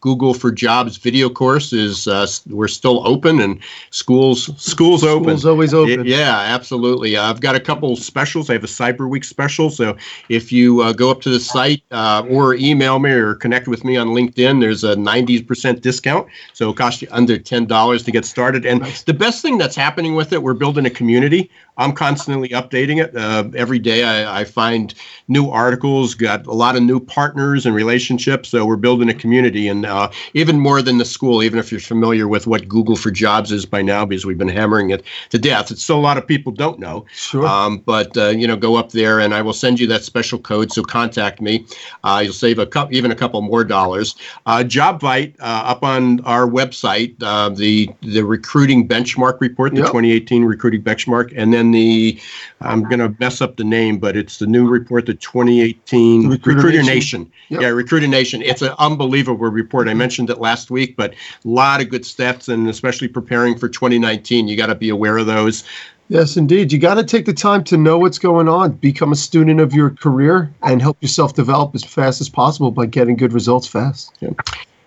Google 0.06 0.36
for 0.36 0.52
Jobs 0.52 0.98
video 0.98 1.32
course 1.32 1.74
is 1.74 2.08
uh, 2.08 2.28
we're 2.52 2.68
still 2.68 3.02
open 3.08 3.40
and 3.40 3.60
schools 3.90 4.52
schools 4.56 5.04
open. 5.04 5.30
Schools 5.30 5.46
always 5.48 5.74
open. 5.74 6.06
Yeah, 6.06 6.42
absolutely. 6.42 7.18
I've 7.18 7.42
got 7.42 7.56
a 7.56 7.60
couple 7.60 7.96
specials. 7.96 8.52
I 8.52 8.54
have 8.54 8.64
a 8.64 8.68
Cyber 8.68 9.10
Week 9.10 9.24
special. 9.24 9.72
So 9.72 9.98
if 10.30 10.52
you 10.52 10.84
uh, 10.84 10.94
go 10.94 11.10
up 11.10 11.22
to 11.22 11.32
the 11.32 11.40
site 11.40 11.82
uh, 11.90 12.22
or 12.30 12.54
email 12.54 13.00
me 13.00 13.10
or 13.14 13.34
connect 13.34 13.68
with 13.68 13.84
me 13.84 13.98
on 13.98 14.10
LinkedIn, 14.10 14.62
there's 14.62 14.84
a 14.84 14.96
90% 14.96 15.82
discount. 15.82 16.28
So 16.54 16.70
it 16.70 16.78
costs 16.78 17.02
you 17.02 17.08
under 17.10 17.40
$10 17.40 18.06
to 18.06 18.12
get 18.12 18.26
started. 18.26 18.64
And 18.64 18.82
nice. 18.82 19.02
the 19.02 19.14
best 19.16 19.42
thing 19.42 19.58
that's 19.58 19.76
happening 19.76 20.14
with 20.14 20.34
it, 20.34 20.44
we're 20.44 20.54
building 20.54 20.86
a 20.86 20.92
community. 20.92 21.50
I'm 21.78 21.92
constantly 21.92 22.50
updating 22.50 23.04
it. 23.04 23.16
Uh, 23.16 23.50
every 23.56 23.80
day 23.80 24.04
I, 24.04 24.42
I, 24.42 24.44
find 24.46 24.94
new 25.28 25.50
articles, 25.50 26.16
got 26.16 26.46
a 26.46 26.54
lot 26.54 26.76
of 26.76 26.84
new 26.84 27.00
partners 27.00 27.66
and 27.66 27.76
relationships. 27.76 28.50
So 28.50 28.66
we're 28.66 28.78
building 28.78 29.10
a 29.10 29.14
community. 29.14 29.68
And 29.68 29.86
uh, 29.86 30.10
even 30.34 30.60
more 30.60 30.82
than 30.82 31.00
the 31.00 31.06
school, 31.06 31.44
even 31.44 31.60
if 31.60 31.72
you're 31.72 31.82
familiar 31.82 32.28
with 32.28 32.48
what 32.48 32.68
Google 32.68 32.96
for 32.96 33.12
Jobs 33.12 33.52
is 33.52 33.66
by 33.66 33.82
now, 33.82 34.06
because 34.06 34.26
we've 34.26 34.38
been 34.38 34.48
hammering 34.48 34.92
it 34.92 35.04
to 35.30 35.38
death, 35.38 35.72
it's 35.72 35.84
still 35.84 35.98
a 35.98 36.02
lot 36.02 36.18
of 36.18 36.26
people 36.26 36.52
don't 36.52 36.80
know. 36.80 37.06
Sure. 37.14 37.46
Um, 37.46 37.80
but, 37.80 38.16
uh, 38.18 38.30
you 38.30 38.48
know, 38.48 38.56
go 38.56 38.76
up 38.76 38.92
there 38.92 39.20
and 39.20 39.34
I 39.34 39.42
will 39.42 39.54
send 39.54 39.80
you 39.80 39.88
that 39.88 40.04
special 40.04 40.40
code. 40.40 40.72
So 40.72 40.82
contact 40.82 41.42
me. 41.42 41.66
Uh, 42.04 42.22
you'll 42.24 42.34
save 42.34 42.60
a 42.60 42.66
couple, 42.66 42.96
even 42.96 43.12
a 43.12 43.16
couple 43.16 43.42
more 43.42 43.66
dollars. 43.66 44.16
Uh, 44.46 44.64
JobVite 44.66 45.36
uh, 45.40 45.64
up 45.66 45.84
on 45.84 46.22
our 46.22 46.48
website, 46.48 47.20
the, 47.56 47.90
the 48.02 48.22
recruiting 48.22 48.88
benchmark 48.88 49.42
report, 49.42 49.74
the 49.74 49.80
yep. 49.80 49.88
2018 49.88 50.46
recruiting 50.46 50.82
benchmark. 50.82 51.34
And 51.36 51.54
then 51.54 51.65
the 51.72 52.20
I'm 52.62 52.84
going 52.84 53.00
to 53.00 53.16
mess 53.20 53.42
up 53.42 53.58
the 53.58 53.64
name, 53.64 53.98
but 54.00 54.16
it's 54.16 54.40
the 54.40 54.48
new 54.48 54.68
report, 54.68 55.06
the 55.06 55.14
2018 55.14 56.30
Recruiter, 56.30 56.58
Recruiter 56.58 56.78
Nation. 56.80 56.96
Nation. 56.96 57.32
Yep. 57.50 57.62
Yeah, 57.62 57.68
Recruiter 57.70 58.08
Nation. 58.08 58.42
It's 58.42 58.62
an 58.62 58.74
unbelievable 58.80 59.46
report. 59.46 59.88
I 59.88 59.94
mentioned 59.94 60.30
it 60.30 60.40
last 60.40 60.72
week, 60.72 60.96
but 60.96 61.14
a 61.14 61.16
lot 61.44 61.82
of 61.82 61.90
good 61.90 62.04
stats, 62.04 62.52
and 62.52 62.68
especially 62.70 63.08
preparing 63.08 63.58
for 63.58 63.70
2019, 63.70 64.48
you 64.48 64.58
got 64.58 64.68
to 64.68 64.76
be 64.76 64.90
aware 64.90 65.18
of 65.18 65.28
those. 65.28 65.64
Yes, 66.08 66.38
indeed. 66.38 66.72
You 66.72 66.78
got 66.78 66.96
to 66.96 67.04
take 67.04 67.26
the 67.26 67.34
time 67.34 67.64
to 67.66 67.78
know 67.78 67.98
what's 67.98 68.20
going 68.20 68.48
on, 68.48 68.74
become 68.74 69.12
a 69.12 69.16
student 69.16 69.60
of 69.60 69.74
your 69.74 69.90
career, 69.90 70.54
and 70.62 70.82
help 70.82 71.02
yourself 71.02 71.34
develop 71.34 71.74
as 71.74 71.84
fast 71.84 72.22
as 72.22 72.30
possible 72.30 72.70
by 72.70 72.86
getting 72.86 73.16
good 73.16 73.34
results 73.34 73.66
fast. 73.66 74.16
Yeah. 74.20 74.30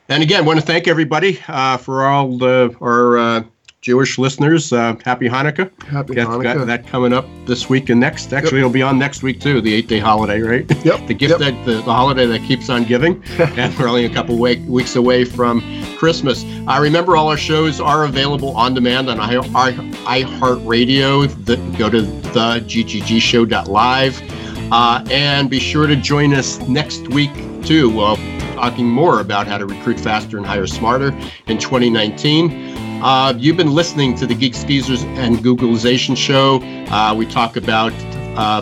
And 0.09 0.23
again, 0.23 0.45
want 0.45 0.61
to 0.61 0.65
thank 0.65 0.87
everybody 0.87 1.41
uh, 1.49 1.77
for 1.77 2.07
all 2.07 2.39
the, 2.39 2.75
our 2.81 3.19
uh, 3.19 3.43
Jewish 3.89 4.19
listeners, 4.19 4.71
uh, 4.71 4.95
happy 5.03 5.31
Hanukkah. 5.31 5.71
Happy 5.85 6.15
got, 6.15 6.29
Hanukkah. 6.29 6.59
Got 6.59 6.67
that 6.67 6.87
coming 6.87 7.15
up 7.15 7.25
this 7.47 7.71
week 7.71 7.89
and 7.89 7.99
next. 7.99 8.35
Actually, 8.35 8.59
yep. 8.59 8.67
it'll 8.67 8.71
be 8.71 8.83
on 8.83 8.99
next 8.99 9.23
week 9.23 9.41
too, 9.41 9.63
the 9.63 9.73
eight 9.73 9.89
day 9.89 9.99
holiday, 9.99 10.43
right? 10.43 10.71
Yep. 10.85 11.07
the 11.11 11.15
gift 11.15 11.31
yep. 11.31 11.41
that 11.41 11.65
the, 11.65 11.77
the, 11.77 11.83
holiday 11.85 12.27
that 12.27 12.43
keeps 12.43 12.69
on 12.69 12.85
giving. 12.85 13.25
and 13.39 13.75
we're 13.79 13.89
only 13.89 14.05
a 14.05 14.13
couple 14.13 14.37
week, 14.37 14.61
weeks 14.69 14.97
away 14.97 15.25
from 15.25 15.63
Christmas. 15.97 16.45
Uh, 16.67 16.79
remember, 16.79 17.17
all 17.17 17.29
our 17.29 17.39
shows 17.39 17.81
are 17.81 18.05
available 18.05 18.55
on 18.59 18.75
demand 18.75 19.09
on 19.09 19.17
iHeartRadio. 19.17 21.47
The, 21.47 21.57
go 21.79 21.89
to 21.89 22.03
the 22.03 22.63
gggshow.live. 22.67 24.23
Uh, 24.71 25.03
and 25.11 25.49
be 25.49 25.59
sure 25.59 25.87
to 25.87 25.97
join 25.97 26.35
us 26.35 26.59
next 26.69 27.09
week 27.09 27.33
too. 27.65 27.89
We'll 27.89 28.19
talking 28.59 28.91
more 28.91 29.21
about 29.21 29.47
how 29.47 29.57
to 29.57 29.65
recruit 29.65 30.01
faster 30.01 30.37
and 30.37 30.45
hire 30.45 30.67
smarter 30.67 31.17
in 31.47 31.59
2019. 31.59 32.88
Uh, 33.03 33.33
you've 33.37 33.57
been 33.57 33.75
listening 33.75 34.15
to 34.17 34.27
the 34.27 34.35
Geeks 34.35 34.65
Geezers 34.65 35.05
and 35.05 35.39
Googlization 35.39 36.17
show. 36.17 36.61
Uh, 36.93 37.15
we 37.15 37.27
talk 37.27 37.57
about 37.57 37.93
uh, 38.37 38.61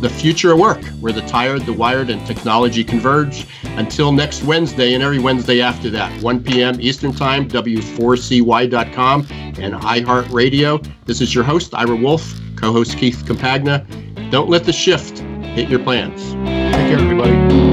the 0.00 0.10
future 0.10 0.52
of 0.52 0.58
work, 0.58 0.82
where 1.00 1.12
the 1.12 1.22
tired, 1.22 1.62
the 1.66 1.72
wired, 1.72 2.10
and 2.10 2.24
technology 2.26 2.82
converge. 2.82 3.46
Until 3.76 4.12
next 4.12 4.42
Wednesday 4.42 4.94
and 4.94 5.02
every 5.02 5.18
Wednesday 5.18 5.60
after 5.60 5.88
that, 5.90 6.22
1 6.22 6.44
p.m. 6.44 6.80
Eastern 6.80 7.12
Time, 7.12 7.48
W4CY.com 7.48 9.26
and 9.30 9.74
iHeartRadio. 9.74 10.86
This 11.04 11.20
is 11.20 11.34
your 11.34 11.44
host, 11.44 11.74
Ira 11.74 11.96
Wolfe, 11.96 12.40
co 12.56 12.72
host 12.72 12.98
Keith 12.98 13.24
Campagna. 13.26 13.86
Don't 14.30 14.50
let 14.50 14.64
the 14.64 14.72
shift 14.72 15.18
hit 15.18 15.68
your 15.68 15.80
plans. 15.80 16.32
Take 16.74 16.88
care, 16.88 16.98
everybody. 16.98 17.65